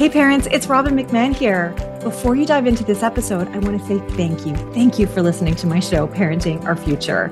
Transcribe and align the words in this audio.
Hey, 0.00 0.08
parents, 0.08 0.48
it's 0.50 0.66
Robin 0.66 0.96
McMahon 0.96 1.36
here. 1.36 1.74
Before 2.00 2.34
you 2.34 2.46
dive 2.46 2.66
into 2.66 2.82
this 2.82 3.02
episode, 3.02 3.48
I 3.48 3.58
want 3.58 3.78
to 3.78 3.86
say 3.86 3.98
thank 4.16 4.46
you. 4.46 4.56
Thank 4.72 4.98
you 4.98 5.06
for 5.06 5.20
listening 5.20 5.54
to 5.56 5.66
my 5.66 5.78
show, 5.78 6.08
Parenting 6.08 6.64
Our 6.64 6.74
Future. 6.74 7.24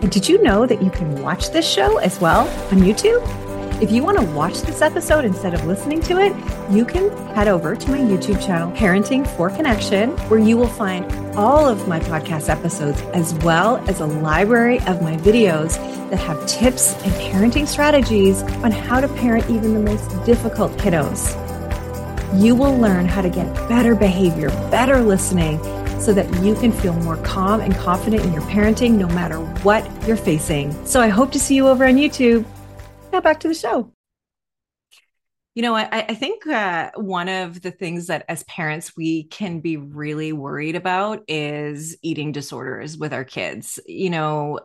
And 0.00 0.10
did 0.10 0.26
you 0.26 0.42
know 0.42 0.64
that 0.64 0.80
you 0.80 0.90
can 0.90 1.20
watch 1.20 1.50
this 1.50 1.70
show 1.70 1.98
as 1.98 2.18
well 2.22 2.48
on 2.72 2.78
YouTube? 2.78 3.22
If 3.82 3.90
you 3.90 4.02
want 4.02 4.18
to 4.20 4.24
watch 4.28 4.62
this 4.62 4.80
episode 4.80 5.26
instead 5.26 5.52
of 5.52 5.66
listening 5.66 6.00
to 6.00 6.18
it, 6.18 6.34
you 6.70 6.86
can 6.86 7.10
head 7.34 7.46
over 7.46 7.76
to 7.76 7.90
my 7.90 7.98
YouTube 7.98 8.42
channel, 8.42 8.72
Parenting 8.72 9.26
for 9.36 9.50
Connection, 9.50 10.12
where 10.30 10.40
you 10.40 10.56
will 10.56 10.66
find 10.66 11.04
all 11.36 11.68
of 11.68 11.86
my 11.86 12.00
podcast 12.00 12.48
episodes, 12.48 13.02
as 13.12 13.34
well 13.44 13.86
as 13.86 14.00
a 14.00 14.06
library 14.06 14.78
of 14.86 15.02
my 15.02 15.14
videos 15.18 15.76
that 16.08 16.20
have 16.20 16.46
tips 16.46 16.94
and 17.02 17.12
parenting 17.12 17.68
strategies 17.68 18.42
on 18.64 18.70
how 18.70 18.98
to 18.98 19.08
parent 19.08 19.50
even 19.50 19.74
the 19.74 19.80
most 19.80 20.08
difficult 20.24 20.72
kiddos 20.78 21.43
you 22.42 22.54
will 22.54 22.76
learn 22.76 23.06
how 23.06 23.22
to 23.22 23.28
get 23.28 23.52
better 23.68 23.94
behavior, 23.94 24.48
better 24.70 25.00
listening, 25.00 25.58
so 26.00 26.12
that 26.12 26.26
you 26.42 26.54
can 26.54 26.72
feel 26.72 26.92
more 26.94 27.16
calm 27.18 27.60
and 27.60 27.74
confident 27.74 28.24
in 28.24 28.32
your 28.32 28.42
parenting 28.42 28.92
no 28.92 29.08
matter 29.08 29.38
what 29.62 29.88
you're 30.06 30.16
facing. 30.16 30.72
So 30.86 31.00
I 31.00 31.08
hope 31.08 31.32
to 31.32 31.38
see 31.38 31.54
you 31.54 31.68
over 31.68 31.84
on 31.86 31.94
YouTube. 31.94 32.44
Now 33.12 33.20
back 33.20 33.40
to 33.40 33.48
the 33.48 33.54
show. 33.54 33.92
You 35.54 35.62
know, 35.62 35.76
I, 35.76 35.88
I 35.92 36.14
think 36.14 36.46
uh, 36.48 36.90
one 36.96 37.28
of 37.28 37.62
the 37.62 37.70
things 37.70 38.08
that 38.08 38.24
as 38.28 38.42
parents 38.44 38.96
we 38.96 39.24
can 39.24 39.60
be 39.60 39.76
really 39.76 40.32
worried 40.32 40.74
about 40.74 41.22
is 41.28 41.96
eating 42.02 42.32
disorders 42.32 42.98
with 42.98 43.12
our 43.12 43.24
kids. 43.24 43.78
You 43.86 44.10
know, 44.10 44.58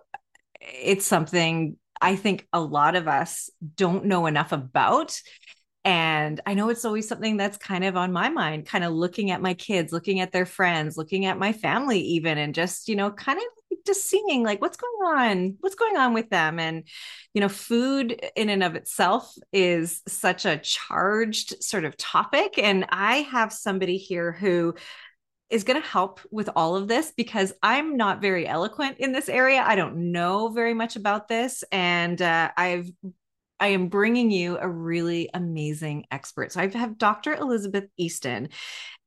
it's 0.59 1.06
something 1.06 1.78
I 2.02 2.16
think 2.16 2.48
a 2.54 2.59
lot 2.59 2.95
of 2.95 3.08
us 3.08 3.50
don't 3.76 4.06
know 4.06 4.26
enough 4.26 4.52
about. 4.52 5.20
And 5.85 6.41
I 6.45 6.55
know 6.55 6.69
it's 6.69 6.83
always 6.83 7.08
something 7.08 7.38
that's 7.38 7.58
kind 7.58 7.83
of 7.83 7.95
on 7.95 8.11
my 8.11 8.30
mind, 8.30 8.66
kind 8.66 8.83
of 8.83 8.94
looking 8.94 9.31
at 9.31 9.41
my 9.41 9.53
kids, 9.53 9.94
looking 9.94 10.19
at 10.19 10.31
their 10.31 10.45
friends, 10.45 10.97
looking 10.97 11.25
at 11.25 11.39
my 11.39 11.53
family, 11.53 11.99
even, 12.02 12.38
and 12.38 12.53
just, 12.53 12.89
you 12.89 12.95
know, 12.95 13.11
kind 13.11 13.39
of 13.39 13.77
just 13.86 14.09
seeing 14.09 14.44
like 14.44 14.61
what's 14.61 14.77
going 14.77 15.17
on, 15.17 15.58
what's 15.61 15.75
going 15.75 15.95
on 15.95 16.13
with 16.13 16.30
them. 16.30 16.59
And, 16.59 16.83
you 17.33 17.39
know, 17.39 17.49
food 17.49 18.19
in 18.36 18.49
and 18.49 18.61
of 18.61 18.75
itself 18.75 19.33
is 19.53 20.02
such 20.08 20.45
a 20.45 20.58
charged 20.58 21.63
sort 21.63 21.86
of 21.86 21.95
topic. 21.95 22.58
And 22.58 22.86
I 22.89 23.17
have 23.31 23.53
somebody 23.53 23.97
here 23.97 24.33
who 24.33 24.75
is 25.49 25.64
going 25.64 25.81
to 25.81 25.88
help 25.88 26.19
with 26.30 26.49
all 26.55 26.75
of 26.75 26.88
this 26.88 27.11
because 27.16 27.53
I'm 27.64 27.97
not 27.97 28.21
very 28.21 28.45
eloquent 28.45 28.97
in 28.99 29.14
this 29.14 29.30
area. 29.30 29.64
I 29.66 29.75
don't 29.75 30.11
know 30.11 30.49
very 30.49 30.73
much 30.73 30.95
about 30.95 31.27
this. 31.27 31.64
And 31.71 32.21
uh, 32.21 32.52
I've 32.55 32.91
I 33.59 33.67
am 33.67 33.88
bringing 33.88 34.31
you 34.31 34.57
a 34.57 34.69
really 34.69 35.29
amazing 35.33 36.05
expert. 36.11 36.52
So 36.53 36.61
I 36.61 36.67
have 36.67 36.97
Dr. 36.97 37.35
Elizabeth 37.35 37.85
Easton, 37.97 38.49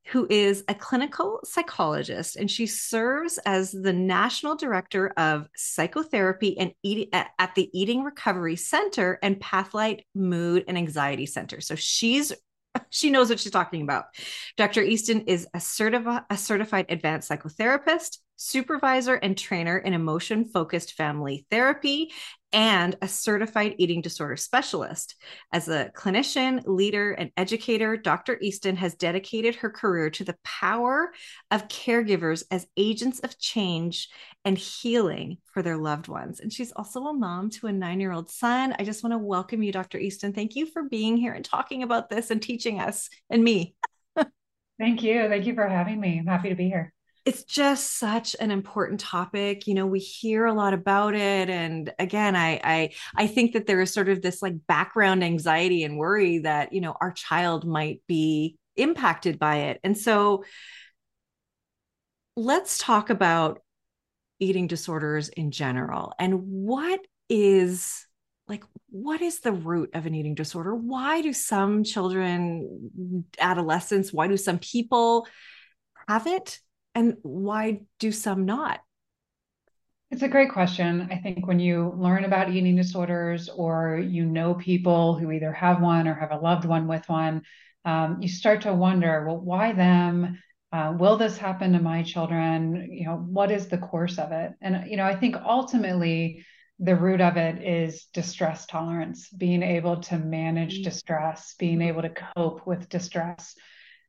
who 0.07 0.27
is 0.29 0.63
a 0.67 0.75
clinical 0.75 1.39
psychologist, 1.43 2.35
and 2.35 2.51
she 2.51 2.67
serves 2.67 3.37
as 3.45 3.71
the 3.71 3.93
national 3.93 4.55
director 4.55 5.13
of 5.17 5.47
psychotherapy 5.55 6.57
and 6.57 6.73
at 7.13 7.55
the 7.55 7.69
Eating 7.73 8.03
Recovery 8.03 8.57
Center 8.57 9.17
and 9.23 9.39
Pathlight 9.39 10.01
Mood 10.13 10.65
and 10.67 10.77
Anxiety 10.77 11.25
Center. 11.25 11.61
So 11.61 11.75
she's 11.75 12.33
she 12.89 13.09
knows 13.09 13.29
what 13.29 13.39
she's 13.39 13.51
talking 13.51 13.81
about. 13.81 14.05
Dr. 14.57 14.81
Easton 14.81 15.21
is 15.21 15.47
a, 15.53 15.59
certifi- 15.59 16.25
a 16.29 16.37
certified 16.37 16.87
advanced 16.89 17.29
psychotherapist, 17.29 18.17
supervisor, 18.35 19.15
and 19.15 19.37
trainer 19.37 19.77
in 19.77 19.93
emotion 19.93 20.45
focused 20.45 20.93
family 20.93 21.45
therapy 21.49 22.11
and 22.53 22.95
a 23.01 23.07
certified 23.07 23.75
eating 23.79 23.99
disorder 23.99 24.37
specialist. 24.37 25.15
As 25.51 25.67
a 25.67 25.91
clinician, 25.95 26.61
leader, 26.65 27.11
and 27.11 27.31
educator, 27.35 27.97
Dr. 27.97 28.37
Easton 28.39 28.75
has 28.75 28.93
dedicated 28.93 29.55
her 29.55 29.71
career 29.71 30.11
to 30.11 30.23
the 30.23 30.37
power 30.43 31.11
of 31.49 31.67
caregivers 31.67 32.43
as 32.51 32.67
agents 32.77 33.19
of 33.19 33.39
change 33.39 34.09
and 34.45 34.57
healing 34.57 35.39
for 35.51 35.63
their 35.63 35.77
loved 35.77 36.07
ones. 36.07 36.39
And 36.39 36.53
she's 36.53 36.71
also 36.71 37.05
a 37.05 37.13
mom 37.13 37.49
to 37.51 37.67
a 37.67 37.73
nine 37.73 37.99
year 37.99 38.11
old 38.11 38.29
son. 38.29 38.75
I 38.77 38.83
just 38.83 39.03
want 39.03 39.13
to 39.13 39.17
welcome 39.17 39.63
you, 39.63 39.71
Dr. 39.71 39.97
Easton. 39.97 40.33
Thank 40.33 40.55
you 40.55 40.67
for 40.67 40.83
being 40.83 41.17
here 41.17 41.33
and 41.33 41.43
talking 41.43 41.81
about 41.81 42.09
this 42.09 42.29
and 42.29 42.41
teaching 42.41 42.79
us 42.79 43.09
and 43.29 43.43
me. 43.43 43.75
Thank 44.79 45.01
you. 45.01 45.27
Thank 45.27 45.47
you 45.47 45.55
for 45.55 45.67
having 45.67 45.99
me. 45.99 46.19
I'm 46.19 46.27
happy 46.27 46.49
to 46.49 46.55
be 46.55 46.67
here 46.67 46.93
it's 47.25 47.43
just 47.45 47.97
such 47.97 48.35
an 48.39 48.51
important 48.51 48.99
topic 48.99 49.65
you 49.65 49.73
know 49.73 49.85
we 49.85 49.99
hear 49.99 50.45
a 50.45 50.53
lot 50.53 50.73
about 50.73 51.15
it 51.15 51.49
and 51.49 51.93
again 51.99 52.35
i 52.35 52.59
i 52.63 52.89
i 53.15 53.27
think 53.27 53.53
that 53.53 53.65
there 53.65 53.81
is 53.81 53.93
sort 53.93 54.09
of 54.09 54.21
this 54.21 54.41
like 54.41 54.55
background 54.67 55.23
anxiety 55.23 55.83
and 55.83 55.97
worry 55.97 56.39
that 56.39 56.73
you 56.73 56.81
know 56.81 56.95
our 56.99 57.11
child 57.11 57.65
might 57.65 58.01
be 58.07 58.57
impacted 58.75 59.39
by 59.39 59.57
it. 59.57 59.79
And 59.83 59.97
so 59.97 60.43
let's 62.35 62.77
talk 62.77 63.09
about 63.09 63.61
eating 64.39 64.67
disorders 64.67 65.29
in 65.29 65.51
general 65.51 66.13
and 66.19 66.41
what 66.41 66.99
is 67.29 68.05
like 68.47 68.63
what 68.89 69.21
is 69.21 69.39
the 69.39 69.51
root 69.51 69.91
of 69.93 70.05
an 70.05 70.15
eating 70.15 70.35
disorder? 70.35 70.75
Why 70.75 71.21
do 71.21 71.31
some 71.31 71.83
children 71.83 73.29
adolescents 73.39 74.11
why 74.11 74.27
do 74.27 74.35
some 74.35 74.57
people 74.57 75.27
have 76.07 76.27
it 76.27 76.59
and 76.95 77.17
why 77.21 77.81
do 77.99 78.11
some 78.11 78.45
not? 78.45 78.81
It's 80.11 80.21
a 80.21 80.27
great 80.27 80.51
question. 80.51 81.07
I 81.11 81.17
think 81.17 81.47
when 81.47 81.59
you 81.59 81.91
learn 81.97 82.23
about 82.23 82.51
eating 82.51 82.75
disorders 82.75 83.49
or 83.49 83.97
you 83.97 84.25
know 84.25 84.53
people 84.53 85.17
who 85.17 85.31
either 85.31 85.51
have 85.51 85.81
one 85.81 86.07
or 86.07 86.13
have 86.13 86.31
a 86.31 86.37
loved 86.37 86.65
one 86.65 86.87
with 86.87 87.07
one, 87.09 87.41
um, 87.83 88.19
you 88.21 88.27
start 88.27 88.61
to 88.61 88.73
wonder, 88.73 89.25
well, 89.25 89.39
why 89.39 89.73
them? 89.73 90.39
Uh, 90.71 90.93
will 90.97 91.17
this 91.17 91.37
happen 91.37 91.73
to 91.73 91.79
my 91.79 92.03
children? 92.03 92.89
You 92.91 93.05
know, 93.05 93.15
what 93.15 93.51
is 93.51 93.67
the 93.67 93.77
course 93.77 94.17
of 94.17 94.31
it? 94.31 94.53
And, 94.61 94.89
you 94.89 94.97
know, 94.97 95.05
I 95.05 95.15
think 95.15 95.35
ultimately 95.35 96.45
the 96.79 96.95
root 96.95 97.21
of 97.21 97.37
it 97.37 97.63
is 97.63 98.05
distress 98.13 98.65
tolerance, 98.65 99.29
being 99.29 99.63
able 99.63 99.97
to 100.01 100.17
manage 100.17 100.75
mm-hmm. 100.75 100.83
distress, 100.83 101.55
being 101.57 101.81
able 101.81 102.01
to 102.01 102.13
cope 102.35 102.65
with 102.65 102.89
distress. 102.89 103.55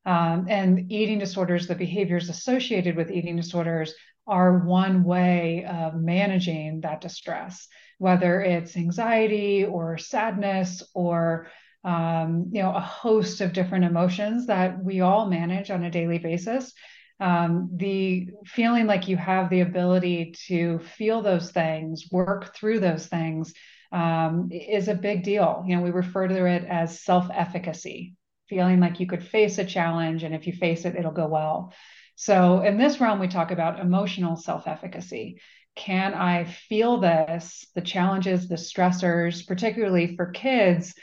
Um, 0.07 0.47
and 0.49 0.93
eating 0.93 1.19
disorders, 1.19 1.67
the 1.67 1.75
behaviors 1.75 2.29
associated 2.29 2.97
with 2.97 3.11
eating 3.11 3.37
disorders 3.37 3.95
are 4.27 4.59
one 4.59 5.05
way 5.05 5.65
of 5.65 5.95
managing 5.95 6.81
that 6.81 7.01
distress, 7.01 7.69
whether 7.99 8.41
it's 8.41 8.77
anxiety 8.77 9.65
or 9.65 9.99
sadness 9.99 10.83
or 10.95 11.49
um, 11.85 12.47
you 12.51 12.63
know 12.63 12.75
a 12.75 12.81
host 12.81 13.43
of 13.43 13.53
different 13.53 13.85
emotions 13.85 14.47
that 14.47 14.83
we 14.83 15.03
all 15.03 15.27
manage 15.27 15.71
on 15.71 15.85
a 15.85 15.91
daily 15.91 16.19
basis. 16.19 16.73
Um, 17.21 17.71
the 17.77 18.29
feeling 18.45 18.87
like 18.87 19.07
you 19.07 19.17
have 19.17 19.49
the 19.49 19.61
ability 19.61 20.35
to 20.49 20.81
feel 20.81 21.23
those 21.23 21.53
things, 21.53 22.09
work 22.11 22.57
through 22.57 22.81
those 22.81 23.07
things, 23.07 23.55
um, 23.93 24.49
is 24.51 24.89
a 24.89 24.95
big 24.95 25.23
deal. 25.23 25.65
You 25.67 25.77
know, 25.77 25.83
we 25.83 25.91
refer 25.91 26.27
to 26.27 26.47
it 26.47 26.65
as 26.65 27.01
self-efficacy, 27.03 28.15
feeling 28.55 28.79
like 28.79 29.01
you 29.01 29.07
could 29.07 29.27
face 29.27 29.59
a 29.59 29.65
challenge 29.65 30.23
and 30.23 30.33
if 30.33 30.47
you 30.47 30.53
face 30.53 30.85
it 30.85 30.95
it'll 30.95 31.11
go 31.11 31.27
well. 31.27 31.73
So 32.15 32.61
in 32.63 32.79
this 32.79 33.01
realm 33.01 33.19
we 33.19 33.27
talk 33.27 33.51
about 33.51 33.81
emotional 33.81 34.37
self-efficacy. 34.37 35.41
Can 35.75 36.15
i 36.15 36.45
feel 36.45 37.01
this 37.01 37.67
the 37.75 37.81
challenges 37.81 38.47
the 38.47 38.55
stressors 38.55 39.45
particularly 39.45 40.15
for 40.15 40.27
kids 40.31 40.95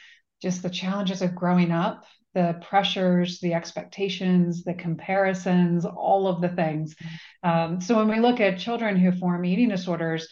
just 0.42 0.64
the 0.64 0.70
challenges 0.70 1.22
of 1.22 1.36
growing 1.36 1.72
up 1.72 2.06
the 2.34 2.58
pressures 2.70 3.42
the 3.42 3.54
expectations 3.54 4.64
the 4.64 4.74
comparisons 4.74 5.84
all 5.84 6.28
of 6.28 6.40
the 6.40 6.54
things. 6.62 6.96
Um, 7.44 7.82
so 7.82 7.98
when 7.98 8.08
we 8.08 8.22
look 8.22 8.40
at 8.40 8.60
children 8.60 8.96
who 8.96 9.12
form 9.12 9.44
eating 9.44 9.68
disorders 9.68 10.26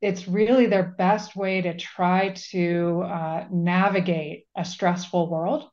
it's 0.00 0.26
really 0.26 0.66
their 0.66 0.94
best 0.98 1.36
way 1.36 1.62
to 1.62 1.76
try 1.76 2.34
to 2.50 3.02
uh, 3.06 3.46
navigate 3.52 4.46
a 4.56 4.64
stressful 4.64 5.30
world 5.30 5.70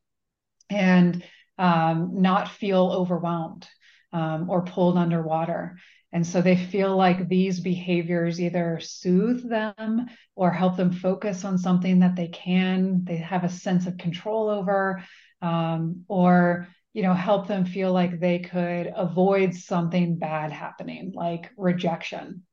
and 0.71 1.23
um, 1.57 2.21
not 2.21 2.50
feel 2.50 2.91
overwhelmed 2.91 3.68
um, 4.13 4.50
or 4.50 4.63
pulled 4.63 4.97
underwater. 4.97 5.77
And 6.13 6.25
so 6.27 6.41
they 6.41 6.57
feel 6.57 6.95
like 6.97 7.27
these 7.29 7.59
behaviors 7.59 8.41
either 8.41 8.79
soothe 8.81 9.50
them 9.50 10.07
or 10.35 10.51
help 10.51 10.75
them 10.75 10.91
focus 10.91 11.45
on 11.45 11.57
something 11.57 12.00
that 12.00 12.15
they 12.15 12.27
can, 12.27 13.06
they 13.06 13.18
have 13.18 13.44
a 13.44 13.50
sense 13.50 13.88
of 13.88 13.97
control 13.97 14.50
over, 14.50 15.03
um, 15.41 16.03
or 16.07 16.68
you 16.94 17.03
know, 17.03 17.13
help 17.13 17.47
them 17.47 17.65
feel 17.65 17.94
like 17.94 18.19
they 18.19 18.39
could 18.39 18.91
avoid 18.94 19.56
something 19.56 20.18
bad 20.18 20.51
happening, 20.51 21.13
like 21.15 21.50
rejection. 21.56 22.44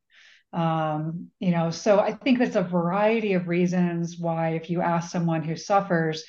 Um, 0.52 1.28
you 1.40 1.50
know, 1.50 1.70
so 1.70 1.98
I 1.98 2.12
think 2.12 2.38
there's 2.38 2.56
a 2.56 2.62
variety 2.62 3.32
of 3.32 3.48
reasons 3.48 4.16
why, 4.18 4.50
if 4.50 4.70
you 4.70 4.80
ask 4.80 5.10
someone 5.10 5.42
who 5.42 5.56
suffers, 5.56 6.24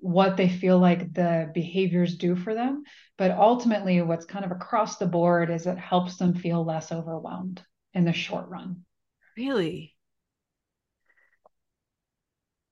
what 0.00 0.36
they 0.36 0.48
feel 0.48 0.78
like 0.78 1.12
the 1.12 1.50
behaviors 1.54 2.16
do 2.16 2.34
for 2.34 2.54
them. 2.54 2.82
But 3.18 3.32
ultimately, 3.32 4.00
what's 4.02 4.26
kind 4.26 4.44
of 4.44 4.50
across 4.50 4.96
the 4.96 5.06
board 5.06 5.50
is 5.50 5.66
it 5.66 5.78
helps 5.78 6.16
them 6.16 6.34
feel 6.34 6.64
less 6.64 6.90
overwhelmed 6.90 7.62
in 7.94 8.04
the 8.04 8.12
short 8.12 8.48
run. 8.48 8.84
Really? 9.36 9.94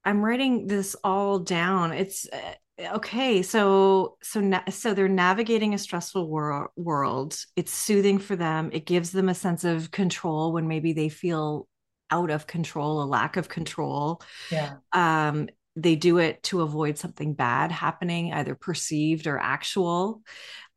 I'm 0.05 0.25
writing 0.25 0.67
this 0.67 0.97
all 1.05 1.39
down. 1.39 1.93
It's 1.93 2.27
uh, 2.33 2.55
okay 2.81 3.43
so 3.43 4.17
so 4.23 4.41
na- 4.41 4.63
so 4.71 4.95
they're 4.95 5.09
navigating 5.09 5.75
a 5.75 5.79
stressful 5.79 6.29
wor- 6.29 6.71
world 6.77 7.37
it's 7.57 7.73
soothing 7.73 8.19
for 8.19 8.37
them 8.37 8.71
it 8.73 8.87
gives 8.87 9.11
them 9.11 9.29
a 9.29 9.35
sense 9.35 9.65
of 9.65 9.91
control 9.91 10.53
when 10.53 10.69
maybe 10.69 10.93
they 10.93 11.09
feel 11.09 11.67
out 12.11 12.31
of 12.31 12.47
control 12.47 13.03
a 13.03 13.05
lack 13.05 13.37
of 13.37 13.49
control 13.49 14.23
yeah 14.53 14.75
um 14.93 15.49
they 15.83 15.97
do 15.97 16.19
it 16.19 16.43
to 16.43 16.63
avoid 16.63 16.99
something 16.99 17.35
bad 17.35 17.71
happening 17.73 18.33
either 18.33 18.55
perceived 18.55 19.27
or 19.27 19.39
actual 19.39 20.23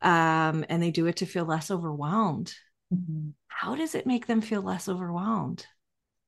um 0.00 0.64
and 0.68 0.82
they 0.82 0.90
do 0.90 1.06
it 1.06 1.16
to 1.16 1.26
feel 1.26 1.44
less 1.44 1.70
overwhelmed 1.70 2.54
mm-hmm. 2.92 3.30
how 3.48 3.74
does 3.74 3.94
it 3.94 4.06
make 4.06 4.26
them 4.26 4.40
feel 4.40 4.62
less 4.62 4.88
overwhelmed 4.88 5.66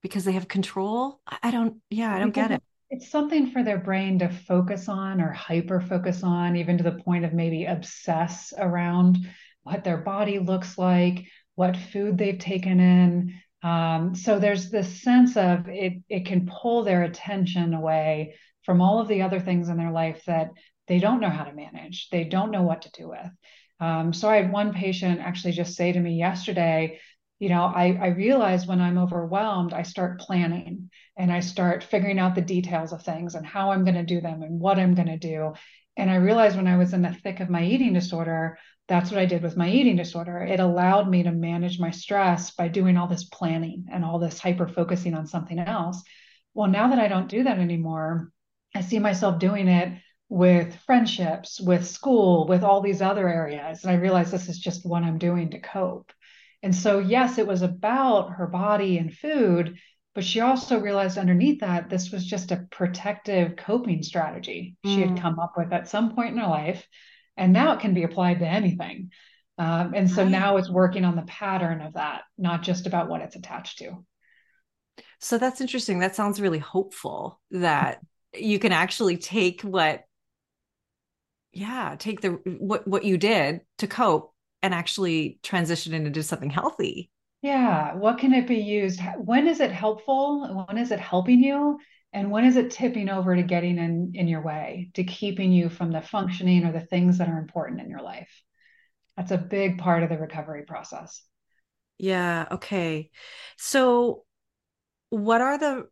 because 0.03 0.25
they 0.25 0.33
have 0.33 0.49
control 0.49 1.21
i 1.43 1.51
don't 1.51 1.77
yeah 1.91 2.15
i 2.15 2.19
don't 2.19 2.31
because 2.31 2.49
get 2.49 2.57
it 2.57 2.63
it's 2.95 3.11
something 3.11 3.51
for 3.51 3.65
their 3.65 3.79
brain 3.79 4.21
to 4.21 4.29
focus 4.29 4.89
on 4.89 5.21
or 5.21 5.33
hyper 5.33 5.81
focus 5.81 6.23
on, 6.23 6.55
even 6.55 6.79
to 6.79 6.85
the 6.85 6.93
point 6.93 7.25
of 7.25 7.33
maybe 7.33 7.65
obsess 7.65 8.53
around 8.57 9.19
what 9.65 9.83
their 9.83 9.97
body 9.97 10.39
looks 10.39 10.79
like, 10.79 11.25
what 11.57 11.77
food 11.77 12.17
they've 12.17 12.39
taken 12.39 12.79
in. 12.79 13.35
Um, 13.69 14.15
so 14.15 14.39
there's 14.39 14.71
this 14.71 15.03
sense 15.03 15.37
of 15.37 15.69
it, 15.69 16.05
it 16.09 16.27
can 16.27 16.47
pull 16.47 16.85
their 16.85 17.03
attention 17.03 17.75
away 17.75 18.37
from 18.65 18.81
all 18.81 19.01
of 19.01 19.09
the 19.09 19.23
other 19.23 19.41
things 19.41 19.69
in 19.69 19.77
their 19.77 19.91
life 19.91 20.23
that 20.27 20.51
they 20.89 20.99
don't 20.99 21.21
know 21.21 21.31
how 21.31 21.45
to 21.45 21.55
manage, 21.55 22.09
they 22.11 22.25
don't 22.25 22.51
know 22.51 22.63
what 22.63 22.83
to 22.83 22.91
do 22.91 23.09
with. 23.09 23.31
Um, 23.81 24.13
so 24.13 24.29
I 24.29 24.37
had 24.37 24.53
one 24.53 24.73
patient 24.73 25.21
actually 25.21 25.53
just 25.53 25.75
say 25.75 25.93
to 25.93 26.01
me 26.01 26.17
yesterday, 26.17 27.01
you 27.39 27.49
know, 27.49 27.65
I, 27.65 27.99
I 28.01 28.07
realize 28.09 28.67
when 28.67 28.81
I'm 28.81 28.99
overwhelmed, 28.99 29.73
I 29.73 29.83
start 29.83 30.21
planning 30.21 30.91
and 31.17 31.33
I 31.33 31.41
start 31.41 31.85
figuring 31.85 32.19
out 32.19 32.35
the 32.35 32.41
details 32.41 32.93
of 32.93 33.03
things 33.03 33.35
and 33.35 33.45
how 33.45 33.73
I'm 33.73 33.85
going 33.85 33.97
to 33.97 34.05
do 34.05 34.21
them 34.21 34.43
and 34.43 34.61
what 34.61 34.79
I'm 34.79 34.95
going 34.95 35.09
to 35.09 35.19
do. 35.19 35.55
And 35.97 36.11
I 36.11 36.17
realized 36.17 36.57
when 36.57 36.67
I 36.67 36.77
was 36.77 36.93
in 36.93 37.03
the 37.03 37.13
thick 37.13 37.41
of 37.41 37.51
my 37.51 37.65
eating 37.65 37.93
disorder, 37.93 38.59
that's 38.89 39.11
what 39.11 39.21
I 39.21 39.27
did 39.27 39.43
with 39.43 39.57
my 39.57 39.69
eating 39.69 39.97
disorder. 39.97 40.39
It 40.39 40.61
allowed 40.61 41.09
me 41.09 41.23
to 41.23 41.33
manage 41.33 41.81
my 41.81 41.91
stress 41.91 42.51
by 42.51 42.69
doing 42.69 42.97
all 42.97 43.09
this 43.09 43.25
planning 43.25 43.87
and 43.93 44.05
all 44.05 44.19
this 44.19 44.39
hyper 44.39 44.69
focusing 44.69 45.15
on 45.15 45.27
something 45.27 45.59
else. 45.59 46.03
Well, 46.53 46.69
now 46.69 46.89
that 46.89 46.99
I 46.99 47.09
don't 47.09 47.29
do 47.29 47.45
that 47.45 47.59
anymore, 47.59 48.31
I 48.75 48.81
see 48.81 48.99
myself 48.99 49.39
doing 49.39 49.69
it 49.69 49.93
with 50.29 50.75
friendships, 50.87 51.61
with 51.61 51.87
school, 51.87 52.47
with 52.47 52.65
all 52.65 52.81
these 52.81 53.03
other 53.03 53.29
areas. 53.29 53.83
And 53.83 53.93
I 53.93 53.97
realize 53.97 54.31
this 54.31 54.49
is 54.49 54.59
just 54.59 54.85
what 54.85 55.05
I'm 55.05 55.19
doing 55.19 55.51
to 55.51 55.61
cope. 55.61 56.13
And 56.63 56.75
so, 56.75 56.99
yes, 56.99 57.39
it 57.39 57.47
was 57.47 57.63
about 57.63 58.33
her 58.33 58.47
body 58.47 58.99
and 58.99 59.15
food, 59.15 59.77
but 60.15 60.25
she 60.25 60.41
also 60.41 60.81
realized 60.81 61.19
underneath 61.19 61.61
that 61.61 61.91
this 61.91 62.11
was 62.11 62.25
just 62.25 62.53
a 62.53 62.67
protective 62.71 63.57
coping 63.57 64.03
strategy 64.03 64.77
mm. 64.85 64.95
she 64.95 65.01
had 65.01 65.11
mm. 65.11 65.21
come 65.21 65.39
up 65.39 65.55
with 65.57 65.73
at 65.73 65.89
some 65.89 66.15
point 66.15 66.33
in 66.33 66.39
her 66.39 66.49
life. 66.49 66.87
And 67.37 67.53
now 67.53 67.75
it 67.75 67.81
can 67.81 67.95
be 67.95 68.05
applied 68.05 68.39
to 68.39 68.49
anything. 68.49 69.11
Um, 69.59 69.93
and 69.95 70.11
so 70.11 70.23
right. 70.23 70.31
now 70.31 70.57
it's 70.57 70.71
working 70.71 71.05
on 71.05 71.17
the 71.17 71.23
pattern 71.23 71.81
of 71.81 71.95
that, 71.95 72.23
not 72.39 72.63
just 72.63 72.87
about 72.87 73.09
what 73.09 73.21
it's 73.21 73.37
attached 73.37 73.79
to. 73.79 74.05
So 75.21 75.39
that's 75.39 75.61
interesting. 75.61 75.99
That 75.99 76.17
sounds 76.17 76.41
really 76.41 76.59
hopeful 76.59 77.41
that 77.51 78.01
you 78.37 78.59
can 78.59 78.73
actually 78.73 79.17
take 79.17 79.63
what 79.63 80.05
yeah, 81.53 81.95
take 81.99 82.21
the 82.21 82.31
what 82.59 82.87
what 82.87 83.05
you 83.05 83.17
did 83.17 83.61
to 83.79 83.87
cope 83.87 84.35
and 84.63 84.75
actually 84.75 85.39
transition 85.43 85.95
it 85.95 86.05
into 86.05 86.23
something 86.23 86.51
healthy. 86.51 87.11
Yeah. 87.43 87.95
What 87.95 88.19
can 88.19 88.33
it 88.33 88.47
be 88.47 88.57
used? 88.57 89.01
When 89.19 89.47
is 89.47 89.61
it 89.61 89.71
helpful? 89.71 90.65
When 90.67 90.79
is 90.79 90.91
it 90.91 90.99
helping 90.99 91.41
you? 91.43 91.79
And 92.15 92.31
when 92.31 92.45
is 92.45 92.57
it 92.57 92.71
tipping 92.71 93.09
over 93.09 93.37
to 93.37 93.43
getting 93.43 93.77
in, 93.77 94.13
in 94.15 94.29
your 94.29 94.41
way, 94.41 94.91
to 94.95 95.05
keeping 95.05 95.53
you 95.53 95.69
from 95.69 95.91
the 95.91 96.01
functioning 96.01 96.65
or 96.65 96.73
the 96.73 96.81
things 96.81 97.19
that 97.19 97.29
are 97.29 97.39
important 97.39 97.81
in 97.81 97.91
your 97.91 98.01
life? 98.01 98.31
That's 99.17 99.33
a 99.33 99.39
big 99.39 99.79
part 99.79 100.03
of 100.03 100.09
the 100.09 100.17
recovery 100.19 100.63
process. 100.63 101.23
Yeah. 101.99 102.47
Okay. 102.53 103.11
So, 103.59 104.25
what 105.11 105.41
are 105.41 105.59
the 105.59 105.89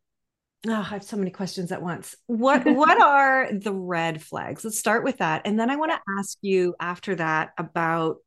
Oh, 0.69 0.75
I 0.75 0.83
have 0.83 1.03
so 1.03 1.17
many 1.17 1.31
questions 1.31 1.73
at 1.73 1.83
once. 1.83 2.15
What 2.27 2.65
what 2.65 3.01
are 3.03 3.49
the 3.53 3.73
red 3.73 4.23
flags? 4.23 4.65
Let's 4.65 4.79
start 4.79 5.05
with 5.05 5.19
that. 5.19 5.43
And 5.45 5.59
then 5.59 5.71
I 5.71 5.77
want 5.77 5.93
to 5.93 6.01
ask 6.19 6.39
you 6.41 6.75
after 6.79 7.15
that 7.17 7.53
about 7.59 8.19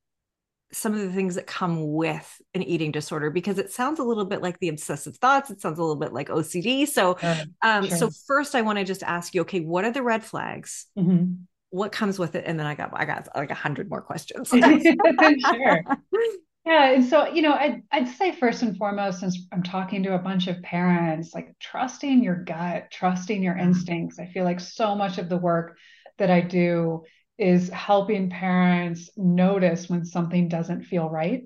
some 0.71 0.93
of 0.93 0.99
the 0.99 1.11
things 1.11 1.35
that 1.35 1.47
come 1.47 1.93
with 1.93 2.41
an 2.53 2.61
eating 2.61 2.91
disorder 2.91 3.29
because 3.29 3.57
it 3.57 3.71
sounds 3.71 3.99
a 3.99 4.03
little 4.03 4.25
bit 4.25 4.41
like 4.41 4.59
the 4.59 4.67
obsessive 4.67 5.15
thoughts 5.17 5.49
it 5.49 5.61
sounds 5.61 5.79
a 5.79 5.81
little 5.81 5.95
bit 5.95 6.11
like 6.11 6.27
ocd 6.27 6.87
so 6.87 7.17
um 7.61 7.87
sure. 7.87 7.97
so 7.97 8.09
first 8.27 8.55
i 8.55 8.61
want 8.61 8.77
to 8.77 8.83
just 8.83 9.03
ask 9.03 9.33
you 9.33 9.41
okay 9.41 9.61
what 9.61 9.85
are 9.85 9.91
the 9.91 10.01
red 10.01 10.23
flags 10.23 10.87
mm-hmm. 10.97 11.33
what 11.69 11.91
comes 11.91 12.19
with 12.19 12.35
it 12.35 12.43
and 12.45 12.59
then 12.59 12.65
i 12.65 12.75
got 12.75 12.89
i 12.93 13.05
got 13.05 13.27
like 13.35 13.51
a 13.51 13.55
hundred 13.55 13.89
more 13.89 14.01
questions 14.01 14.49
sure 14.49 15.83
yeah 16.65 16.91
and 16.91 17.05
so 17.05 17.27
you 17.27 17.41
know 17.41 17.53
I'd, 17.53 17.83
I'd 17.91 18.07
say 18.07 18.31
first 18.31 18.61
and 18.63 18.77
foremost 18.77 19.19
since 19.19 19.47
i'm 19.51 19.63
talking 19.63 20.03
to 20.03 20.15
a 20.15 20.19
bunch 20.19 20.47
of 20.47 20.61
parents 20.61 21.33
like 21.33 21.55
trusting 21.59 22.23
your 22.23 22.43
gut 22.43 22.91
trusting 22.91 23.43
your 23.43 23.53
mm-hmm. 23.53 23.67
instincts 23.67 24.19
i 24.19 24.25
feel 24.25 24.43
like 24.43 24.59
so 24.59 24.95
much 24.95 25.17
of 25.17 25.29
the 25.29 25.37
work 25.37 25.77
that 26.17 26.31
i 26.31 26.41
do 26.41 27.03
is 27.37 27.69
helping 27.69 28.29
parents 28.29 29.09
notice 29.17 29.89
when 29.89 30.05
something 30.05 30.47
doesn't 30.47 30.83
feel 30.83 31.09
right 31.09 31.43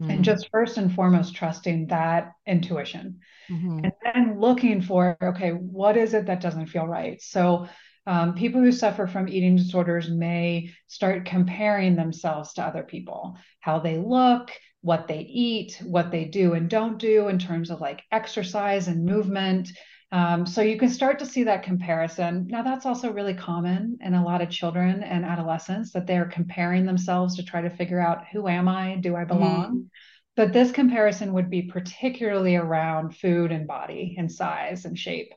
mm-hmm. 0.00 0.10
and 0.10 0.24
just 0.24 0.48
first 0.50 0.76
and 0.76 0.94
foremost 0.94 1.34
trusting 1.34 1.88
that 1.88 2.32
intuition 2.46 3.18
mm-hmm. 3.50 3.80
and 3.84 3.92
then 4.02 4.40
looking 4.40 4.80
for 4.80 5.16
okay 5.22 5.50
what 5.50 5.96
is 5.96 6.14
it 6.14 6.26
that 6.26 6.40
doesn't 6.40 6.66
feel 6.66 6.86
right 6.86 7.20
so 7.20 7.66
um, 8.10 8.34
people 8.34 8.60
who 8.60 8.72
suffer 8.72 9.06
from 9.06 9.28
eating 9.28 9.54
disorders 9.54 10.10
may 10.10 10.68
start 10.88 11.24
comparing 11.24 11.94
themselves 11.94 12.52
to 12.54 12.62
other 12.62 12.82
people 12.82 13.36
how 13.60 13.78
they 13.78 13.98
look 13.98 14.50
what 14.80 15.06
they 15.06 15.20
eat 15.20 15.80
what 15.84 16.10
they 16.10 16.24
do 16.24 16.54
and 16.54 16.68
don't 16.68 16.98
do 16.98 17.28
in 17.28 17.38
terms 17.38 17.70
of 17.70 17.80
like 17.80 18.02
exercise 18.10 18.88
and 18.88 19.04
movement 19.04 19.70
um, 20.12 20.44
so 20.44 20.60
you 20.60 20.76
can 20.76 20.88
start 20.88 21.20
to 21.20 21.26
see 21.26 21.44
that 21.44 21.62
comparison. 21.62 22.48
Now, 22.48 22.62
that's 22.62 22.84
also 22.84 23.12
really 23.12 23.34
common 23.34 23.98
in 24.00 24.14
a 24.14 24.24
lot 24.24 24.42
of 24.42 24.50
children 24.50 25.04
and 25.04 25.24
adolescents 25.24 25.92
that 25.92 26.06
they're 26.06 26.24
comparing 26.24 26.84
themselves 26.84 27.36
to 27.36 27.44
try 27.44 27.62
to 27.62 27.70
figure 27.70 28.00
out 28.00 28.26
who 28.32 28.48
am 28.48 28.66
I? 28.66 28.96
Do 28.96 29.14
I 29.14 29.24
belong? 29.24 29.76
Mm. 29.76 29.86
But 30.34 30.52
this 30.52 30.72
comparison 30.72 31.32
would 31.34 31.48
be 31.48 31.62
particularly 31.62 32.56
around 32.56 33.16
food 33.16 33.52
and 33.52 33.68
body 33.68 34.16
and 34.18 34.30
size 34.30 34.84
and 34.84 34.98
shape. 34.98 35.32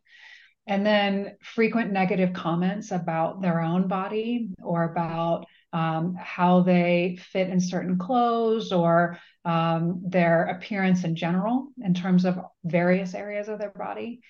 And 0.65 0.85
then 0.85 1.35
frequent 1.41 1.91
negative 1.91 2.31
comments 2.33 2.91
about 2.91 3.41
their 3.41 3.61
own 3.61 3.87
body 3.87 4.49
or 4.63 4.83
about 4.83 5.45
um, 5.73 6.15
how 6.17 6.61
they 6.61 7.17
fit 7.19 7.49
in 7.49 7.59
certain 7.59 7.97
clothes 7.97 8.71
or 8.71 9.19
um, 9.43 10.01
their 10.05 10.45
appearance 10.45 11.03
in 11.03 11.15
general 11.15 11.67
in 11.83 11.93
terms 11.93 12.23
of 12.23 12.39
various 12.63 13.13
areas 13.13 13.49
of 13.49 13.59
their 13.59 13.71
body 13.71 14.21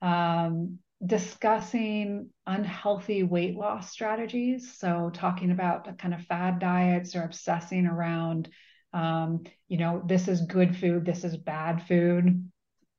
um, 0.00 0.78
discussing 1.04 2.30
unhealthy 2.46 3.22
weight 3.22 3.56
loss 3.56 3.90
strategies. 3.90 4.76
So, 4.78 5.10
talking 5.12 5.50
about 5.50 5.98
kind 5.98 6.14
of 6.14 6.22
fad 6.22 6.58
diets 6.58 7.16
or 7.16 7.24
obsessing 7.24 7.86
around, 7.86 8.48
um, 8.92 9.44
you 9.68 9.78
know, 9.78 10.02
this 10.06 10.28
is 10.28 10.42
good 10.42 10.76
food, 10.76 11.04
this 11.04 11.24
is 11.24 11.36
bad 11.36 11.86
food, 11.86 12.48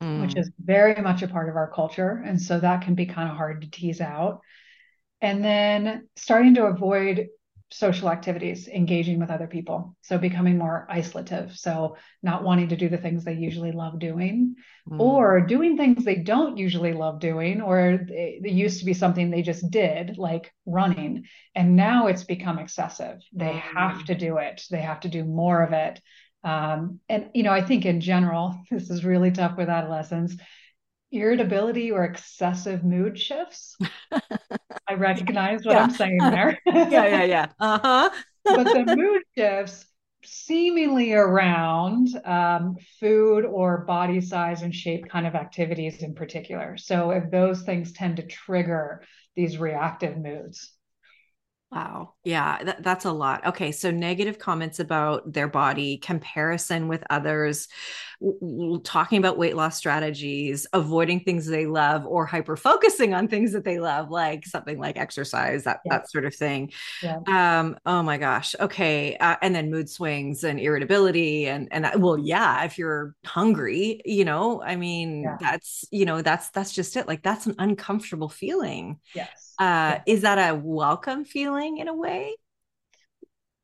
mm. 0.01 0.21
which 0.21 0.35
is 0.35 0.51
very 0.63 1.01
much 1.01 1.21
a 1.21 1.27
part 1.27 1.49
of 1.49 1.55
our 1.55 1.71
culture. 1.71 2.21
And 2.25 2.41
so 2.41 2.59
that 2.59 2.83
can 2.83 2.95
be 2.95 3.05
kind 3.05 3.29
of 3.29 3.37
hard 3.37 3.61
to 3.61 3.69
tease 3.69 4.01
out. 4.01 4.41
And 5.21 5.43
then 5.43 6.07
starting 6.15 6.55
to 6.55 6.65
avoid 6.65 7.27
social 7.71 8.09
activities, 8.09 8.67
engaging 8.67 9.19
with 9.19 9.31
other 9.31 9.47
people. 9.47 9.97
So 10.01 10.17
becoming 10.17 10.57
more 10.57 10.87
isolative. 10.89 11.57
So 11.57 11.97
not 12.21 12.43
wanting 12.43 12.69
to 12.69 12.77
do 12.77 12.89
the 12.89 12.97
things 12.97 13.23
they 13.23 13.33
usually 13.33 13.71
love 13.71 13.99
doing 13.99 14.55
mm. 14.87 14.99
or 14.99 15.41
doing 15.41 15.75
things 15.75 16.05
they 16.05 16.15
don't 16.15 16.57
usually 16.57 16.93
love 16.93 17.19
doing, 17.19 17.61
or 17.61 17.99
it 18.07 18.51
used 18.51 18.79
to 18.79 18.85
be 18.85 18.93
something 18.93 19.29
they 19.29 19.41
just 19.41 19.69
did, 19.71 20.17
like 20.17 20.53
running. 20.65 21.25
And 21.55 21.75
now 21.75 22.07
it's 22.07 22.23
become 22.23 22.59
excessive. 22.59 23.19
They 23.33 23.47
mm. 23.47 23.59
have 23.59 24.05
to 24.05 24.15
do 24.15 24.37
it, 24.37 24.63
they 24.69 24.81
have 24.81 25.01
to 25.01 25.09
do 25.09 25.25
more 25.25 25.63
of 25.63 25.73
it. 25.73 25.99
Um, 26.45 26.99
and, 27.09 27.29
you 27.33 27.43
know, 27.43 27.51
I 27.51 27.61
think 27.61 27.85
in 27.85 27.99
general, 27.99 28.55
this 28.71 28.89
is 28.89 29.03
really 29.03 29.31
tough 29.31 29.57
with 29.57 29.67
adolescents 29.69 30.37
irritability 31.11 31.91
or 31.91 32.03
excessive 32.03 32.83
mood 32.83 33.17
shifts. 33.17 33.77
I 34.87 34.93
recognize 34.97 35.65
what 35.65 35.75
yeah. 35.75 35.83
I'm 35.83 35.91
saying 35.91 36.17
there. 36.17 36.59
yeah, 36.65 36.89
yeah, 36.89 37.23
yeah. 37.23 37.47
Uh-huh. 37.59 38.09
but 38.43 38.63
the 38.65 38.95
mood 38.95 39.21
shifts 39.37 39.85
seemingly 40.23 41.13
around 41.13 42.09
um, 42.25 42.75
food 42.99 43.45
or 43.45 43.85
body 43.85 44.19
size 44.19 44.63
and 44.63 44.73
shape 44.73 45.07
kind 45.07 45.27
of 45.27 45.35
activities 45.35 46.01
in 46.01 46.15
particular. 46.15 46.77
So 46.77 47.11
if 47.11 47.29
those 47.29 47.61
things 47.61 47.91
tend 47.91 48.17
to 48.17 48.23
trigger 48.23 49.03
these 49.35 49.57
reactive 49.57 50.17
moods. 50.17 50.71
Wow. 51.72 52.13
Yeah, 52.24 52.63
that, 52.63 52.84
that's 52.84 53.05
a 53.05 53.12
lot. 53.12 53.45
Okay. 53.48 53.72
So, 53.72 53.91
negative 53.91 54.38
comments 54.39 54.79
about 54.79 55.34
their 55.34 55.48
body, 55.48 55.98
comparison 55.98 56.88
with 56.88 57.03
others, 57.10 57.67
w- 58.22 58.79
talking 58.81 59.17
about 59.17 59.38
weight 59.38 59.55
loss 59.55 59.75
strategies, 59.75 60.67
avoiding 60.74 61.22
things 61.22 61.48
they 61.48 61.65
love, 61.65 62.05
or 62.05 62.25
hyper 62.25 62.55
focusing 62.55 63.13
on 63.13 63.27
things 63.27 63.51
that 63.51 63.65
they 63.65 63.79
love, 63.79 64.10
like 64.10 64.45
something 64.45 64.79
like 64.79 64.95
exercise, 64.98 65.63
that, 65.63 65.81
yeah. 65.86 65.98
that 65.98 66.10
sort 66.10 66.25
of 66.25 66.36
thing. 66.36 66.72
Yeah. 67.01 67.17
Um, 67.27 67.77
oh 67.86 68.03
my 68.03 68.19
gosh. 68.19 68.55
Okay. 68.60 69.17
Uh, 69.17 69.36
and 69.41 69.53
then 69.53 69.72
mood 69.72 69.89
swings 69.89 70.43
and 70.43 70.60
irritability. 70.60 71.48
And, 71.48 71.67
and 71.72 71.91
well, 72.01 72.17
yeah, 72.17 72.63
if 72.63 72.77
you're 72.77 73.15
hungry, 73.25 74.01
you 74.05 74.24
know, 74.24 74.62
I 74.62 74.75
mean, 74.75 75.24
yeah. 75.24 75.38
that's, 75.41 75.84
you 75.91 76.05
know, 76.05 76.22
that's, 76.22 76.50
that's 76.51 76.72
just 76.72 76.95
it. 76.95 77.07
Like, 77.07 77.24
that's 77.24 77.48
an 77.48 77.55
uncomfortable 77.57 78.29
feeling. 78.29 79.00
Yes 79.13 79.44
uh, 79.59 80.00
is 80.05 80.21
that 80.21 80.38
a 80.38 80.55
welcome 80.55 81.25
feeling 81.25 81.77
in 81.77 81.88
a 81.88 81.93
way? 81.93 82.35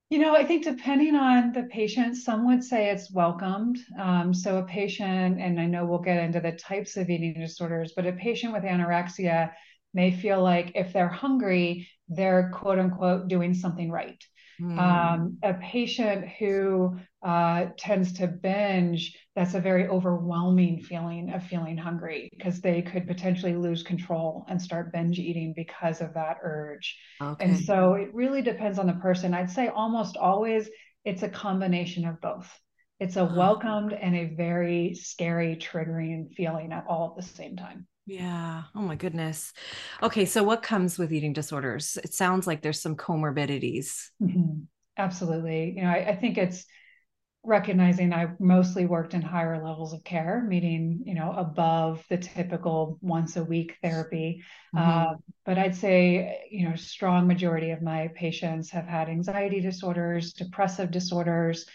You 0.09 0.19
know, 0.19 0.35
I 0.35 0.43
think 0.43 0.65
depending 0.65 1.15
on 1.15 1.53
the 1.53 1.63
patient, 1.63 2.17
some 2.17 2.45
would 2.47 2.63
say 2.63 2.89
it's 2.89 3.13
welcomed. 3.13 3.79
Um, 3.97 4.33
so, 4.33 4.57
a 4.57 4.63
patient, 4.63 5.39
and 5.39 5.59
I 5.59 5.65
know 5.65 5.85
we'll 5.85 5.99
get 5.99 6.21
into 6.21 6.41
the 6.41 6.51
types 6.51 6.97
of 6.97 7.09
eating 7.09 7.33
disorders, 7.33 7.93
but 7.95 8.05
a 8.05 8.11
patient 8.11 8.51
with 8.51 8.63
anorexia 8.63 9.51
may 9.93 10.11
feel 10.11 10.43
like 10.43 10.73
if 10.75 10.91
they're 10.91 11.07
hungry, 11.07 11.87
they're 12.09 12.51
quote 12.53 12.77
unquote 12.77 13.29
doing 13.29 13.53
something 13.53 13.89
right. 13.89 14.21
Mm. 14.61 14.77
Um, 14.77 15.37
a 15.43 15.53
patient 15.55 16.27
who 16.39 16.99
uh, 17.23 17.67
tends 17.77 18.13
to 18.13 18.27
binge, 18.27 19.17
that's 19.35 19.53
a 19.53 19.61
very 19.61 19.87
overwhelming 19.87 20.81
feeling 20.81 21.31
of 21.31 21.43
feeling 21.43 21.77
hungry 21.77 22.29
because 22.35 22.59
they 22.59 22.81
could 22.81 23.07
potentially 23.07 23.55
lose 23.55 23.81
control 23.81 24.45
and 24.49 24.61
start 24.61 24.91
binge 24.91 25.19
eating 25.19 25.53
because 25.55 26.01
of 26.01 26.13
that 26.13 26.37
urge. 26.43 26.97
Okay. 27.21 27.45
And 27.45 27.59
so 27.59 27.93
it 27.93 28.13
really 28.13 28.41
depends 28.41 28.77
on 28.77 28.87
the 28.87 28.93
person. 28.93 29.33
I'd 29.33 29.49
say 29.49 29.69
almost 29.69 30.17
always 30.17 30.69
it's 31.05 31.23
a 31.23 31.29
combination 31.29 32.05
of 32.05 32.19
both. 32.21 32.49
It's 32.99 33.15
a 33.15 33.25
welcomed 33.25 33.93
and 33.93 34.15
a 34.15 34.25
very 34.35 34.93
scary, 34.93 35.55
triggering 35.55 36.31
feeling 36.35 36.71
at 36.71 36.85
all 36.87 37.15
at 37.17 37.23
the 37.23 37.27
same 37.27 37.55
time. 37.55 37.87
Yeah. 38.05 38.63
Oh 38.75 38.81
my 38.81 38.95
goodness. 38.95 39.53
Okay. 40.03 40.25
So, 40.25 40.43
what 40.43 40.61
comes 40.61 40.99
with 40.99 41.11
eating 41.11 41.33
disorders? 41.33 41.97
It 42.03 42.13
sounds 42.13 42.45
like 42.45 42.61
there's 42.61 42.81
some 42.81 42.95
comorbidities. 42.95 44.09
Mm-hmm. 44.21 44.65
Absolutely. 44.97 45.73
You 45.77 45.83
know, 45.83 45.89
I, 45.89 46.09
I, 46.09 46.15
think 46.15 46.37
it's 46.37 46.65
recognizing 47.43 48.13
I 48.13 48.27
mostly 48.39 48.85
worked 48.85 49.13
in 49.13 49.21
higher 49.21 49.63
levels 49.63 49.93
of 49.93 50.03
care, 50.03 50.43
meaning, 50.47 51.01
you 51.05 51.15
know, 51.15 51.33
above 51.35 52.03
the 52.09 52.17
typical 52.17 52.99
once 53.01 53.35
a 53.35 53.43
week 53.43 53.77
therapy. 53.81 54.43
Mm-hmm. 54.75 54.89
Uh, 54.89 55.15
but 55.45 55.57
I'd 55.57 55.75
say, 55.75 56.45
you 56.51 56.69
know, 56.69 56.75
strong 56.75 57.27
majority 57.27 57.71
of 57.71 57.81
my 57.81 58.09
patients 58.15 58.69
have 58.71 58.85
had 58.85 59.09
anxiety 59.09 59.59
disorders, 59.59 60.33
depressive 60.33 60.91
disorders, 60.91 61.65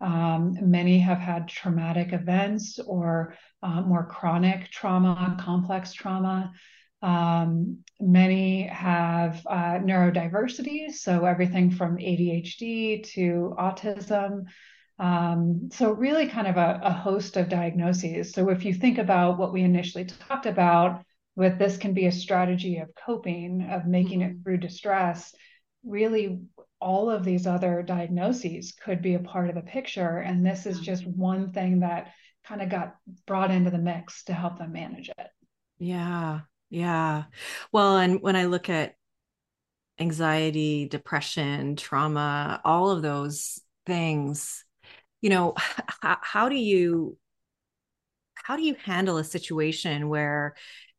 um, 0.00 0.58
many 0.60 0.98
have 0.98 1.18
had 1.18 1.48
traumatic 1.48 2.12
events 2.12 2.78
or 2.78 3.36
uh, 3.62 3.80
more 3.80 4.04
chronic 4.06 4.70
trauma, 4.70 5.36
complex 5.40 5.92
trauma. 5.92 6.52
Um, 7.00 7.78
many 8.00 8.66
have 8.66 9.46
uh, 9.46 9.78
neurodiversity, 9.78 10.92
so 10.92 11.24
everything 11.24 11.70
from 11.70 11.96
ADHD 11.96 13.04
to 13.14 13.54
autism. 13.58 14.44
Um, 14.98 15.70
so, 15.72 15.90
really, 15.90 16.28
kind 16.28 16.46
of 16.46 16.56
a, 16.56 16.80
a, 16.84 16.92
host 16.92 17.36
of 17.36 17.48
diagnoses. 17.48 18.32
So, 18.32 18.50
if 18.50 18.64
you 18.64 18.72
think 18.72 18.98
about 18.98 19.38
what 19.38 19.52
we 19.52 19.62
initially 19.62 20.04
talked 20.04 20.46
about, 20.46 21.04
with 21.36 21.58
this 21.58 21.76
can 21.76 21.94
be 21.94 22.06
a 22.06 22.12
strategy 22.12 22.78
of 22.78 22.94
coping, 22.94 23.68
of 23.70 23.86
making 23.86 24.20
mm-hmm. 24.20 24.38
it 24.38 24.42
through 24.42 24.58
distress. 24.58 25.34
Really, 25.84 26.40
all 26.80 27.10
of 27.10 27.24
these 27.24 27.46
other 27.46 27.82
diagnoses 27.82 28.72
could 28.72 29.02
be 29.02 29.14
a 29.14 29.18
part 29.18 29.48
of 29.48 29.54
the 29.54 29.62
picture. 29.62 30.18
And 30.18 30.44
this 30.44 30.66
is 30.66 30.78
just 30.80 31.06
one 31.06 31.52
thing 31.52 31.80
that 31.80 32.12
kind 32.46 32.62
of 32.62 32.68
got 32.68 32.96
brought 33.26 33.50
into 33.50 33.70
the 33.70 33.78
mix 33.78 34.24
to 34.24 34.34
help 34.34 34.58
them 34.58 34.72
manage 34.72 35.08
it. 35.08 35.26
Yeah. 35.78 36.40
Yeah. 36.70 37.24
Well, 37.72 37.98
and 37.98 38.20
when 38.20 38.36
I 38.36 38.46
look 38.46 38.68
at 38.68 38.94
anxiety, 39.98 40.88
depression, 40.88 41.76
trauma, 41.76 42.60
all 42.64 42.90
of 42.90 43.02
those 43.02 43.60
things, 43.86 44.64
you 45.24 45.30
know, 45.30 45.54
how, 46.02 46.18
how 46.20 46.48
do 46.48 46.54
you 46.54 47.16
how 48.34 48.56
do 48.56 48.62
you 48.62 48.74
handle 48.74 49.16
a 49.16 49.24
situation 49.24 50.10
where 50.10 50.54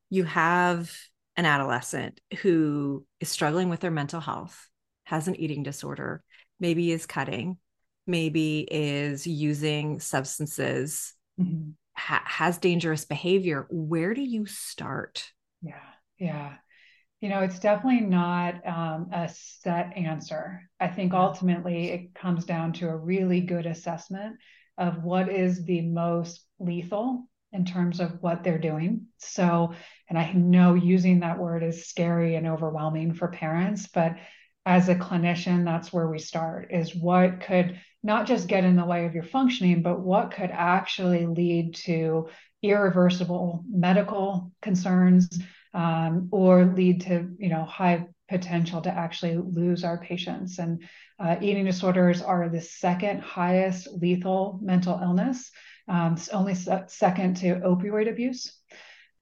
you 0.09 0.23
have 0.23 0.91
an 1.35 1.45
adolescent 1.45 2.19
who 2.41 3.05
is 3.19 3.29
struggling 3.29 3.69
with 3.69 3.81
their 3.81 3.91
mental 3.91 4.19
health 4.19 4.67
has 5.03 5.27
an 5.27 5.35
eating 5.35 5.61
disorder, 5.61 6.23
maybe 6.59 6.91
is 6.91 7.05
cutting, 7.05 7.57
maybe 8.07 8.61
is 8.71 9.27
using 9.27 9.99
substances, 9.99 11.13
mm-hmm. 11.39 11.71
ha- 11.95 12.23
has 12.25 12.57
dangerous 12.57 13.05
behavior. 13.05 13.67
Where 13.69 14.15
do 14.15 14.21
you 14.23 14.47
start? 14.47 15.29
Yeah, 15.61 15.75
yeah. 16.17 16.53
You 17.21 17.29
know, 17.29 17.39
it's 17.41 17.59
definitely 17.59 18.01
not 18.01 18.65
um, 18.67 19.09
a 19.11 19.29
set 19.29 19.97
answer. 19.97 20.69
I 20.79 20.87
think 20.87 21.13
ultimately 21.13 21.89
it 21.89 22.13
comes 22.13 22.45
down 22.45 22.73
to 22.73 22.89
a 22.89 22.95
really 22.95 23.41
good 23.41 23.65
assessment 23.65 24.35
of 24.77 25.03
what 25.03 25.29
is 25.29 25.63
the 25.63 25.81
most 25.81 26.45
lethal 26.59 27.27
in 27.51 27.65
terms 27.65 27.99
of 27.99 28.21
what 28.21 28.43
they're 28.43 28.59
doing. 28.59 29.07
So, 29.17 29.73
and 30.09 30.19
I 30.19 30.33
know 30.33 30.73
using 30.73 31.21
that 31.21 31.39
word 31.39 31.63
is 31.63 31.87
scary 31.87 32.35
and 32.35 32.45
overwhelming 32.45 33.13
for 33.13 33.29
parents, 33.29 33.87
but 33.87 34.17
as 34.65 34.89
a 34.89 34.95
clinician, 34.95 35.63
that's 35.63 35.93
where 35.93 36.07
we 36.07 36.19
start 36.19 36.67
is 36.71 36.95
what 36.95 37.39
could 37.39 37.79
not 38.03 38.27
just 38.27 38.47
get 38.47 38.63
in 38.63 38.75
the 38.75 38.85
way 38.85 39.05
of 39.05 39.13
your 39.13 39.23
functioning, 39.23 39.81
but 39.81 40.01
what 40.01 40.31
could 40.31 40.51
actually 40.51 41.25
lead 41.25 41.75
to 41.75 42.27
irreversible 42.61 43.63
medical 43.69 44.51
concerns 44.61 45.29
um, 45.75 46.29
or 46.31 46.65
lead 46.65 47.01
to, 47.01 47.29
you 47.37 47.49
know, 47.49 47.65
high 47.65 48.07
potential 48.29 48.81
to 48.81 48.89
actually 48.89 49.37
lose 49.37 49.83
our 49.83 49.99
patients. 49.99 50.57
And 50.57 50.81
uh, 51.19 51.35
eating 51.41 51.65
disorders 51.65 52.21
are 52.21 52.49
the 52.49 52.61
second 52.61 53.21
highest 53.21 53.89
lethal 53.91 54.59
mental 54.63 54.99
illness, 55.03 55.51
um, 55.87 56.17
only 56.33 56.55
second 56.55 57.37
to 57.37 57.57
opioid 57.57 58.09
abuse. 58.09 58.57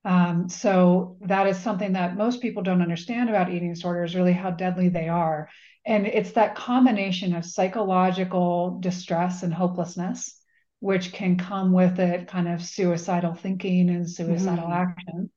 Um, 0.05 0.48
so 0.48 1.17
that 1.22 1.48
is 1.48 1.57
something 1.57 1.93
that 1.93 2.17
most 2.17 2.41
people 2.41 2.62
don't 2.62 2.81
understand 2.81 3.29
about 3.29 3.51
eating 3.51 3.74
disorders, 3.74 4.15
really 4.15 4.33
how 4.33 4.51
deadly 4.51 4.89
they 4.89 5.07
are. 5.07 5.50
And 5.86 6.05
it's 6.05 6.33
that 6.33 6.55
combination 6.55 7.36
of 7.36 7.45
psychological 7.45 8.77
distress 8.79 9.43
and 9.43 9.53
hopelessness, 9.53 10.39
which 10.79 11.13
can 11.13 11.38
come 11.38 11.74
with 11.74 12.00
it 12.00 12.27
kind 12.27 12.48
of 12.48 12.63
suicidal 12.63 13.33
thinking 13.33 13.89
and 13.89 14.10
suicidal 14.10 14.65
mm-hmm. 14.65 14.72
action. 14.72 15.31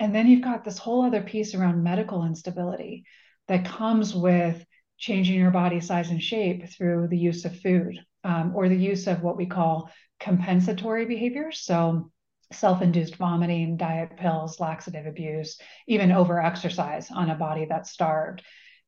And 0.00 0.14
then 0.14 0.26
you've 0.26 0.42
got 0.42 0.64
this 0.64 0.78
whole 0.78 1.04
other 1.04 1.22
piece 1.22 1.54
around 1.54 1.84
medical 1.84 2.24
instability 2.24 3.04
that 3.48 3.66
comes 3.66 4.14
with 4.14 4.64
changing 4.98 5.38
your 5.38 5.50
body 5.50 5.80
size 5.80 6.10
and 6.10 6.22
shape 6.22 6.68
through 6.70 7.08
the 7.08 7.18
use 7.18 7.44
of 7.44 7.60
food 7.60 7.98
um, 8.24 8.52
or 8.56 8.68
the 8.68 8.76
use 8.76 9.06
of 9.06 9.22
what 9.22 9.36
we 9.36 9.46
call 9.46 9.90
compensatory 10.18 11.04
behaviors. 11.04 11.60
So 11.60 12.10
self-induced 12.52 13.16
vomiting, 13.16 13.76
diet 13.76 14.16
pills, 14.16 14.58
laxative 14.58 15.06
abuse, 15.06 15.58
even 15.86 16.10
over-exercise 16.10 17.10
on 17.10 17.30
a 17.30 17.34
body 17.34 17.66
that's 17.68 17.92
starved 17.92 18.42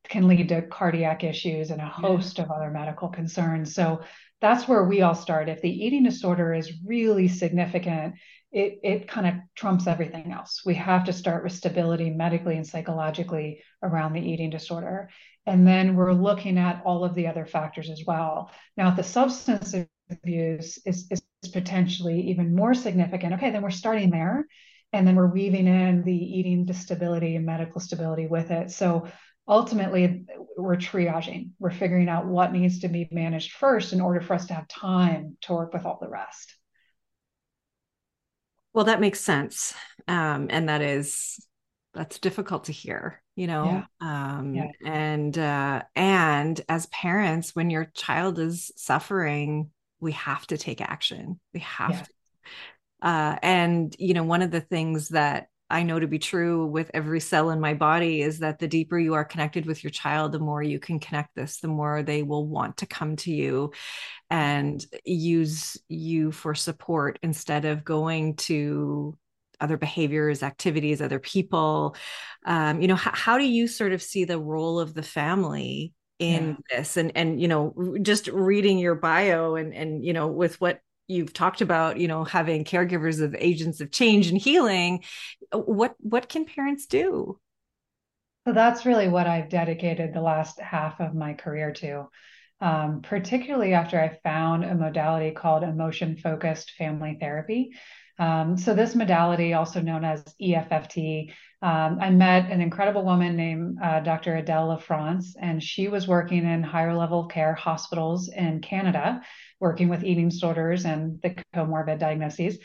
can 0.08 0.26
lead 0.26 0.48
to 0.48 0.62
cardiac 0.62 1.22
issues 1.22 1.70
and 1.70 1.80
a 1.80 1.86
host 1.86 2.38
yeah. 2.38 2.44
of 2.44 2.50
other 2.50 2.70
medical 2.70 3.08
concerns. 3.08 3.74
So 3.74 4.00
that's 4.40 4.66
where 4.66 4.84
we 4.84 5.02
all 5.02 5.14
start. 5.14 5.48
If 5.48 5.62
the 5.62 5.70
eating 5.70 6.02
disorder 6.02 6.52
is 6.52 6.72
really 6.84 7.28
significant, 7.28 8.14
it, 8.52 8.80
it 8.82 9.08
kind 9.08 9.26
of 9.26 9.34
trumps 9.54 9.86
everything 9.86 10.30
else. 10.30 10.62
We 10.64 10.74
have 10.74 11.04
to 11.04 11.12
start 11.12 11.42
with 11.42 11.54
stability 11.54 12.10
medically 12.10 12.56
and 12.56 12.66
psychologically 12.66 13.62
around 13.82 14.12
the 14.12 14.20
eating 14.20 14.50
disorder. 14.50 15.08
And 15.46 15.66
then 15.66 15.96
we're 15.96 16.12
looking 16.12 16.58
at 16.58 16.82
all 16.84 17.04
of 17.04 17.14
the 17.14 17.26
other 17.26 17.46
factors 17.46 17.88
as 17.88 18.02
well. 18.06 18.50
Now, 18.76 18.90
if 18.90 18.96
the 18.96 19.02
substance 19.02 19.74
abuse 20.10 20.78
is, 20.84 21.08
is 21.10 21.22
potentially 21.52 22.20
even 22.28 22.54
more 22.54 22.74
significant, 22.74 23.34
okay, 23.34 23.50
then 23.50 23.62
we're 23.62 23.70
starting 23.70 24.10
there. 24.10 24.46
And 24.92 25.06
then 25.06 25.16
we're 25.16 25.32
weaving 25.32 25.66
in 25.66 26.02
the 26.04 26.14
eating 26.14 26.70
stability 26.74 27.36
and 27.36 27.46
medical 27.46 27.80
stability 27.80 28.26
with 28.26 28.50
it. 28.50 28.70
So 28.70 29.08
ultimately, 29.48 30.26
we're 30.58 30.76
triaging. 30.76 31.52
We're 31.58 31.70
figuring 31.70 32.10
out 32.10 32.26
what 32.26 32.52
needs 32.52 32.80
to 32.80 32.88
be 32.88 33.08
managed 33.10 33.52
first 33.52 33.94
in 33.94 34.02
order 34.02 34.20
for 34.20 34.34
us 34.34 34.46
to 34.46 34.54
have 34.54 34.68
time 34.68 35.38
to 35.42 35.54
work 35.54 35.72
with 35.72 35.86
all 35.86 35.98
the 36.00 36.10
rest. 36.10 36.54
Well, 38.74 38.86
that 38.86 39.00
makes 39.00 39.20
sense. 39.20 39.74
Um, 40.08 40.48
and 40.50 40.68
that 40.68 40.82
is 40.82 41.38
that's 41.94 42.18
difficult 42.18 42.64
to 42.64 42.72
hear 42.72 43.22
you 43.36 43.46
know 43.46 43.84
yeah. 44.00 44.36
um 44.36 44.54
yeah. 44.54 44.68
and 44.84 45.36
uh 45.38 45.82
and 45.94 46.60
as 46.68 46.86
parents 46.86 47.54
when 47.54 47.70
your 47.70 47.90
child 47.94 48.38
is 48.38 48.72
suffering 48.76 49.70
we 50.00 50.12
have 50.12 50.46
to 50.46 50.58
take 50.58 50.80
action 50.80 51.38
we 51.54 51.60
have 51.60 51.90
yeah. 51.90 52.02
to 52.02 53.08
uh 53.08 53.36
and 53.42 53.96
you 53.98 54.14
know 54.14 54.22
one 54.24 54.42
of 54.42 54.50
the 54.50 54.60
things 54.60 55.10
that 55.10 55.48
I 55.72 55.82
know 55.84 55.98
to 55.98 56.06
be 56.06 56.18
true 56.18 56.66
with 56.66 56.90
every 56.92 57.18
cell 57.18 57.50
in 57.50 57.58
my 57.58 57.72
body 57.72 58.20
is 58.20 58.40
that 58.40 58.58
the 58.58 58.68
deeper 58.68 58.98
you 58.98 59.14
are 59.14 59.24
connected 59.24 59.64
with 59.64 59.82
your 59.82 59.90
child, 59.90 60.32
the 60.32 60.38
more 60.38 60.62
you 60.62 60.78
can 60.78 61.00
connect 61.00 61.34
this, 61.34 61.60
the 61.60 61.68
more 61.68 62.02
they 62.02 62.22
will 62.22 62.46
want 62.46 62.76
to 62.78 62.86
come 62.86 63.16
to 63.16 63.32
you 63.32 63.72
and 64.28 64.84
use 65.04 65.78
you 65.88 66.30
for 66.30 66.54
support 66.54 67.18
instead 67.22 67.64
of 67.64 67.84
going 67.84 68.36
to 68.36 69.16
other 69.60 69.78
behaviors, 69.78 70.42
activities, 70.42 71.00
other 71.00 71.18
people. 71.18 71.96
Um, 72.44 72.82
you 72.82 72.88
know, 72.88 72.94
h- 72.94 73.14
how 73.14 73.38
do 73.38 73.44
you 73.44 73.66
sort 73.66 73.92
of 73.92 74.02
see 74.02 74.24
the 74.24 74.38
role 74.38 74.78
of 74.78 74.92
the 74.92 75.02
family 75.02 75.94
in 76.18 76.58
yeah. 76.68 76.76
this? 76.76 76.96
And 76.98 77.12
and 77.14 77.40
you 77.40 77.48
know, 77.48 77.96
just 78.02 78.26
reading 78.28 78.78
your 78.78 78.96
bio 78.96 79.54
and 79.54 79.72
and 79.72 80.04
you 80.04 80.12
know, 80.12 80.26
with 80.26 80.60
what 80.60 80.80
you've 81.08 81.32
talked 81.32 81.60
about, 81.60 81.98
you 81.98 82.08
know, 82.08 82.24
having 82.24 82.64
caregivers 82.64 83.20
of 83.20 83.34
agents 83.38 83.80
of 83.80 83.90
change 83.90 84.28
and 84.28 84.38
healing, 84.38 85.04
what 85.52 85.94
what 85.98 86.28
can 86.28 86.44
parents 86.44 86.86
do? 86.86 87.38
So 88.46 88.52
that's 88.52 88.86
really 88.86 89.08
what 89.08 89.26
I've 89.26 89.48
dedicated 89.48 90.12
the 90.12 90.20
last 90.20 90.58
half 90.60 91.00
of 91.00 91.14
my 91.14 91.34
career 91.34 91.72
to. 91.74 92.08
Um, 92.60 93.02
particularly 93.02 93.74
after 93.74 94.00
I 94.00 94.20
found 94.22 94.64
a 94.64 94.74
modality 94.74 95.32
called 95.32 95.64
emotion 95.64 96.16
focused 96.16 96.72
family 96.78 97.16
therapy. 97.18 97.72
Um, 98.20 98.56
so, 98.56 98.72
this 98.72 98.94
modality, 98.94 99.52
also 99.52 99.80
known 99.80 100.04
as 100.04 100.22
EFFT, 100.40 101.32
um, 101.62 101.98
I 102.00 102.10
met 102.10 102.50
an 102.50 102.60
incredible 102.60 103.04
woman 103.04 103.36
named 103.36 103.78
uh, 103.82 104.00
Dr. 104.00 104.36
Adele 104.36 104.76
LaFrance, 104.76 105.34
and 105.40 105.62
she 105.62 105.88
was 105.88 106.06
working 106.06 106.44
in 106.44 106.62
higher 106.62 106.94
level 106.94 107.26
care 107.26 107.54
hospitals 107.54 108.28
in 108.28 108.60
Canada, 108.60 109.22
working 109.62 109.88
with 109.88 110.04
eating 110.04 110.28
disorders 110.28 110.84
and 110.84 111.22
the 111.22 111.34
comorbid 111.54 111.98
diagnoses. 111.98 112.58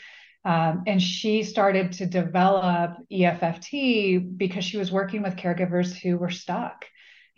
Um, 0.44 0.82
and 0.86 1.00
she 1.00 1.42
started 1.42 1.92
to 1.92 2.06
develop 2.06 2.96
EFFT 3.10 4.36
because 4.36 4.64
she 4.64 4.76
was 4.76 4.92
working 4.92 5.22
with 5.22 5.36
caregivers 5.36 5.94
who 5.94 6.18
were 6.18 6.30
stuck 6.30 6.84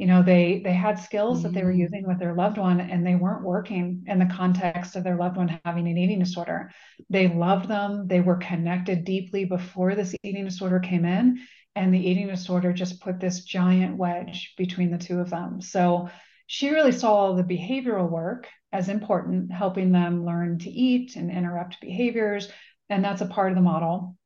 you 0.00 0.06
know 0.06 0.22
they 0.22 0.62
they 0.64 0.72
had 0.72 0.98
skills 0.98 1.38
mm-hmm. 1.38 1.48
that 1.48 1.52
they 1.52 1.62
were 1.62 1.74
mm. 1.74 1.80
using 1.80 2.08
with 2.08 2.18
their 2.18 2.34
loved 2.34 2.56
one 2.56 2.80
and 2.80 3.06
they 3.06 3.14
weren't 3.14 3.44
working 3.44 4.02
in 4.06 4.18
the 4.18 4.34
context 4.34 4.96
of 4.96 5.04
their 5.04 5.16
loved 5.16 5.36
one 5.36 5.60
having 5.64 5.86
an 5.86 5.98
eating 5.98 6.18
disorder 6.18 6.70
they 7.10 7.28
loved 7.28 7.68
them 7.68 8.08
they 8.08 8.20
were 8.20 8.36
connected 8.36 9.04
deeply 9.04 9.44
before 9.44 9.94
this 9.94 10.16
eating 10.22 10.46
disorder 10.46 10.80
came 10.80 11.04
in 11.04 11.38
and 11.76 11.92
the 11.92 11.98
eating 11.98 12.28
disorder 12.28 12.72
just 12.72 13.02
put 13.02 13.20
this 13.20 13.44
giant 13.44 13.98
wedge 13.98 14.54
between 14.56 14.90
the 14.90 14.98
two 14.98 15.20
of 15.20 15.28
them 15.28 15.60
so 15.60 16.08
she 16.52 16.71
really 16.71 16.90
saw 16.90 17.33
the 17.33 17.45
behavioral 17.45 18.11
work 18.11 18.49
as 18.73 18.88
important 18.88 19.52
helping 19.52 19.92
them 19.92 20.25
learn 20.25 20.59
to 20.59 20.69
eat 20.69 21.14
and 21.14 21.30
interrupt 21.30 21.80
behaviors 21.80 22.50
and 22.88 23.04
that's 23.04 23.21
a 23.21 23.26
part 23.26 23.52
of 23.52 23.57
the 23.57 23.62
model 23.62 24.16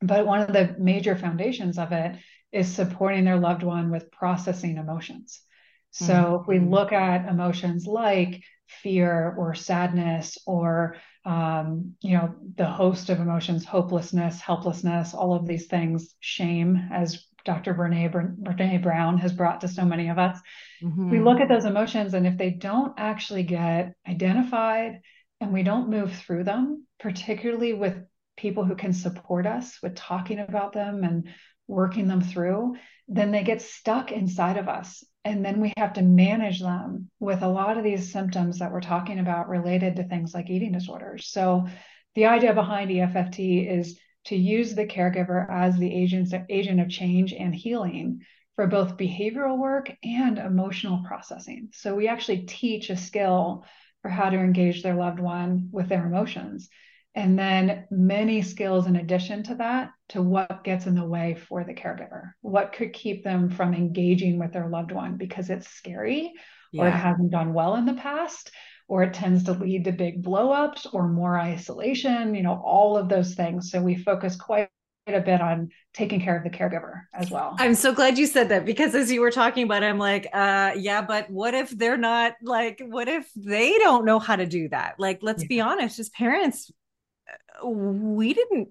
but 0.00 0.26
one 0.26 0.40
of 0.40 0.52
the 0.52 0.74
major 0.78 1.16
foundations 1.16 1.78
of 1.78 1.92
it 1.92 2.16
is 2.52 2.72
supporting 2.72 3.24
their 3.24 3.38
loved 3.38 3.62
one 3.62 3.90
with 3.90 4.10
processing 4.10 4.76
emotions. 4.76 5.40
So 5.90 6.12
mm-hmm. 6.12 6.42
if 6.42 6.48
we 6.48 6.58
look 6.58 6.92
at 6.92 7.28
emotions 7.28 7.86
like 7.86 8.42
fear 8.66 9.34
or 9.36 9.54
sadness 9.54 10.38
or 10.46 10.96
um, 11.24 11.94
you 12.00 12.16
know 12.16 12.34
the 12.56 12.66
host 12.66 13.10
of 13.10 13.20
emotions 13.20 13.64
hopelessness 13.64 14.40
helplessness 14.40 15.14
all 15.14 15.34
of 15.34 15.46
these 15.46 15.66
things 15.66 16.14
shame 16.20 16.88
as 16.92 17.24
dr 17.46 17.74
brene, 17.74 18.12
brene 18.42 18.82
brown 18.82 19.16
has 19.16 19.32
brought 19.32 19.62
to 19.62 19.68
so 19.68 19.84
many 19.84 20.10
of 20.10 20.18
us 20.18 20.38
mm-hmm. 20.82 21.10
we 21.10 21.18
look 21.18 21.40
at 21.40 21.48
those 21.48 21.64
emotions 21.64 22.12
and 22.12 22.26
if 22.26 22.36
they 22.36 22.50
don't 22.50 22.92
actually 22.98 23.42
get 23.42 23.94
identified 24.06 25.00
and 25.40 25.52
we 25.52 25.62
don't 25.62 25.88
move 25.88 26.14
through 26.14 26.44
them 26.44 26.84
particularly 26.98 27.72
with 27.72 27.96
people 28.36 28.64
who 28.64 28.76
can 28.76 28.92
support 28.92 29.46
us 29.46 29.78
with 29.82 29.94
talking 29.94 30.38
about 30.38 30.72
them 30.72 31.04
and 31.04 31.28
working 31.68 32.06
them 32.06 32.20
through, 32.20 32.76
then 33.08 33.30
they 33.30 33.42
get 33.42 33.62
stuck 33.62 34.12
inside 34.12 34.56
of 34.56 34.68
us. 34.68 35.02
And 35.24 35.44
then 35.44 35.60
we 35.60 35.72
have 35.76 35.94
to 35.94 36.02
manage 36.02 36.60
them 36.60 37.10
with 37.18 37.42
a 37.42 37.48
lot 37.48 37.78
of 37.78 37.84
these 37.84 38.12
symptoms 38.12 38.60
that 38.60 38.70
we're 38.70 38.80
talking 38.80 39.18
about 39.18 39.48
related 39.48 39.96
to 39.96 40.04
things 40.04 40.32
like 40.32 40.50
eating 40.50 40.72
disorders. 40.72 41.28
So, 41.28 41.66
the 42.14 42.26
idea 42.26 42.54
behind 42.54 42.90
EFFT 42.90 43.70
is 43.70 43.98
to 44.26 44.36
use 44.36 44.74
the 44.74 44.86
caregiver 44.86 45.50
as 45.50 45.76
the 45.76 45.92
agent, 45.92 46.32
agent 46.48 46.80
of 46.80 46.88
change 46.88 47.32
and 47.32 47.54
healing 47.54 48.20
for 48.54 48.66
both 48.66 48.96
behavioral 48.96 49.58
work 49.58 49.90
and 50.02 50.38
emotional 50.38 51.02
processing. 51.06 51.68
So, 51.72 51.94
we 51.94 52.08
actually 52.08 52.42
teach 52.42 52.90
a 52.90 52.96
skill 52.96 53.64
for 54.02 54.08
how 54.08 54.30
to 54.30 54.38
engage 54.38 54.82
their 54.82 54.94
loved 54.94 55.20
one 55.20 55.68
with 55.72 55.88
their 55.88 56.06
emotions 56.06 56.68
and 57.16 57.38
then 57.38 57.86
many 57.90 58.42
skills 58.42 58.86
in 58.86 58.96
addition 58.96 59.42
to 59.42 59.54
that 59.56 59.90
to 60.10 60.22
what 60.22 60.62
gets 60.62 60.86
in 60.86 60.94
the 60.94 61.04
way 61.04 61.34
for 61.48 61.64
the 61.64 61.74
caregiver 61.74 62.32
what 62.42 62.72
could 62.72 62.92
keep 62.92 63.24
them 63.24 63.50
from 63.50 63.74
engaging 63.74 64.38
with 64.38 64.52
their 64.52 64.68
loved 64.68 64.92
one 64.92 65.16
because 65.16 65.50
it's 65.50 65.66
scary 65.66 66.32
yeah. 66.72 66.84
or 66.84 66.88
it 66.88 66.92
hasn't 66.92 67.32
done 67.32 67.54
well 67.54 67.74
in 67.74 67.86
the 67.86 67.94
past 67.94 68.52
or 68.88 69.02
it 69.02 69.14
tends 69.14 69.44
to 69.44 69.52
lead 69.52 69.84
to 69.84 69.92
big 69.92 70.22
blowups 70.22 70.86
or 70.92 71.08
more 71.08 71.38
isolation 71.38 72.34
you 72.34 72.42
know 72.42 72.60
all 72.64 72.96
of 72.96 73.08
those 73.08 73.34
things 73.34 73.70
so 73.70 73.80
we 73.80 73.94
focus 73.94 74.36
quite 74.36 74.68
a 75.08 75.20
bit 75.20 75.40
on 75.40 75.70
taking 75.94 76.20
care 76.20 76.36
of 76.36 76.42
the 76.42 76.50
caregiver 76.50 77.02
as 77.14 77.30
well. 77.30 77.54
I'm 77.60 77.76
so 77.76 77.94
glad 77.94 78.18
you 78.18 78.26
said 78.26 78.48
that 78.48 78.64
because 78.64 78.94
as 78.94 79.10
you 79.10 79.20
were 79.20 79.30
talking 79.30 79.62
about 79.62 79.84
I'm 79.84 79.98
like, 79.98 80.26
uh 80.32 80.72
yeah, 80.76 81.02
but 81.02 81.30
what 81.30 81.54
if 81.54 81.70
they're 81.70 81.96
not 81.96 82.34
like 82.42 82.82
what 82.84 83.08
if 83.08 83.30
they 83.36 83.78
don't 83.78 84.04
know 84.04 84.18
how 84.18 84.36
to 84.36 84.46
do 84.46 84.68
that? 84.70 84.96
Like 84.98 85.20
let's 85.22 85.44
yeah. 85.44 85.48
be 85.48 85.60
honest, 85.60 86.00
as 86.00 86.08
parents, 86.08 86.72
we 87.64 88.34
didn't 88.34 88.68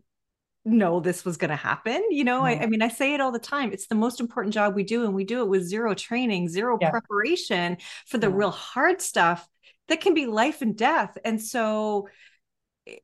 know 0.66 1.00
this 1.00 1.24
was 1.24 1.38
going 1.38 1.52
to 1.52 1.56
happen. 1.56 2.04
You 2.10 2.24
know, 2.24 2.42
I, 2.42 2.64
I, 2.64 2.66
mean, 2.66 2.82
I 2.82 2.88
say 2.88 3.14
it 3.14 3.22
all 3.22 3.32
the 3.32 3.40
time. 3.40 3.72
It's 3.72 3.88
the 3.88 3.96
most 3.96 4.20
important 4.20 4.54
job 4.54 4.74
we 4.74 4.84
do, 4.84 5.06
and 5.06 5.14
we 5.14 5.24
do 5.24 5.42
it 5.42 5.48
with 5.48 5.64
zero 5.64 5.94
training, 5.94 6.50
zero 6.50 6.78
yeah. 6.82 6.90
preparation 6.90 7.78
for 8.08 8.18
the 8.18 8.30
real 8.30 8.52
hard 8.52 9.02
stuff 9.02 9.48
that 9.88 10.02
can 10.02 10.14
be 10.14 10.26
life 10.26 10.62
and 10.62 10.78
death. 10.78 11.18
And 11.24 11.42
so, 11.42 12.08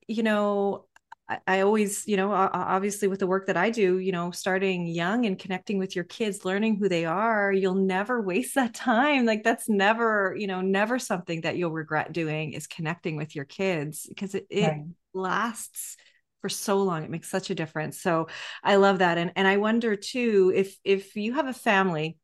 you 0.07 0.23
know, 0.23 0.85
I, 1.29 1.39
I 1.47 1.61
always, 1.61 2.07
you 2.07 2.17
know, 2.17 2.31
obviously 2.31 3.07
with 3.07 3.19
the 3.19 3.27
work 3.27 3.47
that 3.47 3.57
I 3.57 3.69
do, 3.69 3.97
you 3.97 4.11
know, 4.11 4.31
starting 4.31 4.87
young 4.87 5.25
and 5.25 5.37
connecting 5.37 5.77
with 5.77 5.95
your 5.95 6.05
kids, 6.05 6.45
learning 6.45 6.77
who 6.77 6.89
they 6.89 7.05
are, 7.05 7.51
you'll 7.51 7.75
never 7.75 8.21
waste 8.21 8.55
that 8.55 8.73
time. 8.73 9.25
Like 9.25 9.43
that's 9.43 9.69
never, 9.69 10.35
you 10.37 10.47
know, 10.47 10.61
never 10.61 10.99
something 10.99 11.41
that 11.41 11.57
you'll 11.57 11.71
regret 11.71 12.13
doing 12.13 12.53
is 12.53 12.67
connecting 12.67 13.15
with 13.15 13.35
your 13.35 13.45
kids 13.45 14.05
because 14.07 14.35
it, 14.35 14.47
it 14.49 14.67
right 14.67 14.85
lasts 15.13 15.97
for 16.41 16.49
so 16.49 16.81
long 16.81 17.03
it 17.03 17.09
makes 17.09 17.29
such 17.29 17.49
a 17.49 17.55
difference 17.55 18.01
so 18.01 18.27
i 18.63 18.75
love 18.75 18.99
that 18.99 19.17
and 19.17 19.31
and 19.35 19.47
i 19.47 19.57
wonder 19.57 19.95
too 19.95 20.51
if 20.55 20.75
if 20.83 21.15
you 21.15 21.33
have 21.33 21.47
a 21.47 21.53
family 21.53 22.17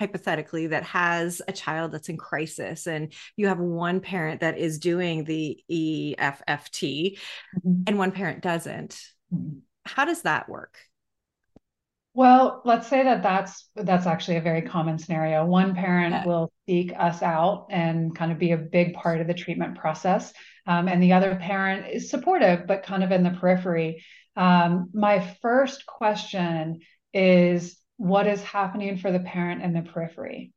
hypothetically 0.00 0.66
that 0.68 0.82
has 0.82 1.40
a 1.46 1.52
child 1.52 1.92
that's 1.92 2.08
in 2.08 2.16
crisis 2.16 2.86
and 2.86 3.12
you 3.36 3.46
have 3.46 3.58
one 3.58 4.00
parent 4.00 4.40
that 4.40 4.58
is 4.58 4.78
doing 4.78 5.24
the 5.24 5.60
EFFT 5.70 7.18
mm-hmm. 7.56 7.82
and 7.86 7.98
one 7.98 8.10
parent 8.10 8.42
doesn't 8.42 8.98
mm-hmm. 9.32 9.58
how 9.84 10.04
does 10.04 10.22
that 10.22 10.48
work 10.48 10.78
well, 12.12 12.60
let's 12.64 12.88
say 12.88 13.04
that 13.04 13.22
that's 13.22 13.68
that's 13.76 14.06
actually 14.06 14.38
a 14.38 14.42
very 14.42 14.62
common 14.62 14.98
scenario. 14.98 15.44
One 15.46 15.74
parent 15.76 16.12
yeah. 16.12 16.24
will 16.26 16.52
seek 16.66 16.92
us 16.98 17.22
out 17.22 17.68
and 17.70 18.14
kind 18.14 18.32
of 18.32 18.38
be 18.38 18.50
a 18.50 18.56
big 18.56 18.94
part 18.94 19.20
of 19.20 19.28
the 19.28 19.34
treatment 19.34 19.78
process, 19.78 20.32
um, 20.66 20.88
and 20.88 21.00
the 21.00 21.12
other 21.12 21.36
parent 21.36 21.86
is 21.88 22.10
supportive 22.10 22.66
but 22.66 22.82
kind 22.82 23.04
of 23.04 23.12
in 23.12 23.22
the 23.22 23.30
periphery. 23.30 24.04
Um, 24.36 24.90
my 24.92 25.20
first 25.40 25.86
question 25.86 26.80
is, 27.14 27.79
what 28.00 28.26
is 28.26 28.42
happening 28.42 28.96
for 28.96 29.12
the 29.12 29.20
parent 29.20 29.62
in 29.62 29.74
the 29.74 29.82
periphery? 29.82 30.52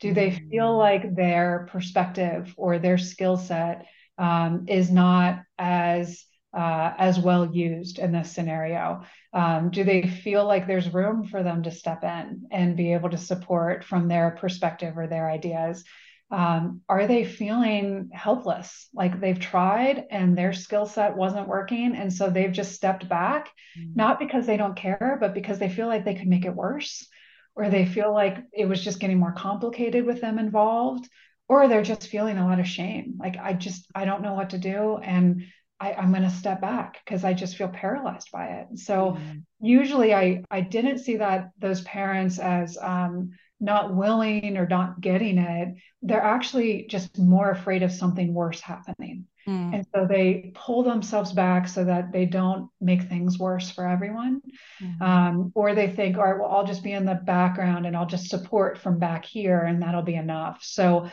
Do 0.00 0.12
they 0.12 0.32
feel 0.32 0.74
mm. 0.74 0.78
like 0.78 1.14
their 1.14 1.68
perspective 1.70 2.52
or 2.56 2.80
their 2.80 2.98
skill 2.98 3.36
set 3.36 3.86
um, 4.18 4.64
is 4.66 4.90
not 4.90 5.42
as 5.56 6.24
uh, 6.52 6.92
as 6.98 7.20
well 7.20 7.54
used 7.54 8.00
in 8.00 8.10
this 8.10 8.32
scenario? 8.32 9.04
Um, 9.32 9.70
do 9.70 9.84
they 9.84 10.02
feel 10.08 10.44
like 10.44 10.66
there's 10.66 10.92
room 10.92 11.24
for 11.24 11.44
them 11.44 11.62
to 11.62 11.70
step 11.70 12.02
in 12.02 12.48
and 12.50 12.76
be 12.76 12.92
able 12.94 13.10
to 13.10 13.16
support 13.16 13.84
from 13.84 14.08
their 14.08 14.32
perspective 14.32 14.98
or 14.98 15.06
their 15.06 15.30
ideas? 15.30 15.84
Um, 16.30 16.82
are 16.88 17.06
they 17.06 17.24
feeling 17.24 18.10
helpless? 18.12 18.88
Like 18.92 19.20
they've 19.20 19.38
tried 19.38 20.04
and 20.10 20.36
their 20.36 20.52
skill 20.52 20.84
set 20.84 21.16
wasn't 21.16 21.48
working. 21.48 21.94
And 21.96 22.12
so 22.12 22.28
they've 22.28 22.52
just 22.52 22.74
stepped 22.74 23.08
back, 23.08 23.50
mm-hmm. 23.78 23.92
not 23.94 24.18
because 24.18 24.46
they 24.46 24.58
don't 24.58 24.76
care, 24.76 25.16
but 25.20 25.32
because 25.32 25.58
they 25.58 25.70
feel 25.70 25.86
like 25.86 26.04
they 26.04 26.14
could 26.14 26.28
make 26.28 26.44
it 26.44 26.54
worse, 26.54 27.08
or 27.54 27.70
they 27.70 27.86
feel 27.86 28.12
like 28.12 28.38
it 28.52 28.66
was 28.66 28.84
just 28.84 29.00
getting 29.00 29.18
more 29.18 29.32
complicated 29.32 30.04
with 30.04 30.20
them 30.20 30.38
involved, 30.38 31.08
or 31.48 31.66
they're 31.66 31.82
just 31.82 32.08
feeling 32.08 32.36
a 32.36 32.46
lot 32.46 32.60
of 32.60 32.68
shame. 32.68 33.14
Like, 33.18 33.36
I 33.38 33.54
just, 33.54 33.86
I 33.94 34.04
don't 34.04 34.22
know 34.22 34.34
what 34.34 34.50
to 34.50 34.58
do. 34.58 34.98
And 34.98 35.44
I, 35.80 35.92
am 35.92 36.10
going 36.10 36.24
to 36.24 36.30
step 36.30 36.60
back 36.60 36.98
because 37.04 37.24
I 37.24 37.32
just 37.34 37.56
feel 37.56 37.68
paralyzed 37.68 38.30
by 38.32 38.46
it. 38.46 38.78
So 38.78 39.12
mm-hmm. 39.12 39.38
usually 39.60 40.14
I 40.14 40.42
I 40.50 40.60
didn't 40.60 40.98
see 40.98 41.16
that 41.16 41.50
those 41.58 41.82
parents 41.82 42.38
as 42.38 42.76
um, 42.78 43.30
not 43.60 43.94
willing 43.94 44.56
or 44.56 44.66
not 44.66 45.00
getting 45.00 45.38
it, 45.38 45.74
they're 46.02 46.22
actually 46.22 46.86
just 46.88 47.18
more 47.18 47.50
afraid 47.50 47.82
of 47.82 47.92
something 47.92 48.32
worse 48.32 48.60
happening. 48.60 49.26
Mm. 49.48 49.74
And 49.74 49.86
so 49.94 50.06
they 50.06 50.52
pull 50.54 50.82
themselves 50.82 51.32
back 51.32 51.68
so 51.68 51.84
that 51.84 52.12
they 52.12 52.26
don't 52.26 52.70
make 52.80 53.02
things 53.04 53.38
worse 53.38 53.70
for 53.70 53.86
everyone. 53.86 54.42
Mm-hmm. 54.80 55.02
Um, 55.02 55.52
or 55.54 55.74
they 55.74 55.88
think, 55.88 56.18
all 56.18 56.24
right, 56.24 56.38
well, 56.38 56.50
I'll 56.50 56.66
just 56.66 56.84
be 56.84 56.92
in 56.92 57.06
the 57.06 57.14
background 57.14 57.86
and 57.86 57.96
I'll 57.96 58.06
just 58.06 58.28
support 58.28 58.78
from 58.78 58.98
back 58.98 59.24
here 59.24 59.60
and 59.60 59.82
that'll 59.82 60.02
be 60.02 60.16
enough. 60.16 60.60
So, 60.62 61.10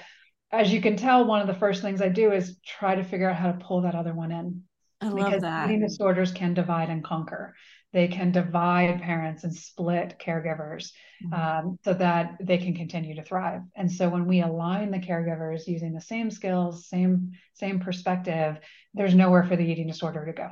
as 0.52 0.72
you 0.72 0.82
can 0.82 0.96
tell, 0.96 1.26
one 1.26 1.42
of 1.42 1.48
the 1.48 1.54
first 1.54 1.82
things 1.82 2.02
I 2.02 2.10
do 2.10 2.32
is 2.32 2.58
try 2.66 2.96
to 2.96 3.04
figure 3.04 3.30
out 3.30 3.36
how 3.36 3.52
to 3.52 3.58
pull 3.58 3.82
that 3.82 3.96
other 3.96 4.14
one 4.14 4.32
in. 4.32 4.64
I 5.02 5.08
love 5.08 5.26
because 5.26 5.42
that. 5.42 5.70
Eating 5.70 5.82
disorders 5.82 6.32
can 6.32 6.54
divide 6.54 6.90
and 6.90 7.04
conquer 7.04 7.56
they 7.96 8.10
can 8.10 8.30
divide 8.30 9.02
parents 9.02 9.46
and 9.46 9.56
split 9.56 10.18
caregivers 10.20 10.92
mm-hmm. 11.24 11.34
um, 11.34 11.80
so 11.86 11.94
that 11.94 12.36
they 12.42 12.58
can 12.58 12.76
continue 12.76 13.16
to 13.16 13.24
thrive 13.24 13.62
and 13.76 13.90
so 13.90 14.10
when 14.10 14.28
we 14.28 14.42
align 14.42 14.92
the 14.92 15.00
caregivers 15.00 15.66
using 15.66 15.94
the 15.94 16.02
same 16.02 16.30
skills 16.30 16.88
same 16.88 17.32
same 17.54 17.80
perspective 17.80 18.58
there's 18.94 19.16
nowhere 19.16 19.46
for 19.46 19.56
the 19.56 19.64
eating 19.64 19.88
disorder 19.88 20.26
to 20.26 20.34
go 20.34 20.50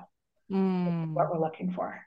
mm. 0.49 1.13
what 1.13 1.29
we're 1.29 1.39
looking 1.39 1.71
for 1.71 1.99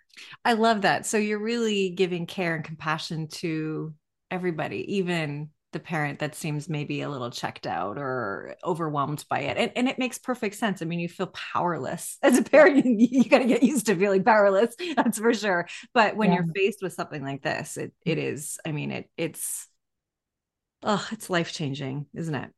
i 0.44 0.54
love 0.54 0.82
that 0.82 1.04
so 1.04 1.18
you're 1.18 1.38
really 1.38 1.90
giving 1.90 2.24
care 2.24 2.56
and 2.56 2.64
compassion 2.64 3.28
to 3.28 3.94
everybody 4.30 4.96
even 4.96 5.50
the 5.72 5.80
parent 5.80 6.20
that 6.20 6.34
seems 6.34 6.68
maybe 6.68 7.02
a 7.02 7.08
little 7.08 7.30
checked 7.30 7.66
out 7.66 7.98
or 7.98 8.56
overwhelmed 8.64 9.24
by 9.28 9.40
it. 9.40 9.56
And, 9.56 9.72
and 9.76 9.88
it 9.88 9.98
makes 9.98 10.18
perfect 10.18 10.54
sense. 10.54 10.80
I 10.80 10.84
mean, 10.84 11.00
you 11.00 11.08
feel 11.08 11.26
powerless 11.28 12.18
as 12.22 12.38
a 12.38 12.42
parent. 12.42 12.84
You, 12.86 13.08
you 13.10 13.28
got 13.28 13.38
to 13.38 13.46
get 13.46 13.62
used 13.62 13.86
to 13.86 13.96
feeling 13.96 14.24
powerless. 14.24 14.74
That's 14.96 15.18
for 15.18 15.34
sure. 15.34 15.68
But 15.92 16.16
when 16.16 16.30
yeah. 16.30 16.36
you're 16.36 16.54
faced 16.54 16.82
with 16.82 16.92
something 16.92 17.22
like 17.22 17.42
this, 17.42 17.76
it 17.76 17.92
it 18.04 18.18
is. 18.18 18.58
I 18.64 18.72
mean, 18.72 18.90
it 18.90 19.10
it's 19.16 19.68
oh, 20.82 21.06
it's 21.12 21.30
life 21.30 21.52
changing, 21.52 22.06
isn't 22.14 22.34
it? 22.34 22.50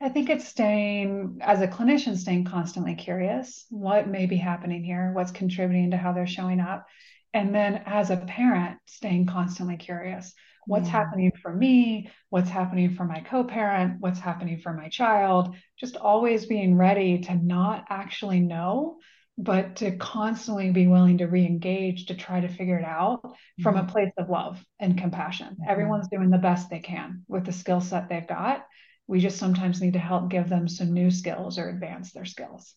I 0.00 0.10
think 0.10 0.30
it's 0.30 0.46
staying 0.46 1.38
as 1.40 1.60
a 1.60 1.66
clinician, 1.66 2.16
staying 2.16 2.44
constantly 2.44 2.94
curious. 2.94 3.66
What 3.68 4.06
may 4.06 4.26
be 4.26 4.36
happening 4.36 4.84
here? 4.84 5.10
What's 5.12 5.32
contributing 5.32 5.90
to 5.90 5.96
how 5.96 6.12
they're 6.12 6.26
showing 6.26 6.60
up? 6.60 6.86
And 7.34 7.54
then 7.54 7.82
as 7.84 8.10
a 8.10 8.16
parent, 8.16 8.78
staying 8.86 9.26
constantly 9.26 9.76
curious 9.76 10.34
what's 10.68 10.88
happening 10.88 11.32
for 11.40 11.52
me, 11.52 12.10
what's 12.28 12.50
happening 12.50 12.94
for 12.94 13.04
my 13.04 13.20
co 13.20 13.42
parent, 13.42 13.96
what's 14.00 14.20
happening 14.20 14.60
for 14.60 14.72
my 14.74 14.88
child, 14.90 15.56
just 15.80 15.96
always 15.96 16.44
being 16.44 16.76
ready 16.76 17.20
to 17.20 17.34
not 17.34 17.86
actually 17.88 18.40
know, 18.40 18.98
but 19.38 19.76
to 19.76 19.96
constantly 19.96 20.70
be 20.70 20.86
willing 20.86 21.18
to 21.18 21.26
re 21.26 21.46
engage 21.46 22.06
to 22.06 22.14
try 22.14 22.40
to 22.40 22.48
figure 22.48 22.76
it 22.76 22.84
out 22.84 23.22
mm. 23.24 23.62
from 23.62 23.76
a 23.76 23.80
mm-hmm. 23.80 23.88
place 23.88 24.12
of 24.18 24.28
love 24.28 24.62
and 24.78 24.98
compassion. 24.98 25.56
Mm. 25.58 25.70
Everyone's 25.70 26.08
doing 26.08 26.28
the 26.28 26.36
best 26.36 26.68
they 26.68 26.80
can 26.80 27.24
with 27.28 27.46
the 27.46 27.52
skill 27.52 27.80
set 27.80 28.10
they've 28.10 28.28
got. 28.28 28.66
We 29.06 29.20
just 29.20 29.38
sometimes 29.38 29.80
need 29.80 29.94
to 29.94 29.98
help 29.98 30.28
give 30.28 30.50
them 30.50 30.68
some 30.68 30.92
new 30.92 31.10
skills 31.10 31.58
or 31.58 31.70
advance 31.70 32.12
their 32.12 32.26
skills. 32.26 32.74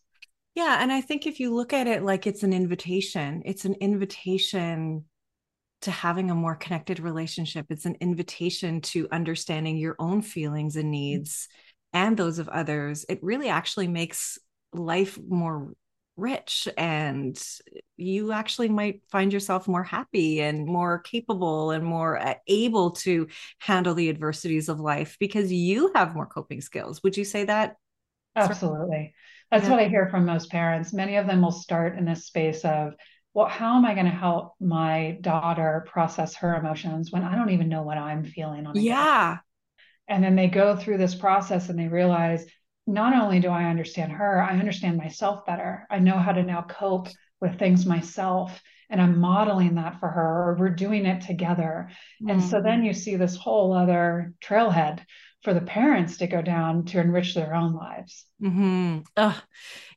Yeah. 0.56 0.78
And 0.82 0.94
I 0.94 1.02
think 1.02 1.28
if 1.28 1.42
you 1.42 1.54
look 1.54 1.74
at 1.74 1.88
it 1.88 2.04
like 2.04 2.26
it's 2.26 2.44
an 2.44 2.54
invitation, 2.54 3.42
it's 3.44 3.66
an 3.66 3.76
invitation 3.82 5.06
to 5.82 5.92
having 5.92 6.30
a 6.30 6.36
more 6.36 6.56
connected 6.56 7.00
relationship. 7.00 7.68
It's 7.70 7.86
an 7.86 7.98
invitation 8.00 8.82
to 8.82 9.08
understanding 9.12 9.78
your 9.78 9.96
own 10.00 10.22
feelings 10.22 10.76
and 10.76 10.86
mm-hmm. 10.86 10.92
needs 10.92 11.48
and 11.94 12.16
those 12.16 12.40
of 12.40 12.50
others. 12.50 13.06
It 13.10 13.20
really 13.22 13.50
actually 13.50 13.88
makes 13.88 14.38
life 14.74 15.20
more 15.28 15.74
rich 16.18 16.68
and 16.78 17.42
you 17.98 18.32
actually 18.32 18.70
might 18.70 19.02
find 19.10 19.34
yourself 19.34 19.68
more 19.68 19.84
happy 19.84 20.42
and 20.42 20.66
more 20.66 21.00
capable 21.00 21.72
and 21.72 21.84
more 21.84 22.18
uh, 22.20 22.36
able 22.48 22.92
to 22.92 23.28
handle 23.60 23.94
the 23.94 24.10
adversities 24.10 24.70
of 24.70 24.80
life 24.80 25.18
because 25.20 25.52
you 25.52 25.92
have 25.96 26.16
more 26.16 26.26
coping 26.26 26.62
skills. 26.62 27.02
Would 27.04 27.18
you 27.18 27.26
say 27.26 27.46
that? 27.46 27.76
Absolutely. 28.36 29.14
That's 29.50 29.66
yeah. 29.66 29.72
what 29.72 29.80
I 29.80 29.88
hear 29.88 30.10
from 30.10 30.26
most 30.26 30.50
parents. 30.50 30.94
Many 30.94 31.16
of 31.16 31.28
them 31.28 31.42
will 31.42 31.52
start 31.52 31.98
in 31.98 32.06
this 32.06 32.26
space 32.26 32.64
of 32.64 32.94
well, 33.34 33.48
how 33.48 33.78
am 33.78 33.86
I 33.86 33.94
going 33.94 34.06
to 34.06 34.12
help 34.12 34.54
my 34.60 35.18
daughter 35.22 35.86
process 35.88 36.36
her 36.36 36.56
emotions 36.56 37.12
when 37.12 37.24
I 37.24 37.36
don't 37.36 37.52
even 37.52 37.70
know 37.70 37.84
what 37.84 37.98
I'm 37.98 38.26
feeling 38.26 38.66
on 38.66 38.76
Yeah. 38.76 39.38
And 40.08 40.24
then 40.24 40.36
they 40.36 40.48
go 40.48 40.76
through 40.76 40.98
this 40.98 41.16
process 41.16 41.70
and 41.70 41.80
they 41.80 41.88
realize 41.88 42.46
not 42.88 43.16
only 43.16 43.40
do 43.40 43.50
I 43.50 43.66
understand 43.66 44.12
her, 44.12 44.42
I 44.42 44.60
understand 44.60 44.98
myself 44.98 45.46
better. 45.46 45.88
I 45.90 46.00
know 46.00 46.18
how 46.18 46.34
to 46.34 46.44
now 46.44 46.64
cope 46.64 47.08
with 47.40 47.58
things 47.58 47.86
myself 47.86 48.62
and 48.90 49.02
I'm 49.02 49.20
modeling 49.20 49.76
that 49.76 50.00
for 50.02 50.10
her 50.10 50.50
or 50.50 50.58
we're 50.60 50.70
doing 50.70 51.06
it 51.06 51.22
together. 51.22 51.90
Mm. 52.22 52.32
And 52.32 52.44
so 52.44 52.62
then 52.62 52.80
mm-hmm. 52.80 52.88
you 52.88 52.94
see 52.94 53.16
this 53.16 53.38
whole 53.38 53.72
other 53.72 54.34
trailhead 54.44 55.00
for 55.44 55.54
the 55.54 55.62
parents 55.62 56.18
to 56.18 56.28
go 56.28 56.42
down 56.42 56.86
to 56.86 57.00
enrich 57.00 57.34
their 57.34 57.56
own 57.56 57.74
lives. 57.74 58.26
Mm-hmm. 58.42 59.00
Oh, 59.18 59.42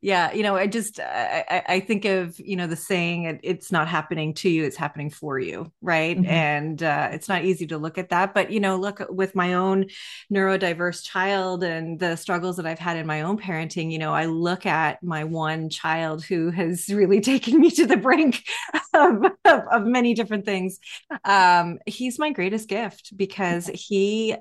yeah. 0.02 0.32
You 0.32 0.42
know, 0.42 0.54
I 0.54 0.66
just 0.66 1.00
I, 1.00 1.62
I 1.66 1.80
think 1.80 2.04
of 2.04 2.38
you 2.38 2.56
know 2.56 2.66
the 2.66 2.76
saying 2.76 3.40
"it's 3.42 3.72
not 3.72 3.88
happening 3.88 4.34
to 4.34 4.50
you; 4.50 4.64
it's 4.64 4.76
happening 4.76 5.08
for 5.08 5.38
you," 5.38 5.72
right? 5.80 6.16
Mm-hmm. 6.16 6.30
And 6.30 6.82
uh, 6.82 7.08
it's 7.12 7.28
not 7.28 7.44
easy 7.44 7.66
to 7.68 7.78
look 7.78 7.96
at 7.96 8.10
that, 8.10 8.34
but 8.34 8.50
you 8.50 8.60
know, 8.60 8.76
look 8.76 9.02
with 9.08 9.34
my 9.34 9.54
own 9.54 9.86
neurodiverse 10.32 11.04
child 11.04 11.62
and 11.62 11.98
the 11.98 12.16
struggles 12.16 12.56
that 12.56 12.66
I've 12.66 12.78
had 12.78 12.98
in 12.98 13.06
my 13.06 13.22
own 13.22 13.38
parenting. 13.38 13.90
You 13.90 13.98
know, 13.98 14.12
I 14.12 14.26
look 14.26 14.66
at 14.66 15.02
my 15.02 15.24
one 15.24 15.70
child 15.70 16.22
who 16.22 16.50
has 16.50 16.88
really 16.92 17.20
taken 17.22 17.58
me 17.60 17.70
to 17.70 17.86
the 17.86 17.96
brink 17.96 18.42
of, 18.94 19.24
of, 19.44 19.60
of 19.70 19.86
many 19.86 20.12
different 20.12 20.44
things. 20.44 20.78
Um, 21.24 21.78
he's 21.86 22.18
my 22.18 22.30
greatest 22.30 22.68
gift 22.68 23.16
because 23.16 23.70
he 23.72 24.36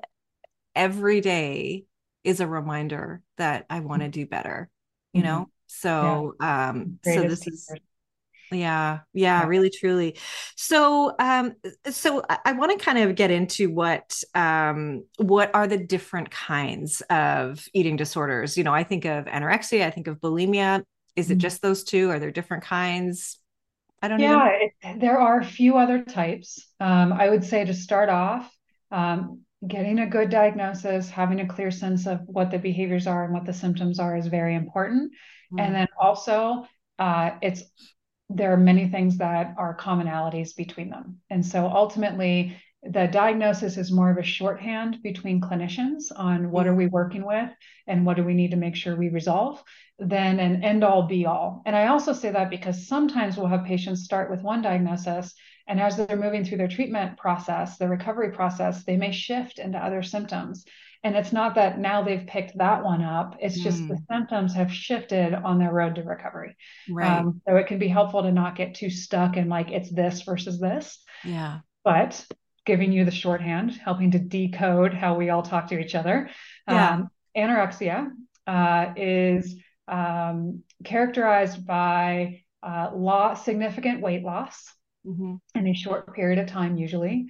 every 0.74 1.20
day 1.20 1.84
is 2.22 2.40
a 2.40 2.46
reminder 2.46 3.22
that 3.36 3.66
I 3.68 3.80
want 3.80 4.02
to 4.02 4.08
do 4.08 4.26
better, 4.26 4.68
you 5.12 5.22
mm-hmm. 5.22 5.28
know? 5.28 5.50
So, 5.66 6.34
yeah. 6.40 6.68
um, 6.70 6.98
so 7.04 7.22
this 7.22 7.46
is, 7.46 7.70
yeah, 8.50 8.58
yeah, 8.60 8.98
yeah, 9.12 9.46
really, 9.46 9.70
truly. 9.70 10.16
So, 10.56 11.14
um, 11.18 11.54
so 11.90 12.22
I, 12.28 12.38
I 12.44 12.52
want 12.52 12.78
to 12.78 12.84
kind 12.84 12.98
of 12.98 13.14
get 13.14 13.30
into 13.30 13.70
what, 13.70 14.22
um, 14.34 15.04
what 15.16 15.50
are 15.54 15.66
the 15.66 15.78
different 15.78 16.30
kinds 16.30 17.00
of 17.10 17.66
eating 17.74 17.96
disorders? 17.96 18.56
You 18.56 18.64
know, 18.64 18.74
I 18.74 18.84
think 18.84 19.04
of 19.04 19.24
anorexia, 19.24 19.84
I 19.84 19.90
think 19.90 20.06
of 20.06 20.20
bulimia. 20.20 20.82
Is 21.16 21.30
it 21.30 21.34
mm-hmm. 21.34 21.40
just 21.40 21.62
those 21.62 21.84
two? 21.84 22.10
Are 22.10 22.18
there 22.18 22.30
different 22.30 22.64
kinds? 22.64 23.38
I 24.02 24.08
don't 24.08 24.20
know. 24.20 24.44
Yeah, 24.44 24.50
it, 24.50 25.00
there 25.00 25.18
are 25.18 25.40
a 25.40 25.44
few 25.44 25.78
other 25.78 26.02
types. 26.02 26.66
Um, 26.78 27.12
I 27.12 27.30
would 27.30 27.44
say 27.44 27.64
to 27.64 27.72
start 27.72 28.10
off, 28.10 28.54
um, 28.90 29.40
getting 29.66 30.00
a 30.00 30.06
good 30.06 30.30
diagnosis, 30.30 31.08
having 31.08 31.40
a 31.40 31.46
clear 31.46 31.70
sense 31.70 32.06
of 32.06 32.20
what 32.26 32.50
the 32.50 32.58
behaviors 32.58 33.06
are 33.06 33.24
and 33.24 33.32
what 33.32 33.46
the 33.46 33.52
symptoms 33.52 33.98
are 33.98 34.16
is 34.16 34.26
very 34.26 34.54
important. 34.54 35.12
Mm-hmm. 35.12 35.60
And 35.60 35.74
then 35.74 35.88
also, 35.98 36.66
uh, 36.98 37.32
it's 37.42 37.62
there 38.30 38.52
are 38.52 38.58
many 38.58 38.88
things 38.88 39.18
that 39.18 39.54
are 39.58 39.76
commonalities 39.76 40.56
between 40.56 40.90
them. 40.90 41.20
And 41.30 41.44
so 41.44 41.66
ultimately, 41.66 42.56
the 42.82 43.06
diagnosis 43.06 43.76
is 43.76 43.92
more 43.92 44.10
of 44.10 44.18
a 44.18 44.22
shorthand 44.22 45.02
between 45.02 45.40
clinicians 45.40 46.04
on 46.14 46.50
what 46.50 46.66
are 46.66 46.74
we 46.74 46.86
working 46.86 47.24
with 47.24 47.50
and 47.86 48.04
what 48.04 48.16
do 48.16 48.24
we 48.24 48.34
need 48.34 48.50
to 48.50 48.56
make 48.56 48.76
sure 48.76 48.94
we 48.94 49.08
resolve 49.08 49.62
than 49.98 50.40
an 50.40 50.62
end 50.62 50.84
all 50.84 51.06
be 51.06 51.24
all. 51.24 51.62
And 51.66 51.74
I 51.76 51.86
also 51.86 52.12
say 52.12 52.30
that 52.30 52.50
because 52.50 52.86
sometimes 52.86 53.36
we'll 53.36 53.46
have 53.46 53.64
patients 53.64 54.04
start 54.04 54.30
with 54.30 54.42
one 54.42 54.60
diagnosis 54.60 55.34
and 55.66 55.80
as 55.80 55.96
they're 55.96 56.16
moving 56.16 56.44
through 56.44 56.58
their 56.58 56.68
treatment 56.68 57.16
process, 57.16 57.78
the 57.78 57.88
recovery 57.88 58.30
process, 58.30 58.84
they 58.84 58.96
may 58.96 59.12
shift 59.12 59.58
into 59.58 59.78
other 59.78 60.02
symptoms. 60.02 60.64
And 61.02 61.16
it's 61.16 61.32
not 61.32 61.54
that 61.56 61.78
now 61.78 62.02
they've 62.02 62.26
picked 62.26 62.56
that 62.58 62.82
one 62.82 63.02
up, 63.02 63.36
it's 63.38 63.60
just 63.60 63.82
mm. 63.82 63.88
the 63.88 63.98
symptoms 64.10 64.54
have 64.54 64.72
shifted 64.72 65.34
on 65.34 65.58
their 65.58 65.72
road 65.72 65.96
to 65.96 66.02
recovery. 66.02 66.56
Right. 66.88 67.18
Um, 67.18 67.42
so 67.46 67.56
it 67.56 67.66
can 67.66 67.78
be 67.78 67.88
helpful 67.88 68.22
to 68.22 68.32
not 68.32 68.56
get 68.56 68.74
too 68.74 68.88
stuck 68.88 69.36
in 69.36 69.48
like 69.48 69.70
it's 69.70 69.90
this 69.90 70.22
versus 70.22 70.58
this. 70.58 71.02
Yeah. 71.22 71.58
But 71.82 72.24
giving 72.64 72.92
you 72.92 73.04
the 73.04 73.10
shorthand, 73.10 73.72
helping 73.72 74.12
to 74.12 74.18
decode 74.18 74.94
how 74.94 75.16
we 75.16 75.28
all 75.28 75.42
talk 75.42 75.68
to 75.68 75.78
each 75.78 75.94
other. 75.94 76.30
Yeah. 76.66 76.94
Um, 76.94 77.10
anorexia 77.36 78.10
uh, 78.46 78.92
is 78.96 79.56
um, 79.86 80.62
characterized 80.84 81.66
by 81.66 82.40
uh, 82.62 82.90
loss, 82.94 83.44
significant 83.44 84.00
weight 84.00 84.22
loss 84.22 84.72
mm-hmm. 85.06 85.36
in 85.54 85.66
a 85.66 85.74
short 85.74 86.14
period 86.14 86.38
of 86.38 86.46
time, 86.46 86.76
usually. 86.76 87.26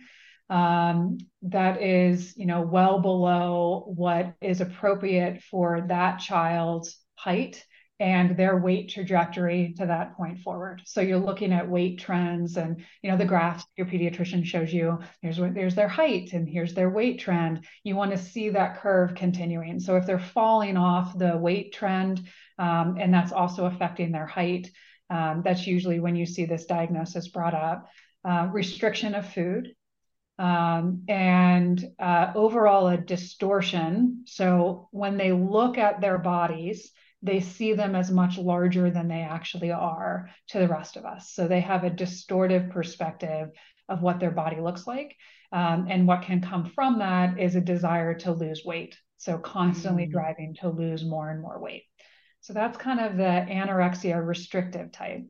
Um, 0.51 1.19
that 1.43 1.83
is, 1.83 2.37
you 2.37 2.47
know, 2.47 2.63
well 2.63 2.99
below 2.99 3.85
what 3.95 4.35
is 4.41 4.61
appropriate 4.61 5.43
for 5.43 5.87
that 5.89 6.19
child's 6.19 6.99
height 7.15 7.65
and 8.01 8.37
their 8.37 8.57
weight 8.57 8.91
trajectory 8.91 9.73
to 9.79 9.87
that 9.87 10.17
point 10.17 10.41
forward. 10.41 10.83
So 10.85 11.01
you're 11.01 11.19
looking 11.19 11.53
at 11.53 11.69
weight 11.69 12.01
trends 12.01 12.57
and 12.57 12.85
you 13.03 13.11
know 13.11 13.17
the 13.17 13.25
graphs 13.25 13.65
your 13.77 13.87
pediatrician 13.87 14.45
shows 14.45 14.73
you 14.73 14.99
here's 15.23 15.39
what 15.39 15.55
there's 15.55 15.77
their 15.77 15.89
height 15.89 16.33
and 16.33 16.49
here's 16.49 16.75
their 16.75 16.91
weight 16.91 17.21
trend. 17.21 17.65
You 17.85 17.95
want 17.95 18.11
to 18.11 18.19
see 18.19 18.51
that 18.51 18.81
curve 18.81 19.15
continuing. 19.15 19.79
So 19.79 19.97
if 19.97 20.07
they're 20.07 20.19
falling 20.19 20.77
off 20.77 21.17
the 21.17 21.37
weight 21.37 21.73
trend 21.73 22.27
um, 22.59 22.97
and 22.99 23.15
that's 23.15 23.33
also 23.33 23.67
affecting 23.67 24.11
their 24.11 24.27
height, 24.27 24.71
um, 25.15 25.43
that's 25.45 25.67
usually 25.67 26.01
when 26.01 26.17
you 26.17 26.27
see 26.27 26.47
this 26.47 26.67
diagnosis 26.67 27.29
brought 27.29 27.55
up. 27.55 27.79
Uh, 28.25 28.49
restriction 28.53 29.15
of 29.15 29.25
food. 29.35 29.65
um, 30.39 31.05
and 31.09 31.85
uh, 31.99 32.33
overall 32.35 32.89
a 32.89 32.97
distortion. 32.97 34.25
So 34.27 34.89
when 34.91 35.17
they 35.17 35.33
look 35.33 35.79
at 35.79 36.01
their 36.01 36.19
bodies, 36.19 36.91
they 37.23 37.41
see 37.41 37.73
them 37.75 37.95
as 37.95 38.11
much 38.11 38.37
larger 38.37 38.91
than 38.91 39.09
they 39.09 39.23
actually 39.23 39.71
are 39.73 40.29
to 40.49 40.59
the 40.59 40.69
rest 40.69 40.97
of 40.97 41.05
us. 41.05 41.33
So 41.33 41.47
they 41.47 41.61
have 41.61 41.85
a 41.85 41.91
distortive 41.91 42.71
perspective 42.71 43.51
of 43.89 44.03
what 44.03 44.19
their 44.21 44.33
body 44.33 44.61
looks 44.61 44.87
like. 44.87 45.17
Um, 45.53 45.87
and 45.89 46.07
what 46.07 46.23
can 46.23 46.41
come 46.41 46.73
from 46.75 46.99
that 46.99 47.39
is 47.39 47.55
a 47.55 47.61
desire 47.61 48.15
to 48.15 48.33
lose 48.33 48.63
weight. 48.65 48.99
So 49.19 49.39
constantly 49.39 50.07
mm. 50.07 50.11
driving 50.11 50.57
to 50.61 50.69
lose 50.69 51.05
more 51.05 51.31
and 51.31 51.41
more 51.41 51.61
weight. 51.61 51.85
So 52.45 52.53
that's 52.53 52.77
kind 52.77 53.01
of 53.01 53.17
the 53.17 53.23
anorexia 53.23 54.23
restrictive 54.23 54.93
type. 54.93 55.25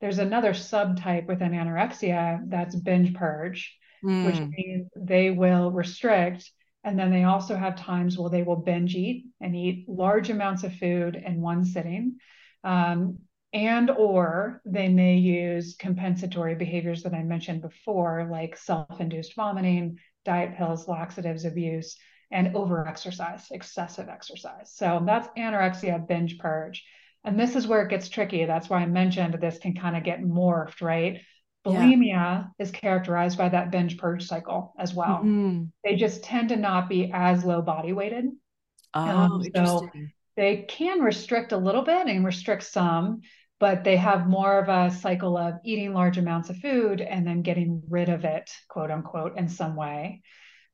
There's 0.00 0.18
another 0.18 0.50
subtype 0.50 1.28
within 1.28 1.52
anorexia 1.52 2.40
that's 2.48 2.74
binge 2.74 3.14
purge, 3.14 3.72
mm. 4.04 4.26
which 4.26 4.40
means 4.40 4.88
they 4.96 5.30
will 5.30 5.70
restrict. 5.70 6.50
And 6.82 6.98
then 6.98 7.12
they 7.12 7.22
also 7.22 7.54
have 7.54 7.76
times 7.76 8.18
where 8.18 8.30
they 8.30 8.42
will 8.42 8.56
binge 8.56 8.96
eat 8.96 9.26
and 9.40 9.54
eat 9.54 9.88
large 9.88 10.28
amounts 10.28 10.64
of 10.64 10.74
food 10.74 11.14
in 11.14 11.40
one 11.40 11.64
sitting. 11.64 12.16
Um, 12.64 13.18
and 13.52 13.88
or 13.88 14.60
they 14.64 14.88
may 14.88 15.18
use 15.18 15.76
compensatory 15.78 16.56
behaviors 16.56 17.04
that 17.04 17.14
I 17.14 17.22
mentioned 17.22 17.62
before, 17.62 18.26
like 18.28 18.56
self-induced 18.56 19.36
vomiting, 19.36 19.98
diet 20.24 20.56
pills, 20.56 20.88
laxatives 20.88 21.44
abuse, 21.44 21.96
and 22.30 22.54
overexercise, 22.54 23.50
excessive 23.50 24.08
exercise. 24.08 24.72
So 24.74 25.02
that's 25.04 25.28
anorexia 25.36 26.06
binge 26.06 26.38
purge. 26.38 26.84
And 27.24 27.38
this 27.38 27.56
is 27.56 27.66
where 27.66 27.82
it 27.82 27.90
gets 27.90 28.08
tricky. 28.08 28.44
That's 28.44 28.70
why 28.70 28.78
I 28.78 28.86
mentioned 28.86 29.34
this 29.34 29.58
can 29.58 29.74
kind 29.74 29.96
of 29.96 30.04
get 30.04 30.22
morphed, 30.22 30.80
right? 30.80 31.20
Bulimia 31.66 32.06
yeah. 32.06 32.44
is 32.58 32.70
characterized 32.70 33.36
by 33.36 33.50
that 33.50 33.70
binge 33.70 33.98
purge 33.98 34.26
cycle 34.26 34.72
as 34.78 34.94
well. 34.94 35.18
Mm-hmm. 35.18 35.64
They 35.84 35.96
just 35.96 36.22
tend 36.22 36.48
to 36.48 36.56
not 36.56 36.88
be 36.88 37.10
as 37.12 37.44
low 37.44 37.60
body 37.60 37.92
weighted. 37.92 38.26
Oh, 38.94 39.00
um, 39.00 39.44
so 39.54 39.88
they 40.36 40.64
can 40.68 41.00
restrict 41.00 41.52
a 41.52 41.58
little 41.58 41.82
bit 41.82 42.06
and 42.06 42.24
restrict 42.24 42.62
some, 42.62 43.20
but 43.58 43.84
they 43.84 43.96
have 43.96 44.26
more 44.26 44.58
of 44.58 44.68
a 44.68 44.94
cycle 44.94 45.36
of 45.36 45.54
eating 45.64 45.92
large 45.92 46.16
amounts 46.16 46.48
of 46.48 46.56
food 46.56 47.02
and 47.02 47.26
then 47.26 47.42
getting 47.42 47.82
rid 47.90 48.08
of 48.08 48.24
it, 48.24 48.50
quote 48.68 48.90
unquote, 48.90 49.36
in 49.36 49.48
some 49.48 49.76
way. 49.76 50.22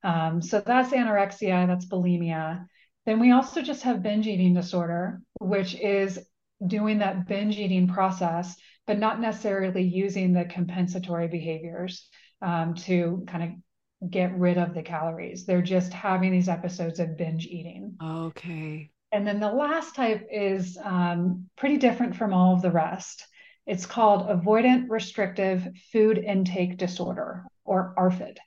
Um, 0.07 0.41
so 0.41 0.63
that's 0.65 0.93
anorexia, 0.93 1.67
that's 1.67 1.85
bulimia. 1.85 2.65
Then 3.05 3.19
we 3.19 3.31
also 3.31 3.61
just 3.61 3.83
have 3.83 4.01
binge 4.01 4.25
eating 4.25 4.53
disorder, 4.53 5.19
which 5.41 5.75
is 5.75 6.17
doing 6.65 6.99
that 6.99 7.27
binge 7.27 7.57
eating 7.57 7.89
process, 7.89 8.55
but 8.85 8.99
not 8.99 9.19
necessarily 9.19 9.83
using 9.83 10.31
the 10.31 10.45
compensatory 10.45 11.27
behaviors 11.27 12.07
um, 12.41 12.73
to 12.75 13.25
kind 13.27 13.43
of 13.43 14.09
get 14.09 14.37
rid 14.37 14.57
of 14.57 14.73
the 14.73 14.81
calories. 14.81 15.45
They're 15.45 15.61
just 15.61 15.91
having 15.91 16.31
these 16.31 16.47
episodes 16.47 17.01
of 17.01 17.17
binge 17.17 17.45
eating. 17.45 17.97
Okay. 18.01 18.91
And 19.11 19.27
then 19.27 19.41
the 19.41 19.51
last 19.51 19.93
type 19.93 20.25
is 20.31 20.77
um, 20.85 21.49
pretty 21.57 21.77
different 21.77 22.15
from 22.15 22.33
all 22.33 22.53
of 22.53 22.61
the 22.61 22.71
rest. 22.71 23.25
It's 23.65 23.85
called 23.85 24.29
avoidant 24.29 24.85
restrictive 24.89 25.67
food 25.91 26.17
intake 26.17 26.77
disorder 26.77 27.43
or 27.65 27.93
ARFID. 27.97 28.37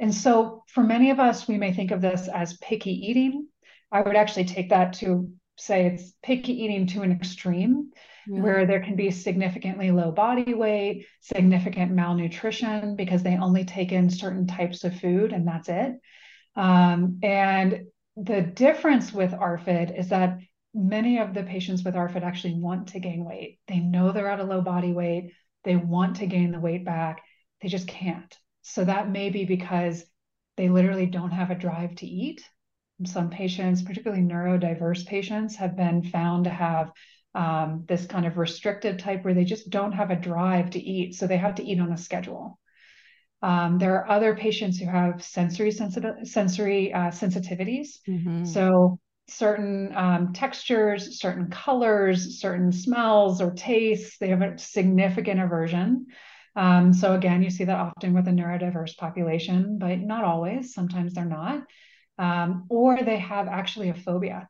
And 0.00 0.14
so 0.14 0.64
for 0.68 0.82
many 0.82 1.10
of 1.10 1.20
us, 1.20 1.46
we 1.46 1.56
may 1.56 1.72
think 1.72 1.90
of 1.90 2.00
this 2.00 2.28
as 2.28 2.56
picky 2.58 2.90
eating. 2.90 3.46
I 3.92 4.02
would 4.02 4.16
actually 4.16 4.46
take 4.46 4.70
that 4.70 4.94
to 4.94 5.30
say 5.56 5.86
it's 5.86 6.12
picky 6.22 6.64
eating 6.64 6.86
to 6.88 7.02
an 7.02 7.12
extreme 7.12 7.90
yeah. 8.26 8.40
where 8.40 8.66
there 8.66 8.80
can 8.80 8.96
be 8.96 9.10
significantly 9.10 9.90
low 9.90 10.10
body 10.10 10.54
weight, 10.54 11.06
significant 11.20 11.92
malnutrition 11.92 12.96
because 12.96 13.22
they 13.22 13.36
only 13.36 13.64
take 13.64 13.92
in 13.92 14.10
certain 14.10 14.46
types 14.46 14.84
of 14.84 14.98
food 14.98 15.32
and 15.32 15.46
that's 15.46 15.68
it. 15.68 15.94
Um, 16.56 17.20
and 17.22 17.84
the 18.16 18.42
difference 18.42 19.12
with 19.12 19.32
ARFID 19.32 19.98
is 19.98 20.08
that 20.08 20.38
many 20.72 21.18
of 21.18 21.34
the 21.34 21.42
patients 21.44 21.84
with 21.84 21.94
ARFID 21.94 22.22
actually 22.22 22.54
want 22.54 22.88
to 22.88 23.00
gain 23.00 23.24
weight. 23.24 23.58
They 23.68 23.78
know 23.78 24.12
they're 24.12 24.30
at 24.30 24.40
a 24.40 24.44
low 24.44 24.60
body 24.60 24.92
weight, 24.92 25.32
they 25.62 25.76
want 25.76 26.16
to 26.16 26.26
gain 26.26 26.52
the 26.52 26.60
weight 26.60 26.84
back, 26.84 27.22
they 27.60 27.68
just 27.68 27.86
can't. 27.86 28.36
So 28.66 28.84
that 28.84 29.10
may 29.10 29.28
be 29.28 29.44
because 29.44 30.04
they 30.56 30.70
literally 30.70 31.06
don't 31.06 31.30
have 31.30 31.50
a 31.50 31.54
drive 31.54 31.94
to 31.96 32.06
eat. 32.06 32.42
Some 33.04 33.28
patients, 33.28 33.82
particularly 33.82 34.22
neurodiverse 34.22 35.06
patients, 35.06 35.56
have 35.56 35.76
been 35.76 36.02
found 36.02 36.44
to 36.44 36.50
have 36.50 36.90
um, 37.34 37.84
this 37.86 38.06
kind 38.06 38.24
of 38.24 38.38
restrictive 38.38 38.96
type 38.96 39.22
where 39.24 39.34
they 39.34 39.44
just 39.44 39.68
don't 39.68 39.92
have 39.92 40.10
a 40.10 40.16
drive 40.16 40.70
to 40.70 40.80
eat. 40.80 41.14
So 41.14 41.26
they 41.26 41.36
have 41.36 41.56
to 41.56 41.64
eat 41.64 41.78
on 41.78 41.92
a 41.92 41.98
schedule. 41.98 42.58
Um, 43.42 43.78
there 43.78 43.96
are 43.96 44.08
other 44.08 44.34
patients 44.34 44.78
who 44.78 44.86
have 44.86 45.22
sensory 45.22 45.70
sensitive 45.70 46.14
sensory 46.24 46.92
uh, 46.94 47.10
sensitivities. 47.10 47.98
Mm-hmm. 48.08 48.44
So 48.44 48.98
certain 49.28 49.94
um, 49.94 50.32
textures, 50.32 51.20
certain 51.20 51.50
colors, 51.50 52.40
certain 52.40 52.72
smells 52.72 53.42
or 53.42 53.50
tastes, 53.50 54.16
they 54.16 54.28
have 54.28 54.40
a 54.40 54.56
significant 54.56 55.40
aversion. 55.40 56.06
Um, 56.56 56.92
so 56.92 57.14
again, 57.14 57.42
you 57.42 57.50
see 57.50 57.64
that 57.64 57.78
often 57.78 58.14
with 58.14 58.28
a 58.28 58.30
neurodiverse 58.30 58.96
population, 58.96 59.78
but 59.78 59.98
not 59.98 60.24
always. 60.24 60.72
Sometimes 60.72 61.14
they're 61.14 61.24
not. 61.24 61.64
Um, 62.18 62.66
or 62.68 63.02
they 63.02 63.18
have 63.18 63.48
actually 63.48 63.88
a 63.88 63.94
phobia. 63.94 64.48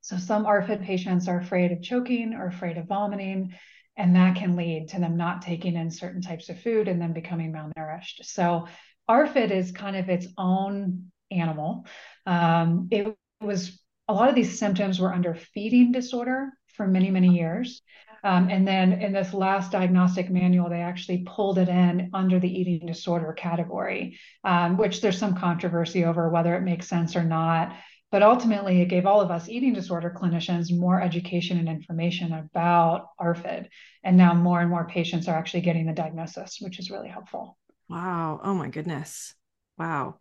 So 0.00 0.16
some 0.16 0.46
ARFID 0.46 0.84
patients 0.84 1.28
are 1.28 1.38
afraid 1.38 1.72
of 1.72 1.82
choking 1.82 2.32
or 2.32 2.46
afraid 2.46 2.78
of 2.78 2.86
vomiting 2.86 3.54
and 3.96 4.14
that 4.14 4.36
can 4.36 4.56
lead 4.56 4.88
to 4.88 5.00
them 5.00 5.16
not 5.16 5.42
taking 5.42 5.74
in 5.74 5.90
certain 5.90 6.20
types 6.20 6.48
of 6.48 6.60
food 6.60 6.88
and 6.88 7.00
then 7.00 7.12
becoming 7.12 7.52
malnourished. 7.52 8.24
So 8.24 8.68
ARFID 9.08 9.50
is 9.50 9.72
kind 9.72 9.96
of 9.96 10.08
its 10.08 10.26
own 10.36 11.10
animal. 11.30 11.86
Um, 12.26 12.88
it 12.90 13.16
was 13.40 13.80
a 14.08 14.14
lot 14.14 14.28
of 14.28 14.34
these 14.34 14.58
symptoms 14.58 15.00
were 15.00 15.12
under 15.12 15.34
feeding 15.34 15.92
disorder 15.92 16.52
for 16.76 16.86
many, 16.86 17.10
many 17.10 17.28
years. 17.28 17.82
Um, 18.24 18.48
and 18.48 18.66
then 18.66 18.94
in 18.94 19.12
this 19.12 19.32
last 19.32 19.70
diagnostic 19.70 20.30
manual, 20.30 20.68
they 20.68 20.80
actually 20.80 21.24
pulled 21.26 21.58
it 21.58 21.68
in 21.68 22.10
under 22.12 22.40
the 22.40 22.48
eating 22.48 22.84
disorder 22.86 23.32
category, 23.32 24.18
um, 24.42 24.76
which 24.76 25.00
there's 25.00 25.18
some 25.18 25.36
controversy 25.36 26.04
over 26.04 26.28
whether 26.28 26.56
it 26.56 26.62
makes 26.62 26.88
sense 26.88 27.14
or 27.14 27.22
not. 27.22 27.76
But 28.10 28.22
ultimately, 28.22 28.80
it 28.80 28.88
gave 28.88 29.04
all 29.06 29.20
of 29.20 29.30
us 29.30 29.48
eating 29.48 29.74
disorder 29.74 30.14
clinicians 30.16 30.76
more 30.76 31.00
education 31.00 31.58
and 31.58 31.68
information 31.68 32.32
about 32.32 33.08
ARFID. 33.20 33.68
And 34.04 34.16
now 34.16 34.32
more 34.34 34.60
and 34.60 34.70
more 34.70 34.86
patients 34.88 35.28
are 35.28 35.36
actually 35.36 35.62
getting 35.62 35.86
the 35.86 35.92
diagnosis, 35.92 36.58
which 36.60 36.78
is 36.78 36.90
really 36.90 37.08
helpful. 37.08 37.58
Wow. 37.88 38.40
Oh, 38.42 38.54
my 38.54 38.68
goodness. 38.68 39.34
Wow. 39.78 40.18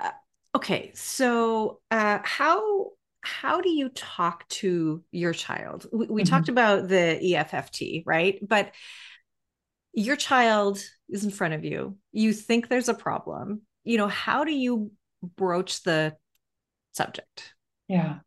Uh, 0.00 0.10
okay. 0.54 0.92
So, 0.94 1.80
uh, 1.90 2.20
how 2.22 2.92
how 3.28 3.60
do 3.60 3.70
you 3.70 3.88
talk 3.90 4.48
to 4.48 5.02
your 5.10 5.32
child? 5.32 5.86
We, 5.92 6.06
we 6.06 6.22
mm-hmm. 6.22 6.30
talked 6.30 6.48
about 6.48 6.88
the 6.88 7.18
EFFT, 7.22 8.04
right? 8.06 8.38
But 8.46 8.72
your 9.92 10.16
child 10.16 10.82
is 11.08 11.24
in 11.24 11.30
front 11.30 11.54
of 11.54 11.64
you. 11.64 11.96
You 12.12 12.32
think 12.32 12.68
there's 12.68 12.88
a 12.88 12.94
problem. 12.94 13.62
You 13.84 13.98
know, 13.98 14.08
how 14.08 14.44
do 14.44 14.52
you 14.52 14.92
broach 15.22 15.82
the 15.82 16.16
subject. 16.92 17.54
Yeah. 17.88 18.18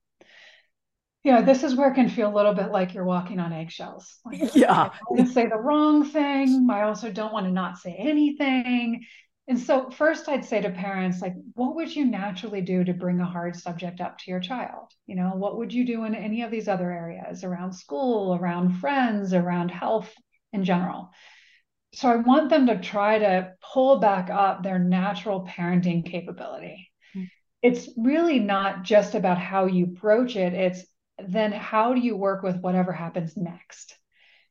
Yeah, 1.24 1.42
this 1.42 1.62
is 1.62 1.76
where 1.76 1.92
it 1.92 1.96
can 1.96 2.10
feel 2.10 2.34
a 2.34 2.36
little 2.36 2.56
bit 2.56 2.72
like 2.72 2.96
you're 2.96 3.04
walking 3.06 3.40
on 3.40 3.54
eggshells. 3.54 4.18
Like, 4.26 4.56
yeah. 4.56 4.90
I 4.90 5.18
to 5.18 5.28
say 5.28 5.46
the 5.46 5.58
wrong 5.58 6.06
thing. 6.06 6.68
I 6.72 6.82
also 6.82 7.12
don't 7.12 7.32
want 7.32 7.46
to 7.46 7.52
not 7.52 7.78
say 7.78 7.96
anything. 7.96 9.06
And 9.48 9.60
so, 9.60 9.90
first, 9.90 10.30
I'd 10.30 10.46
say 10.46 10.62
to 10.62 10.70
parents, 10.70 11.22
like, 11.22 11.34
what 11.56 11.76
would 11.76 11.94
you 11.94 12.06
naturally 12.06 12.62
do 12.62 12.84
to 12.84 12.94
bring 12.94 13.20
a 13.20 13.26
hard 13.26 13.56
subject 13.56 14.00
up 14.00 14.18
to 14.20 14.32
your 14.32 14.40
child? 14.40 14.92
You 15.08 15.16
know, 15.16 15.32
what 15.36 15.58
would 15.58 15.74
you 15.74 15.86
do 15.86 16.04
in 16.06 16.16
any 16.16 16.44
of 16.44 16.52
these 16.52 16.68
other 16.68 16.92
areas 16.92 17.44
around 17.44 17.74
school, 17.74 18.36
around 18.36 18.80
friends, 18.80 19.34
around 19.34 19.70
health 19.70 20.14
in 20.54 20.64
general? 20.64 21.12
So, 21.94 22.10
I 22.10 22.18
want 22.18 22.50
them 22.50 22.68
to 22.68 22.80
try 22.80 23.20
to 23.20 23.54
pull 23.62 24.00
back 24.00 24.30
up 24.30 24.64
their 24.64 24.80
natural 24.80 25.46
parenting 25.46 26.06
capability 26.06 26.90
hmm. 27.14 27.24
it's 27.62 27.90
really 27.98 28.40
not 28.40 28.84
just 28.84 29.16
about 29.16 29.38
how 29.38 29.66
you 29.66 29.88
broach 29.88 30.36
it, 30.36 30.54
it's 30.54 30.86
then 31.28 31.52
how 31.52 31.94
do 31.94 32.00
you 32.00 32.16
work 32.16 32.44
with 32.44 32.58
whatever 32.58 32.92
happens 32.92 33.36
next? 33.38 33.98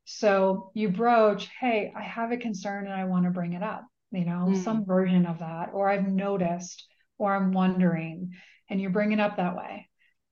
So 0.05 0.70
you 0.74 0.88
broach, 0.88 1.48
hey, 1.59 1.92
I 1.96 2.03
have 2.03 2.33
a 2.33 2.37
concern 2.37 2.87
and 2.87 2.94
I 2.94 3.05
want 3.05 3.24
to 3.24 3.31
bring 3.31 3.53
it 3.53 3.62
up, 3.62 3.87
you 4.12 4.25
know, 4.25 4.46
mm 4.49 4.64
some 4.64 4.85
version 4.85 5.27
of 5.27 5.38
that, 5.38 5.70
or 5.73 5.88
I've 5.88 6.09
noticed, 6.09 6.87
or 7.18 7.35
I'm 7.35 7.53
wondering, 7.53 8.33
and 8.68 8.81
you 8.81 8.90
bring 8.90 9.12
it 9.12 9.20
up 9.20 9.37
that 9.37 9.57
way. 9.57 9.88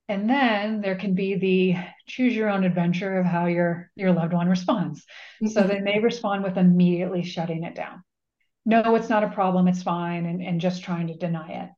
And 0.08 0.28
then 0.28 0.80
there 0.80 0.96
can 0.96 1.14
be 1.14 1.34
the 1.34 1.76
choose 2.06 2.34
your 2.34 2.48
own 2.48 2.64
adventure 2.64 3.18
of 3.18 3.26
how 3.26 3.46
your 3.46 3.90
your 3.94 4.12
loved 4.12 4.32
one 4.32 4.48
responds. 4.48 5.04
So 5.46 5.62
they 5.62 5.80
may 5.80 6.00
respond 6.00 6.44
with 6.44 6.56
immediately 6.56 7.22
shutting 7.22 7.64
it 7.64 7.74
down. 7.74 8.02
No, 8.64 8.94
it's 8.96 9.08
not 9.08 9.24
a 9.24 9.30
problem, 9.30 9.68
it's 9.68 9.82
fine, 9.82 10.26
and, 10.26 10.42
and 10.42 10.60
just 10.60 10.82
trying 10.82 11.08
to 11.08 11.16
deny 11.16 11.70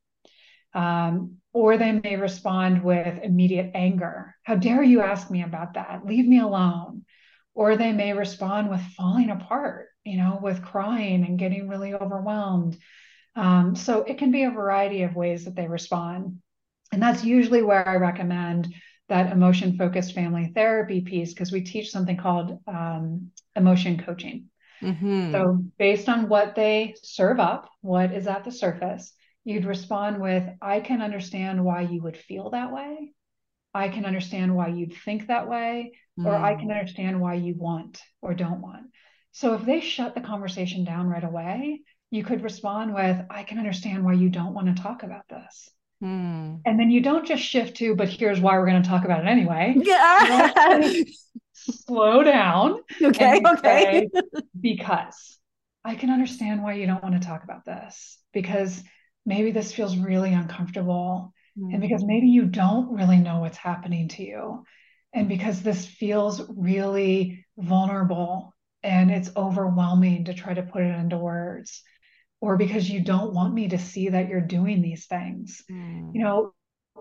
it. 0.75 0.79
Um, 0.79 1.37
or 1.53 1.77
they 1.77 1.93
may 1.93 2.17
respond 2.17 2.83
with 2.83 3.23
immediate 3.23 3.73
anger. 3.75 4.35
How 4.45 4.55
dare 4.55 4.83
you 4.83 5.01
ask 5.01 5.31
me 5.31 5.43
about 5.43 5.75
that? 5.75 6.05
Leave 6.05 6.27
me 6.27 6.39
alone. 6.41 7.05
Or 7.55 7.77
they 7.77 7.93
may 7.93 8.13
respond 8.13 8.71
with 8.71 8.81
falling 8.97 9.31
apart, 9.31 9.89
you 10.05 10.17
know, 10.17 10.39
with 10.41 10.63
crying 10.63 11.25
and 11.25 11.39
getting 11.39 11.69
really 11.69 11.95
overwhelmed. 11.95 12.79
Um, 13.37 13.75
so 13.77 14.03
it 14.03 14.19
can 14.19 14.31
be 14.31 14.45
a 14.45 14.51
variety 14.51 15.03
of 15.03 15.17
ways 15.17 15.45
that 15.45 15.55
they 15.55 15.69
respond. 15.69 16.41
And 16.93 17.03
that's 17.03 17.25
usually 17.25 17.63
where 17.63 17.87
I 17.87 17.97
recommend 17.97 18.75
that 19.09 19.33
emotion 19.33 19.77
focused 19.77 20.15
family 20.15 20.53
therapy 20.55 21.01
piece 21.01 21.35
because 21.35 21.53
we 21.53 21.63
teach 21.63 21.91
something 21.91 22.17
called 22.17 22.59
um, 22.67 23.31
emotion 23.57 24.03
coaching. 24.03 24.47
Mm-hmm. 24.83 25.33
So, 25.33 25.63
based 25.79 26.09
on 26.09 26.29
what 26.29 26.55
they 26.55 26.95
serve 27.03 27.39
up, 27.39 27.69
what 27.83 28.15
is 28.15 28.27
at 28.27 28.45
the 28.45 28.53
surface, 28.53 29.13
you'd 29.45 29.67
respond 29.67 30.21
with, 30.21 30.45
I 30.63 30.81
can 30.81 31.03
understand 31.03 31.63
why 31.63 31.83
you 31.83 32.03
would 32.03 32.17
feel 32.17 32.51
that 32.51 32.73
way. 32.73 33.13
I 33.75 33.89
can 33.89 34.05
understand 34.05 34.55
why 34.55 34.69
you'd 34.69 34.95
think 34.95 35.27
that 35.27 35.49
way, 35.49 35.93
mm. 36.20 36.26
or 36.26 36.35
I 36.35 36.54
can 36.54 36.68
mm. 36.68 36.78
understand 36.78 37.20
why 37.20 37.35
you 37.35 37.54
want 37.56 38.00
or 38.20 38.35
don't 38.35 38.61
want. 38.61 38.87
So, 39.33 39.54
if 39.54 39.64
they 39.64 39.80
shut 39.80 40.14
the 40.14 40.20
conversation 40.20 40.85
down 40.85 41.09
right 41.09 41.24
away, 41.24 41.83
you 42.11 42.24
could 42.24 42.42
respond 42.42 42.94
with, 42.94 43.16
I 43.30 43.44
can 43.44 43.59
understand 43.59 44.04
why 44.04 44.14
you 44.14 44.28
don't 44.28 44.54
want 44.54 44.74
to 44.74 44.83
talk 44.83 45.02
about 45.02 45.28
this. 45.28 45.70
Mm. 46.02 46.61
And 46.64 46.80
then 46.80 46.90
you 46.90 47.00
don't 47.00 47.26
just 47.26 47.42
shift 47.42 47.76
to, 47.78 47.94
but 47.94 48.09
here's 48.09 48.40
why 48.40 48.59
we're 48.59 48.68
going 48.68 48.83
to 48.83 48.88
talk 48.88 49.04
about 49.04 49.24
it 49.24 49.28
anyway. 49.28 49.74
Yeah. 49.83 50.80
Slow 51.52 52.22
down. 52.22 52.80
Okay. 53.02 53.42
Okay. 53.46 54.09
Say, 54.12 54.40
because 54.59 55.38
I 55.85 55.94
can 55.94 56.09
understand 56.09 56.62
why 56.62 56.74
you 56.74 56.87
don't 56.87 57.02
want 57.02 57.20
to 57.20 57.26
talk 57.26 57.44
about 57.44 57.66
this 57.66 58.18
because 58.33 58.83
maybe 59.26 59.50
this 59.50 59.72
feels 59.72 59.96
really 59.96 60.33
uncomfortable. 60.33 61.35
Mm. 61.59 61.74
And 61.74 61.80
because 61.83 62.02
maybe 62.02 62.28
you 62.28 62.46
don't 62.46 62.92
really 62.94 63.18
know 63.18 63.40
what's 63.40 63.59
happening 63.59 64.09
to 64.09 64.22
you. 64.22 64.64
And 65.12 65.29
because 65.29 65.62
this 65.62 65.87
feels 65.87 66.42
really 66.49 67.44
vulnerable 67.59 68.55
and 68.83 69.11
it's 69.11 69.31
overwhelming 69.37 70.27
to 70.27 70.35
try 70.35 70.55
to 70.55 70.62
put 70.62 70.83
it 70.83 70.94
into 70.96 71.18
words 71.18 71.83
or 72.40 72.57
because 72.57 72.88
you 72.88 73.01
don't 73.01 73.35
want 73.35 73.53
me 73.53 73.68
to 73.68 73.79
see 73.79 74.09
that 74.09 74.29
you're 74.29 74.40
doing 74.40 74.81
these 74.81 75.07
things. 75.07 75.62
Mm. 75.70 76.14
You 76.14 76.23
know, 76.23 76.55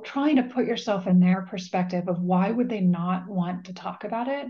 trying 0.03 0.37
to 0.37 0.43
put 0.43 0.65
yourself 0.65 1.07
in 1.07 1.19
their 1.19 1.43
perspective 1.43 2.07
of 2.07 2.19
why 2.19 2.51
would 2.51 2.69
they 2.69 2.81
not 2.81 3.27
want 3.27 3.65
to 3.65 3.73
talk 3.73 4.03
about 4.03 4.27
it 4.27 4.47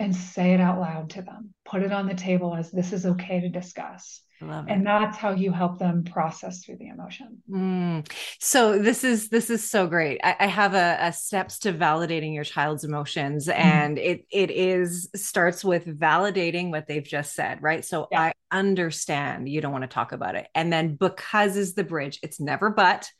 and 0.00 0.14
say 0.14 0.54
it 0.54 0.60
out 0.60 0.78
loud 0.78 1.10
to 1.10 1.22
them. 1.22 1.54
Put 1.64 1.82
it 1.82 1.92
on 1.92 2.06
the 2.06 2.14
table 2.14 2.54
as 2.54 2.70
this 2.70 2.92
is 2.92 3.06
okay 3.06 3.40
to 3.40 3.48
discuss 3.48 4.22
and 4.40 4.86
that's 4.86 5.16
how 5.16 5.30
you 5.30 5.50
help 5.50 5.78
them 5.78 6.04
process 6.04 6.64
through 6.64 6.76
the 6.76 6.88
emotion 6.88 7.38
mm. 7.50 8.08
so 8.38 8.78
this 8.78 9.02
is 9.02 9.28
this 9.28 9.50
is 9.50 9.68
so 9.68 9.86
great 9.86 10.20
i, 10.22 10.36
I 10.40 10.46
have 10.46 10.74
a, 10.74 10.96
a, 11.00 11.12
steps 11.12 11.58
to 11.60 11.72
validating 11.72 12.34
your 12.34 12.44
child's 12.44 12.84
emotions 12.84 13.46
mm. 13.46 13.54
and 13.54 13.98
it 13.98 14.26
it 14.30 14.50
is 14.50 15.08
starts 15.16 15.64
with 15.64 15.86
validating 15.86 16.70
what 16.70 16.86
they've 16.86 17.04
just 17.04 17.34
said 17.34 17.62
right 17.62 17.84
so 17.84 18.08
yeah. 18.12 18.20
i 18.22 18.32
understand 18.50 19.48
you 19.48 19.60
don't 19.60 19.72
want 19.72 19.82
to 19.82 19.88
talk 19.88 20.12
about 20.12 20.34
it 20.34 20.46
and 20.54 20.72
then 20.72 20.94
because 20.94 21.56
is 21.56 21.74
the 21.74 21.84
bridge 21.84 22.18
it's 22.22 22.40
never 22.40 22.70
but 22.70 23.10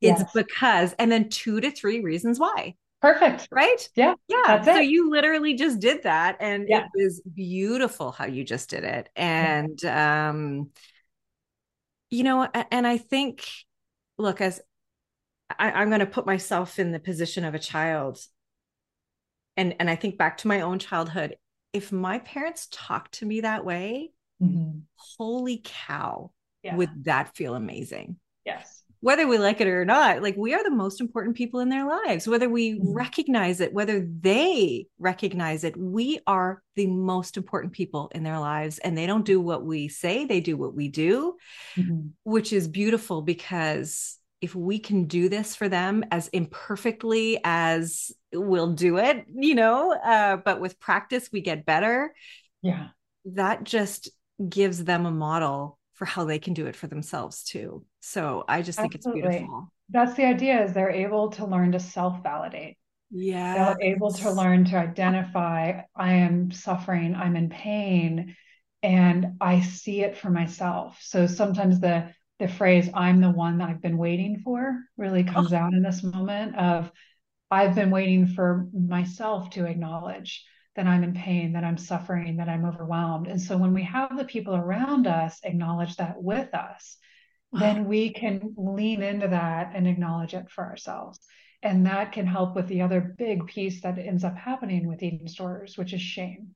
it's 0.00 0.20
yes. 0.20 0.30
because 0.34 0.92
and 0.98 1.10
then 1.10 1.28
two 1.28 1.60
to 1.60 1.70
three 1.70 2.00
reasons 2.00 2.38
why 2.38 2.74
Perfect. 3.04 3.48
Right? 3.50 3.86
Yeah. 3.94 4.14
Yeah. 4.28 4.62
So 4.62 4.78
you 4.78 5.10
literally 5.10 5.54
just 5.54 5.78
did 5.78 6.04
that. 6.04 6.38
And 6.40 6.66
yeah. 6.66 6.86
it 6.86 7.04
was 7.04 7.20
beautiful 7.20 8.12
how 8.12 8.24
you 8.24 8.44
just 8.44 8.70
did 8.70 8.82
it. 8.82 9.10
And, 9.14 9.78
yeah. 9.82 10.30
um, 10.30 10.70
you 12.10 12.22
know, 12.22 12.48
and 12.70 12.86
I 12.86 12.96
think, 12.96 13.46
look, 14.16 14.40
as 14.40 14.62
I, 15.50 15.72
I'm 15.72 15.88
going 15.88 16.00
to 16.00 16.06
put 16.06 16.24
myself 16.24 16.78
in 16.78 16.92
the 16.92 16.98
position 16.98 17.44
of 17.44 17.54
a 17.54 17.58
child, 17.58 18.20
and 19.56 19.74
and 19.78 19.90
I 19.90 19.96
think 19.96 20.16
back 20.16 20.38
to 20.38 20.48
my 20.48 20.62
own 20.62 20.78
childhood. 20.78 21.36
If 21.72 21.92
my 21.92 22.20
parents 22.20 22.68
talked 22.70 23.18
to 23.18 23.26
me 23.26 23.42
that 23.42 23.64
way, 23.64 24.12
mm-hmm. 24.42 24.78
holy 24.94 25.60
cow, 25.62 26.30
yeah. 26.62 26.76
would 26.76 27.04
that 27.04 27.36
feel 27.36 27.54
amazing? 27.54 28.16
Yes 28.46 28.73
whether 29.04 29.28
we 29.28 29.36
like 29.36 29.60
it 29.60 29.66
or 29.66 29.84
not 29.84 30.22
like 30.22 30.34
we 30.34 30.54
are 30.54 30.64
the 30.64 30.70
most 30.70 30.98
important 30.98 31.36
people 31.36 31.60
in 31.60 31.68
their 31.68 31.86
lives 31.86 32.26
whether 32.26 32.48
we 32.48 32.72
mm-hmm. 32.72 32.92
recognize 32.92 33.60
it 33.60 33.72
whether 33.74 34.08
they 34.20 34.86
recognize 34.98 35.62
it 35.62 35.76
we 35.76 36.18
are 36.26 36.62
the 36.74 36.86
most 36.86 37.36
important 37.36 37.74
people 37.74 38.10
in 38.14 38.22
their 38.22 38.40
lives 38.40 38.78
and 38.78 38.96
they 38.96 39.06
don't 39.06 39.26
do 39.26 39.38
what 39.38 39.62
we 39.62 39.88
say 39.88 40.24
they 40.24 40.40
do 40.40 40.56
what 40.56 40.74
we 40.74 40.88
do 40.88 41.36
mm-hmm. 41.76 42.06
which 42.22 42.50
is 42.50 42.66
beautiful 42.66 43.20
because 43.20 44.18
if 44.40 44.54
we 44.54 44.78
can 44.78 45.04
do 45.04 45.28
this 45.28 45.54
for 45.54 45.68
them 45.68 46.02
as 46.10 46.28
imperfectly 46.28 47.38
as 47.44 48.10
we'll 48.32 48.72
do 48.72 48.96
it 48.96 49.26
you 49.34 49.54
know 49.54 49.92
uh, 49.92 50.38
but 50.38 50.60
with 50.60 50.80
practice 50.80 51.28
we 51.30 51.42
get 51.42 51.66
better 51.66 52.14
yeah 52.62 52.88
that 53.26 53.64
just 53.64 54.08
gives 54.48 54.82
them 54.82 55.04
a 55.04 55.10
model 55.10 55.78
for 55.94 56.04
how 56.04 56.24
they 56.24 56.38
can 56.38 56.54
do 56.54 56.66
it 56.66 56.76
for 56.76 56.86
themselves 56.86 57.44
too. 57.44 57.84
So 58.06 58.44
I 58.46 58.60
just 58.60 58.78
think 58.78 58.94
Absolutely. 58.94 59.22
it's 59.22 59.30
beautiful. 59.30 59.72
That's 59.88 60.12
the 60.12 60.26
idea 60.26 60.62
is 60.62 60.74
they're 60.74 60.90
able 60.90 61.30
to 61.30 61.46
learn 61.46 61.72
to 61.72 61.80
self-validate. 61.80 62.76
Yeah. 63.10 63.54
They're 63.54 63.94
able 63.94 64.12
to 64.12 64.30
learn 64.30 64.66
to 64.66 64.76
identify 64.76 65.80
I 65.96 66.12
am 66.12 66.50
suffering, 66.50 67.14
I'm 67.14 67.34
in 67.34 67.48
pain, 67.48 68.36
and 68.82 69.38
I 69.40 69.62
see 69.62 70.02
it 70.02 70.18
for 70.18 70.28
myself. 70.28 70.98
So 71.00 71.26
sometimes 71.26 71.80
the 71.80 72.12
the 72.38 72.46
phrase 72.46 72.90
I'm 72.92 73.22
the 73.22 73.30
one 73.30 73.56
that 73.58 73.70
I've 73.70 73.80
been 73.80 73.96
waiting 73.96 74.38
for 74.44 74.80
really 74.98 75.24
comes 75.24 75.54
oh. 75.54 75.56
out 75.56 75.72
in 75.72 75.82
this 75.82 76.02
moment 76.02 76.56
of 76.56 76.92
I've 77.50 77.74
been 77.74 77.90
waiting 77.90 78.26
for 78.26 78.68
myself 78.74 79.48
to 79.50 79.64
acknowledge 79.64 80.44
that 80.76 80.86
I'm 80.86 81.04
in 81.04 81.14
pain, 81.14 81.54
that 81.54 81.64
I'm 81.64 81.78
suffering, 81.78 82.36
that 82.36 82.50
I'm 82.50 82.66
overwhelmed. 82.66 83.28
And 83.28 83.40
so 83.40 83.56
when 83.56 83.72
we 83.72 83.84
have 83.84 84.14
the 84.14 84.24
people 84.24 84.54
around 84.54 85.06
us 85.06 85.40
acknowledge 85.42 85.96
that 85.96 86.22
with 86.22 86.52
us, 86.52 86.98
then 87.60 87.86
we 87.86 88.12
can 88.12 88.54
lean 88.56 89.02
into 89.02 89.28
that 89.28 89.72
and 89.74 89.86
acknowledge 89.86 90.34
it 90.34 90.50
for 90.50 90.64
ourselves. 90.64 91.18
And 91.62 91.86
that 91.86 92.12
can 92.12 92.26
help 92.26 92.54
with 92.54 92.68
the 92.68 92.82
other 92.82 93.00
big 93.00 93.46
piece 93.46 93.82
that 93.82 93.98
ends 93.98 94.24
up 94.24 94.36
happening 94.36 94.86
with 94.86 95.02
eating 95.02 95.24
disorders, 95.24 95.78
which 95.78 95.92
is 95.92 96.02
shame. 96.02 96.54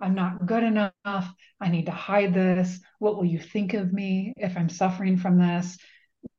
I'm 0.00 0.14
not 0.14 0.46
good 0.46 0.62
enough. 0.62 1.34
I 1.60 1.68
need 1.68 1.86
to 1.86 1.92
hide 1.92 2.34
this. 2.34 2.80
What 2.98 3.16
will 3.16 3.24
you 3.24 3.38
think 3.38 3.74
of 3.74 3.92
me 3.92 4.34
if 4.36 4.56
I'm 4.56 4.68
suffering 4.68 5.16
from 5.16 5.38
this? 5.38 5.78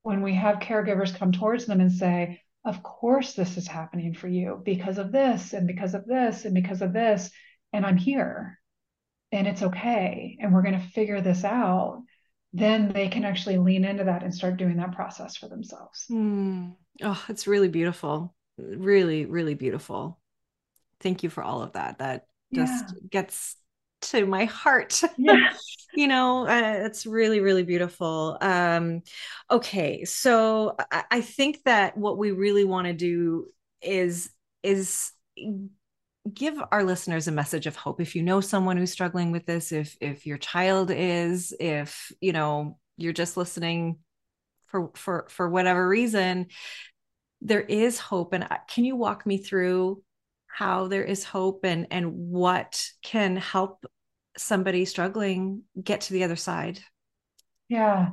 When 0.03 0.21
we 0.21 0.35
have 0.35 0.57
caregivers 0.57 1.15
come 1.15 1.31
towards 1.31 1.65
them 1.65 1.79
and 1.79 1.91
say, 1.91 2.41
of 2.65 2.83
course 2.83 3.33
this 3.33 3.57
is 3.57 3.67
happening 3.67 4.13
for 4.13 4.27
you 4.27 4.61
because 4.63 4.97
of 4.97 5.11
this 5.11 5.53
and 5.53 5.67
because 5.67 5.93
of 5.93 6.05
this 6.05 6.45
and 6.45 6.53
because 6.53 6.81
of 6.81 6.93
this 6.93 7.31
and 7.73 7.85
i'm 7.85 7.97
here 7.97 8.59
and 9.31 9.47
it's 9.47 9.63
okay 9.63 10.37
and 10.39 10.53
we're 10.53 10.61
going 10.61 10.79
to 10.79 10.87
figure 10.89 11.21
this 11.21 11.43
out 11.43 12.03
then 12.53 12.91
they 12.91 13.07
can 13.07 13.23
actually 13.23 13.57
lean 13.57 13.85
into 13.85 14.03
that 14.03 14.23
and 14.23 14.33
start 14.33 14.57
doing 14.57 14.77
that 14.77 14.93
process 14.93 15.37
for 15.37 15.47
themselves 15.47 16.05
mm. 16.09 16.73
oh 17.03 17.25
it's 17.29 17.47
really 17.47 17.69
beautiful 17.69 18.33
really 18.57 19.25
really 19.25 19.55
beautiful 19.55 20.19
thank 20.99 21.23
you 21.23 21.29
for 21.29 21.43
all 21.43 21.61
of 21.61 21.73
that 21.73 21.97
that 21.99 22.25
just 22.53 22.85
yeah. 22.89 23.07
gets 23.09 23.55
to 24.01 24.25
my 24.25 24.45
heart. 24.45 25.01
Yeah. 25.17 25.53
you 25.93 26.07
know, 26.07 26.47
uh, 26.47 26.85
it's 26.85 27.05
really, 27.05 27.41
really 27.41 27.63
beautiful. 27.63 28.37
Um, 28.41 29.03
okay, 29.51 30.03
so 30.05 30.75
I, 30.91 31.03
I 31.11 31.21
think 31.21 31.63
that 31.65 31.97
what 31.97 32.17
we 32.17 32.31
really 32.31 32.63
want 32.63 32.87
to 32.87 32.93
do 32.93 33.47
is 33.81 34.31
is 34.63 35.11
give 36.31 36.61
our 36.71 36.83
listeners 36.83 37.27
a 37.27 37.31
message 37.31 37.67
of 37.67 37.75
hope. 37.75 38.01
If 38.01 38.15
you 38.15 38.23
know 38.23 38.41
someone 38.41 38.77
who's 38.77 38.91
struggling 38.91 39.31
with 39.31 39.45
this, 39.45 39.71
if 39.71 39.95
if 40.01 40.25
your 40.25 40.37
child 40.37 40.91
is, 40.91 41.53
if 41.59 42.11
you 42.21 42.33
know 42.33 42.77
you're 42.97 43.13
just 43.13 43.37
listening 43.37 43.99
for 44.67 44.91
for 44.95 45.27
for 45.29 45.49
whatever 45.49 45.87
reason, 45.87 46.47
there 47.41 47.61
is 47.61 47.99
hope. 47.99 48.33
And 48.33 48.43
uh, 48.43 48.57
can 48.67 48.85
you 48.85 48.95
walk 48.95 49.25
me 49.25 49.37
through 49.37 50.03
how 50.51 50.87
there 50.87 51.03
is 51.03 51.23
hope 51.23 51.63
and 51.63 51.87
and 51.91 52.13
what 52.13 52.85
can 53.01 53.37
help 53.37 53.85
somebody 54.37 54.85
struggling 54.85 55.63
get 55.81 56.01
to 56.01 56.13
the 56.13 56.23
other 56.23 56.35
side 56.35 56.79
yeah 57.69 58.09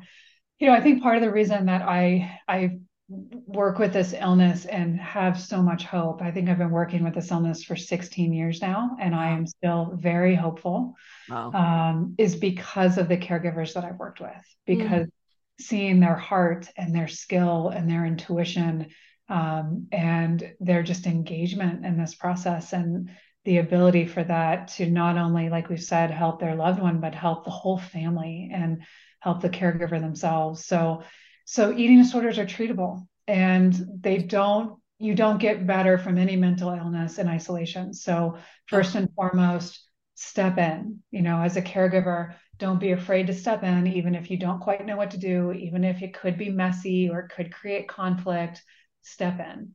you 0.59 0.67
know 0.67 0.73
i 0.73 0.81
think 0.81 1.03
part 1.03 1.17
of 1.17 1.23
the 1.23 1.31
reason 1.31 1.67
that 1.67 1.83
i 1.83 2.41
i 2.49 2.79
work 3.09 3.79
with 3.79 3.93
this 3.95 4.15
illness 4.19 4.67
and 4.67 5.01
have 5.01 5.41
so 5.41 5.63
much 5.63 5.85
hope 5.85 6.21
i 6.21 6.31
think 6.31 6.49
i've 6.49 6.59
been 6.59 6.71
working 6.71 7.03
with 7.03 7.15
this 7.15 7.31
illness 7.31 7.65
for 7.65 7.75
16 7.75 8.35
years 8.35 8.61
now 8.61 8.97
and 9.01 9.15
i 9.15 9.31
am 9.31 9.47
still 9.47 9.93
very 9.95 10.35
hopeful 10.35 10.95
wow. 11.31 11.51
um, 11.53 12.15
is 12.19 12.37
because 12.37 12.99
of 12.99 13.09
the 13.09 13.17
caregivers 13.17 13.73
that 13.73 13.85
i've 13.85 13.99
worked 13.99 14.21
with 14.21 14.57
because 14.67 15.07
mm. 15.07 15.11
seeing 15.59 16.01
their 16.01 16.17
heart 16.17 16.69
and 16.77 16.95
their 16.95 17.09
skill 17.09 17.71
and 17.71 17.89
their 17.89 18.05
intuition 18.05 18.89
um, 19.31 19.87
and 19.91 20.53
their 20.61 20.83
just 20.83 21.07
engagement 21.07 21.87
in 21.87 21.99
this 21.99 22.15
process 22.15 22.75
and 22.75 23.11
the 23.47 23.59
ability 23.59 24.07
for 24.07 24.23
that 24.23 24.69
to 24.69 24.85
not 24.91 25.17
only 25.17 25.49
like 25.49 25.71
we've 25.71 25.83
said 25.83 26.11
help 26.11 26.41
their 26.41 26.55
loved 26.55 26.81
one 26.81 27.01
but 27.01 27.15
help 27.15 27.45
the 27.45 27.51
whole 27.51 27.79
family 27.79 28.51
and 28.53 28.83
help 29.21 29.41
the 29.41 29.49
caregiver 29.49 29.99
themselves 29.99 30.67
so 30.67 31.03
so 31.51 31.73
eating 31.73 31.97
disorders 31.97 32.39
are 32.39 32.45
treatable 32.45 33.07
and 33.27 33.75
they 34.01 34.19
don't 34.19 34.79
you 34.99 35.15
don't 35.15 35.39
get 35.39 35.67
better 35.67 35.97
from 35.97 36.19
any 36.19 36.37
mental 36.37 36.71
illness 36.71 37.19
in 37.19 37.27
isolation 37.29 37.95
so 37.95 38.37
first 38.67 38.97
and 38.97 39.09
foremost 39.15 39.89
step 40.19 40.59
in. 40.59 41.01
You 41.13 41.23
know, 41.23 41.41
as 41.41 41.57
a 41.57 41.63
caregiver, 41.63 42.35
don't 42.59 42.81
be 42.81 42.91
afraid 42.91 43.29
to 43.29 43.33
step 43.33 43.63
in, 43.63 43.87
even 43.87 44.17
if 44.17 44.31
you 44.31 44.37
don't 44.37 44.59
quite 44.59 44.85
know 44.85 44.97
what 44.97 45.13
to 45.13 45.17
do, 45.17 45.53
even 45.53 45.85
if 45.85 46.03
it 46.03 46.13
could 46.13 46.37
be 46.37 46.51
messy 46.51 47.09
or 47.09 47.21
it 47.21 47.31
could 47.31 47.55
create 47.55 47.87
conflict, 47.87 48.61
step 49.03 49.39
in. 49.39 49.75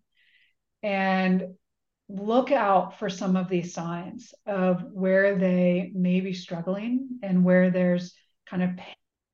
And 0.84 1.56
look 2.10 2.52
out 2.52 3.00
for 3.00 3.10
some 3.10 3.38
of 3.38 3.48
these 3.48 3.74
signs 3.74 4.34
of 4.46 4.84
where 4.92 5.38
they 5.40 5.94
may 5.96 6.20
be 6.20 6.34
struggling 6.34 7.20
and 7.24 7.46
where 7.46 7.72
there's 7.72 8.14
kind 8.46 8.64
of 8.64 8.72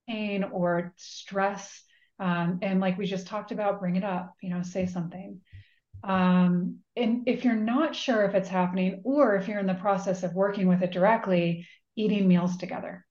pain 0.08 0.44
or 0.44 0.94
stress. 0.96 1.82
Um, 2.20 2.60
and 2.62 2.80
like 2.80 2.98
we 2.98 3.06
just 3.06 3.28
talked 3.28 3.52
about, 3.52 3.80
bring 3.80 3.96
it 3.96 4.04
up, 4.04 4.36
you 4.42 4.50
know, 4.50 4.62
say 4.62 4.86
something. 4.86 5.40
Um, 6.04 6.80
and 6.96 7.28
if 7.28 7.44
you're 7.44 7.56
not 7.56 7.96
sure 7.96 8.24
if 8.24 8.36
it's 8.36 8.50
happening 8.50 9.02
or 9.04 9.36
if 9.36 9.48
you're 9.48 9.60
in 9.60 9.68
the 9.68 9.74
process 9.74 10.24
of 10.24 10.34
working 10.34 10.68
with 10.68 10.82
it 10.82 10.92
directly, 10.92 11.68
eating 11.96 12.28
meals 12.28 12.58
together. 12.58 13.06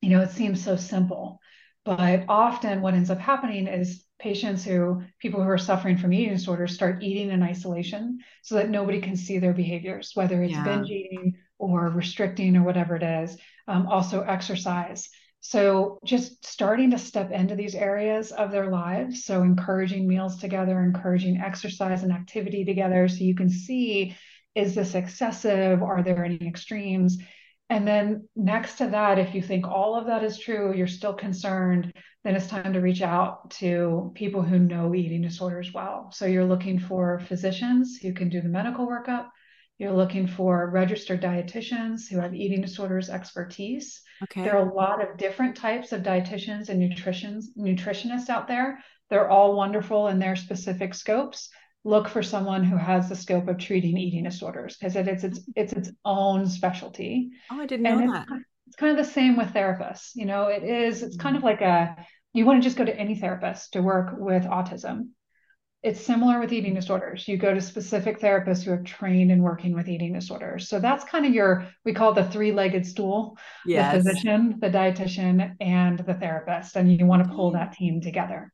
You 0.00 0.10
know, 0.10 0.20
it 0.20 0.30
seems 0.30 0.62
so 0.62 0.76
simple, 0.76 1.40
but 1.84 2.24
often 2.28 2.80
what 2.80 2.94
ends 2.94 3.10
up 3.10 3.18
happening 3.18 3.66
is 3.66 4.04
patients 4.18 4.64
who, 4.64 5.02
people 5.18 5.42
who 5.42 5.48
are 5.48 5.58
suffering 5.58 5.98
from 5.98 6.12
eating 6.12 6.34
disorders, 6.34 6.74
start 6.74 7.02
eating 7.02 7.30
in 7.30 7.42
isolation 7.42 8.18
so 8.42 8.54
that 8.56 8.70
nobody 8.70 9.00
can 9.00 9.16
see 9.16 9.38
their 9.38 9.52
behaviors, 9.52 10.12
whether 10.14 10.42
it's 10.42 10.54
yeah. 10.54 10.64
binge 10.64 10.90
eating 10.90 11.34
or 11.58 11.88
restricting 11.90 12.56
or 12.56 12.62
whatever 12.62 12.96
it 12.96 13.02
is. 13.02 13.36
Um, 13.68 13.86
also, 13.86 14.22
exercise. 14.22 15.08
So, 15.46 15.98
just 16.06 16.46
starting 16.46 16.92
to 16.92 16.98
step 16.98 17.30
into 17.30 17.54
these 17.54 17.74
areas 17.74 18.32
of 18.32 18.50
their 18.50 18.70
lives. 18.70 19.24
So, 19.24 19.42
encouraging 19.42 20.08
meals 20.08 20.38
together, 20.38 20.80
encouraging 20.80 21.36
exercise 21.36 22.02
and 22.02 22.12
activity 22.12 22.64
together. 22.64 23.08
So, 23.08 23.24
you 23.24 23.34
can 23.34 23.50
see 23.50 24.16
is 24.54 24.74
this 24.74 24.94
excessive? 24.94 25.82
Are 25.82 26.02
there 26.02 26.24
any 26.24 26.38
extremes? 26.48 27.18
And 27.68 27.86
then, 27.86 28.26
next 28.34 28.78
to 28.78 28.88
that, 28.88 29.18
if 29.18 29.34
you 29.34 29.42
think 29.42 29.66
all 29.66 29.96
of 29.96 30.06
that 30.06 30.24
is 30.24 30.38
true, 30.38 30.74
you're 30.74 30.86
still 30.86 31.12
concerned, 31.12 31.92
then 32.24 32.36
it's 32.36 32.46
time 32.46 32.72
to 32.72 32.80
reach 32.80 33.02
out 33.02 33.50
to 33.60 34.12
people 34.14 34.40
who 34.40 34.58
know 34.58 34.94
eating 34.94 35.20
disorders 35.20 35.74
well. 35.74 36.10
So, 36.10 36.24
you're 36.24 36.46
looking 36.46 36.78
for 36.78 37.20
physicians 37.20 37.98
who 37.98 38.14
can 38.14 38.30
do 38.30 38.40
the 38.40 38.48
medical 38.48 38.88
workup. 38.88 39.26
You're 39.78 39.92
looking 39.92 40.26
for 40.26 40.70
registered 40.70 41.20
dietitians 41.20 42.08
who 42.08 42.18
have 42.20 42.34
eating 42.34 42.60
disorders 42.60 43.10
expertise. 43.10 44.00
Okay. 44.22 44.42
There 44.42 44.56
are 44.56 44.68
a 44.68 44.74
lot 44.74 45.02
of 45.02 45.16
different 45.16 45.56
types 45.56 45.92
of 45.92 46.02
dietitians 46.02 46.68
and 46.68 46.78
nutritions, 46.78 47.50
nutritionists 47.58 48.28
out 48.28 48.46
there. 48.46 48.78
They're 49.10 49.28
all 49.28 49.56
wonderful 49.56 50.08
in 50.08 50.18
their 50.18 50.36
specific 50.36 50.94
scopes. 50.94 51.48
Look 51.82 52.08
for 52.08 52.22
someone 52.22 52.64
who 52.64 52.76
has 52.76 53.08
the 53.08 53.16
scope 53.16 53.48
of 53.48 53.58
treating 53.58 53.98
eating 53.98 54.24
disorders 54.24 54.76
because 54.76 54.96
it, 54.96 55.08
it's, 55.08 55.24
it's 55.24 55.40
it's 55.54 55.72
its 55.72 55.90
own 56.04 56.46
specialty. 56.48 57.30
Oh, 57.50 57.60
I 57.60 57.66
didn't 57.66 57.86
and 57.86 58.00
know 58.00 58.04
it's, 58.04 58.30
that. 58.30 58.38
It's 58.68 58.76
kind 58.76 58.98
of 58.98 59.04
the 59.04 59.12
same 59.12 59.36
with 59.36 59.48
therapists. 59.48 60.12
You 60.14 60.24
know, 60.24 60.46
it 60.46 60.62
is. 60.62 61.02
It's 61.02 61.16
kind 61.16 61.36
of 61.36 61.42
mm. 61.42 61.46
like 61.46 61.60
a 61.60 61.96
you 62.32 62.46
want 62.46 62.62
to 62.62 62.66
just 62.66 62.78
go 62.78 62.84
to 62.84 62.96
any 62.96 63.16
therapist 63.16 63.74
to 63.74 63.82
work 63.82 64.14
with 64.16 64.44
autism 64.44 65.08
it's 65.84 66.00
similar 66.00 66.40
with 66.40 66.50
eating 66.50 66.74
disorders. 66.74 67.28
You 67.28 67.36
go 67.36 67.52
to 67.52 67.60
specific 67.60 68.18
therapists 68.18 68.62
who 68.62 68.70
have 68.70 68.84
trained 68.84 69.30
in 69.30 69.42
working 69.42 69.74
with 69.74 69.86
eating 69.86 70.14
disorders. 70.14 70.66
So 70.66 70.80
that's 70.80 71.04
kind 71.04 71.26
of 71.26 71.34
your, 71.34 71.68
we 71.84 71.92
call 71.92 72.14
the 72.14 72.24
three 72.24 72.52
legged 72.52 72.86
stool 72.86 73.36
yes. 73.66 73.92
the 73.92 73.98
physician, 74.02 74.56
the 74.60 74.70
dietitian, 74.70 75.54
and 75.60 75.98
the 75.98 76.14
therapist. 76.14 76.76
And 76.76 76.90
you 76.90 77.04
want 77.04 77.28
to 77.28 77.34
pull 77.34 77.52
that 77.52 77.74
team 77.74 78.00
together. 78.00 78.50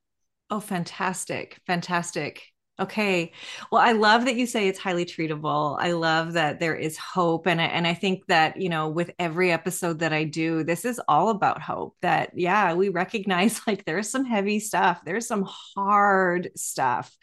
Oh, 0.51 0.59
fantastic. 0.59 1.61
Fantastic. 1.69 2.43
Okay. 2.81 3.33
Well, 3.71 3.83
I 3.83 3.93
love 3.93 4.25
that 4.25 4.37
you 4.37 4.47
say 4.47 4.67
it's 4.67 4.79
highly 4.79 5.05
treatable. 5.05 5.77
I 5.79 5.93
love 5.93 6.33
that 6.33 6.61
there 6.61 6.75
is 6.75 6.97
hope. 6.97 7.47
And 7.47 7.61
I, 7.61 7.65
and 7.67 7.87
I 7.87 7.93
think 7.93 8.25
that, 8.29 8.59
you 8.59 8.71
know, 8.71 8.89
with 8.89 9.11
every 9.19 9.53
episode 9.53 9.99
that 9.99 10.15
I 10.15 10.25
do, 10.25 10.65
this 10.65 10.87
is 10.87 10.99
all 11.07 11.29
about 11.29 11.61
hope 11.61 11.95
that, 12.01 12.31
yeah, 12.35 12.73
we 12.73 12.89
recognize 12.89 13.61
like 13.67 13.85
there's 13.85 14.09
some 14.09 14.25
heavy 14.25 14.61
stuff, 14.61 15.03
there's 15.05 15.27
some 15.27 15.47
hard 15.77 16.51
stuff 16.57 17.15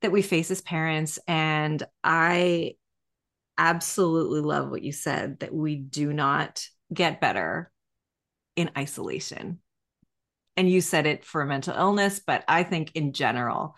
that 0.00 0.12
we 0.12 0.22
face 0.22 0.50
as 0.52 0.60
parents. 0.60 1.18
And 1.26 1.82
I 2.04 2.74
absolutely 3.58 4.42
love 4.42 4.70
what 4.70 4.82
you 4.82 4.92
said 4.92 5.40
that 5.40 5.52
we 5.52 5.74
do 5.74 6.12
not 6.12 6.64
get 6.94 7.20
better 7.20 7.72
in 8.54 8.70
isolation. 8.78 9.58
And 10.56 10.70
you 10.70 10.80
said 10.80 11.06
it 11.06 11.24
for 11.24 11.44
mental 11.44 11.74
illness, 11.76 12.20
but 12.24 12.44
I 12.46 12.62
think 12.62 12.92
in 12.94 13.12
general, 13.12 13.74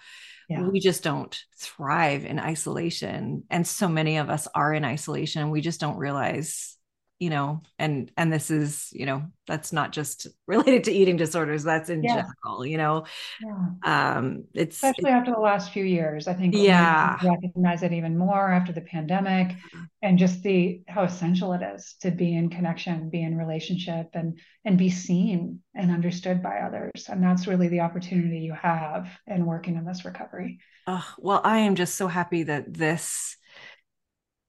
yeah. 0.52 0.68
we 0.68 0.80
just 0.80 1.02
don't 1.02 1.38
thrive 1.58 2.24
in 2.24 2.38
isolation 2.38 3.44
and 3.50 3.66
so 3.66 3.88
many 3.88 4.18
of 4.18 4.30
us 4.30 4.48
are 4.54 4.72
in 4.72 4.84
isolation 4.84 5.50
we 5.50 5.60
just 5.60 5.80
don't 5.80 5.96
realize 5.96 6.76
you 7.22 7.30
know 7.30 7.62
and 7.78 8.10
and 8.16 8.32
this 8.32 8.50
is 8.50 8.88
you 8.92 9.06
know 9.06 9.22
that's 9.46 9.72
not 9.72 9.92
just 9.92 10.26
related 10.48 10.82
to 10.82 10.90
eating 10.90 11.16
disorders 11.16 11.62
that's 11.62 11.88
in 11.88 12.02
yeah. 12.02 12.24
general 12.44 12.66
you 12.66 12.76
know? 12.76 13.04
Yeah. 13.40 14.16
um 14.16 14.44
it's 14.54 14.76
especially 14.76 15.10
it, 15.10 15.14
after 15.14 15.30
the 15.30 15.38
last 15.38 15.72
few 15.72 15.84
years 15.84 16.26
i 16.26 16.34
think 16.34 16.52
yeah. 16.56 17.16
recognize 17.22 17.84
it 17.84 17.92
even 17.92 18.18
more 18.18 18.50
after 18.50 18.72
the 18.72 18.80
pandemic 18.80 19.56
and 20.02 20.18
just 20.18 20.42
the 20.42 20.82
how 20.88 21.04
essential 21.04 21.52
it 21.52 21.62
is 21.62 21.94
to 22.00 22.10
be 22.10 22.36
in 22.36 22.50
connection 22.50 23.08
be 23.08 23.22
in 23.22 23.38
relationship 23.38 24.08
and 24.14 24.40
and 24.64 24.76
be 24.76 24.90
seen 24.90 25.60
and 25.76 25.92
understood 25.92 26.42
by 26.42 26.56
others 26.58 27.06
and 27.08 27.22
that's 27.22 27.46
really 27.46 27.68
the 27.68 27.80
opportunity 27.80 28.40
you 28.40 28.52
have 28.52 29.06
in 29.28 29.46
working 29.46 29.76
in 29.76 29.84
this 29.84 30.04
recovery. 30.04 30.58
Oh, 30.88 31.06
well 31.18 31.40
i 31.44 31.58
am 31.58 31.76
just 31.76 31.94
so 31.94 32.08
happy 32.08 32.42
that 32.42 32.74
this 32.74 33.36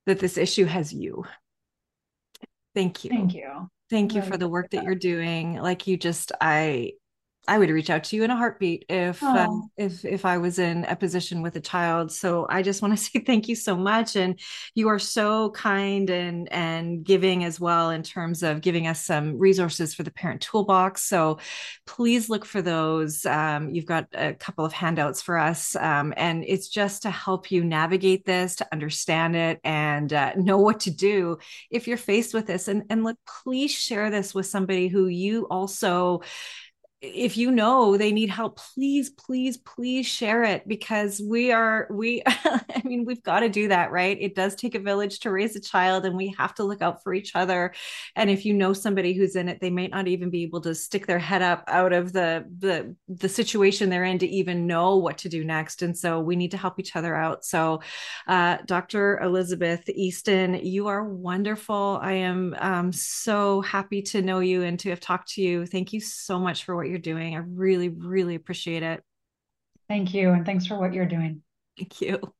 that 0.08 0.20
this 0.20 0.38
issue 0.38 0.66
has 0.66 0.92
you 0.92 1.24
Thank 2.76 3.04
you. 3.04 3.10
Thank 3.10 3.34
you. 3.34 3.70
Thank 3.90 4.16
you 4.16 4.22
for 4.22 4.38
the 4.38 4.48
work 4.48 4.72
that 4.72 4.84
you're 4.84 4.96
doing. 4.96 5.56
Like 5.56 5.86
you 5.86 5.98
just, 5.98 6.32
I 6.42 6.94
I 7.46 7.58
would 7.58 7.70
reach 7.70 7.90
out 7.90 8.06
to 8.06 8.16
you 8.16 8.24
in 8.24 8.32
a 8.32 8.38
heartbeat 8.38 8.86
if 8.88 9.22
uh, 9.22 9.50
if 9.76 10.06
if 10.06 10.24
I 10.24 10.38
was 10.38 10.60
in 10.60 10.86
a 10.86 10.96
position 10.96 11.42
with 11.42 11.58
a 11.58 11.62
child. 11.62 12.10
So 12.12 12.48
I 12.50 12.62
just 12.62 12.82
want 12.82 12.98
to 12.98 13.04
say 13.04 13.20
thank 13.20 13.50
you 13.50 13.56
so 13.56 13.76
much, 13.76 14.16
and 14.16 14.40
you 14.76 14.88
are 14.88 15.00
so 15.00 15.50
kind 15.52 16.10
and 16.10 16.52
and 16.54 17.04
giving 17.04 17.44
as 17.44 17.60
well 17.60 17.90
in 17.90 18.02
terms 18.02 18.44
of 18.44 18.62
giving 18.62 18.88
us 18.88 19.04
some 19.04 19.38
resources 19.38 19.94
for 19.94 20.04
the 20.04 20.12
parent 20.12 20.42
toolbox. 20.42 21.04
So 21.04 21.40
please 21.86 22.30
look 22.30 22.46
for 22.46 22.62
those. 22.62 23.26
Um, 23.26 23.70
you've 23.72 23.86
got 23.86 24.08
a 24.14 24.34
couple 24.34 24.64
of 24.64 24.72
handouts 24.72 25.22
for 25.22 25.38
us, 25.38 25.76
um, 25.76 26.14
and 26.16 26.46
it's 26.48 26.70
just 26.70 27.02
to 27.02 27.12
help 27.12 27.52
you 27.52 27.66
navigate 27.66 28.26
this, 28.26 28.56
to 28.58 28.68
understand 28.72 29.36
it, 29.36 29.60
and 29.66 30.14
uh, 30.14 30.34
know 30.36 30.60
what 30.60 30.80
to 30.82 30.92
do 30.92 31.40
if 31.70 31.90
you're 31.90 31.98
faced 31.98 32.34
with 32.34 32.48
this. 32.48 32.70
And 32.70 32.84
and 32.90 33.04
look, 33.04 33.18
please 33.44 33.72
share 33.72 34.10
this 34.10 34.34
with 34.34 34.46
somebody 34.46 34.88
who 34.88 35.08
you 35.08 35.46
also 35.50 36.22
if 37.04 37.38
you 37.38 37.52
know 37.52 37.98
they 37.98 38.12
need 38.12 38.30
help 38.30 38.58
please 38.58 39.10
please 39.12 39.58
please 39.58 40.06
share 40.06 40.44
it 40.44 40.68
because 40.68 41.22
we 41.30 41.52
are 41.52 41.88
we 41.92 42.24
i 42.28 42.82
mean 42.84 43.06
we've 43.06 43.24
got 43.24 43.42
to 43.42 43.50
do 43.50 43.68
that 43.68 43.92
right? 43.92 44.18
It 44.20 44.36
does 44.36 44.56
take 44.56 44.76
a 44.76 44.80
village 44.80 45.20
to 45.20 45.32
raise 45.32 45.56
a 45.56 45.62
child 45.62 46.06
and 46.06 46.18
we 46.18 46.36
have 46.38 46.54
to 46.56 46.64
look 46.64 46.82
out 46.82 47.04
for 47.04 47.14
each 47.14 47.36
other. 47.36 47.74
And 48.16 48.30
if 48.30 48.46
you 48.46 48.54
know 48.54 48.74
somebody 48.74 49.14
who's 49.14 49.36
in 49.36 49.48
it 49.48 49.60
they 49.62 49.70
might 49.70 49.92
not 49.92 50.08
even 50.08 50.30
be 50.30 50.44
able 50.44 50.62
to 50.62 50.76
stick 50.76 51.06
their 51.06 51.20
head 51.20 51.42
up 51.42 51.64
out 51.68 51.94
of 51.94 52.12
the 52.12 52.46
the 52.60 52.96
the 53.08 53.30
situation 53.30 53.90
they're 53.90 54.04
in 54.04 54.20
to 54.20 54.28
even 54.28 54.68
know 54.68 54.98
what 54.98 55.20
to 55.20 55.30
do 55.30 55.44
next. 55.44 55.82
And 55.82 55.98
so 55.98 56.20
we 56.20 56.36
need 56.36 56.52
to 56.52 56.58
help 56.58 56.80
each 56.80 56.96
other 56.96 57.16
out. 57.16 57.46
So 57.46 57.82
uh, 58.28 58.58
dr 58.66 59.20
elizabeth 59.20 59.88
easton 59.90 60.56
you 60.56 60.88
are 60.88 61.04
wonderful. 61.04 62.00
I 62.02 62.14
am 62.14 62.56
um, 62.60 62.92
so 62.92 63.62
happy 63.62 64.02
to 64.04 64.22
know 64.22 64.40
you 64.40 64.64
and 64.64 64.80
to 64.80 64.90
have 64.90 65.00
talked 65.00 65.34
to 65.34 65.42
you. 65.42 65.66
Thank 65.66 65.94
you 65.94 66.00
so 66.00 66.40
much 66.40 66.64
for 66.64 66.76
what 66.76 66.90
you're 66.94 67.00
doing. 67.00 67.36
I 67.36 67.40
really, 67.40 67.90
really 67.90 68.36
appreciate 68.36 68.84
it. 68.84 69.04
Thank 69.90 70.14
you. 70.14 70.30
And 70.30 70.46
thanks 70.46 70.68
for 70.68 70.78
what 70.78 70.94
you're 70.94 71.08
doing. 71.08 71.42
Thank 71.76 72.00
you. 72.02 72.34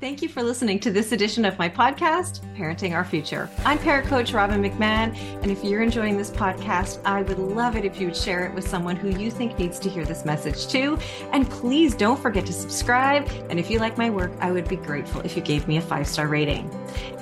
Thank 0.00 0.22
you 0.22 0.28
for 0.28 0.44
listening 0.44 0.78
to 0.80 0.92
this 0.92 1.10
edition 1.10 1.44
of 1.44 1.58
my 1.58 1.68
podcast, 1.68 2.38
Parenting 2.56 2.94
Our 2.94 3.04
Future. 3.04 3.50
I'm 3.64 3.78
parent 3.78 4.06
coach 4.06 4.32
Robin 4.32 4.62
McMahon, 4.62 5.12
and 5.42 5.50
if 5.50 5.64
you're 5.64 5.82
enjoying 5.82 6.16
this 6.16 6.30
podcast, 6.30 7.00
I 7.04 7.22
would 7.22 7.40
love 7.40 7.74
it 7.74 7.84
if 7.84 8.00
you 8.00 8.06
would 8.06 8.16
share 8.16 8.46
it 8.46 8.54
with 8.54 8.68
someone 8.68 8.94
who 8.94 9.08
you 9.08 9.28
think 9.28 9.58
needs 9.58 9.80
to 9.80 9.90
hear 9.90 10.04
this 10.04 10.24
message 10.24 10.68
too. 10.68 10.96
And 11.32 11.50
please 11.50 11.96
don't 11.96 12.16
forget 12.16 12.46
to 12.46 12.52
subscribe. 12.52 13.28
And 13.50 13.58
if 13.58 13.70
you 13.70 13.80
like 13.80 13.98
my 13.98 14.08
work, 14.08 14.30
I 14.38 14.52
would 14.52 14.68
be 14.68 14.76
grateful 14.76 15.20
if 15.22 15.34
you 15.34 15.42
gave 15.42 15.66
me 15.66 15.78
a 15.78 15.82
five 15.82 16.06
star 16.06 16.28
rating. 16.28 16.70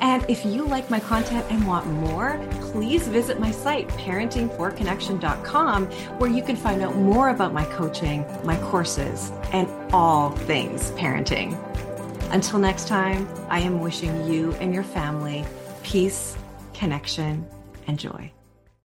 And 0.03 0.23
if 0.29 0.45
you 0.45 0.67
like 0.67 0.91
my 0.91 1.01
content 1.01 1.47
and 1.49 1.67
want 1.67 1.87
more, 1.87 2.39
please 2.61 3.09
visit 3.09 3.41
my 3.41 3.53
site, 3.53 3.89
parentingforconnection.com, 3.89 5.87
where 6.19 6.31
you 6.31 6.43
can 6.43 6.57
find 6.57 6.83
out 6.83 6.95
more 6.95 7.31
about 7.31 7.55
my 7.55 7.65
coaching, 7.65 8.27
my 8.45 8.59
courses, 8.65 9.33
and 9.55 9.67
all 9.95 10.33
things 10.33 10.91
parenting. 10.91 11.59
Until 12.31 12.59
next 12.59 12.89
time, 12.89 13.29
I 13.49 13.61
am 13.61 13.81
wishing 13.81 14.31
you 14.31 14.53
and 14.55 14.75
your 14.75 14.85
family 14.85 15.45
peace, 15.83 16.37
connection, 16.75 17.47
and 17.87 17.99
joy. 17.99 18.33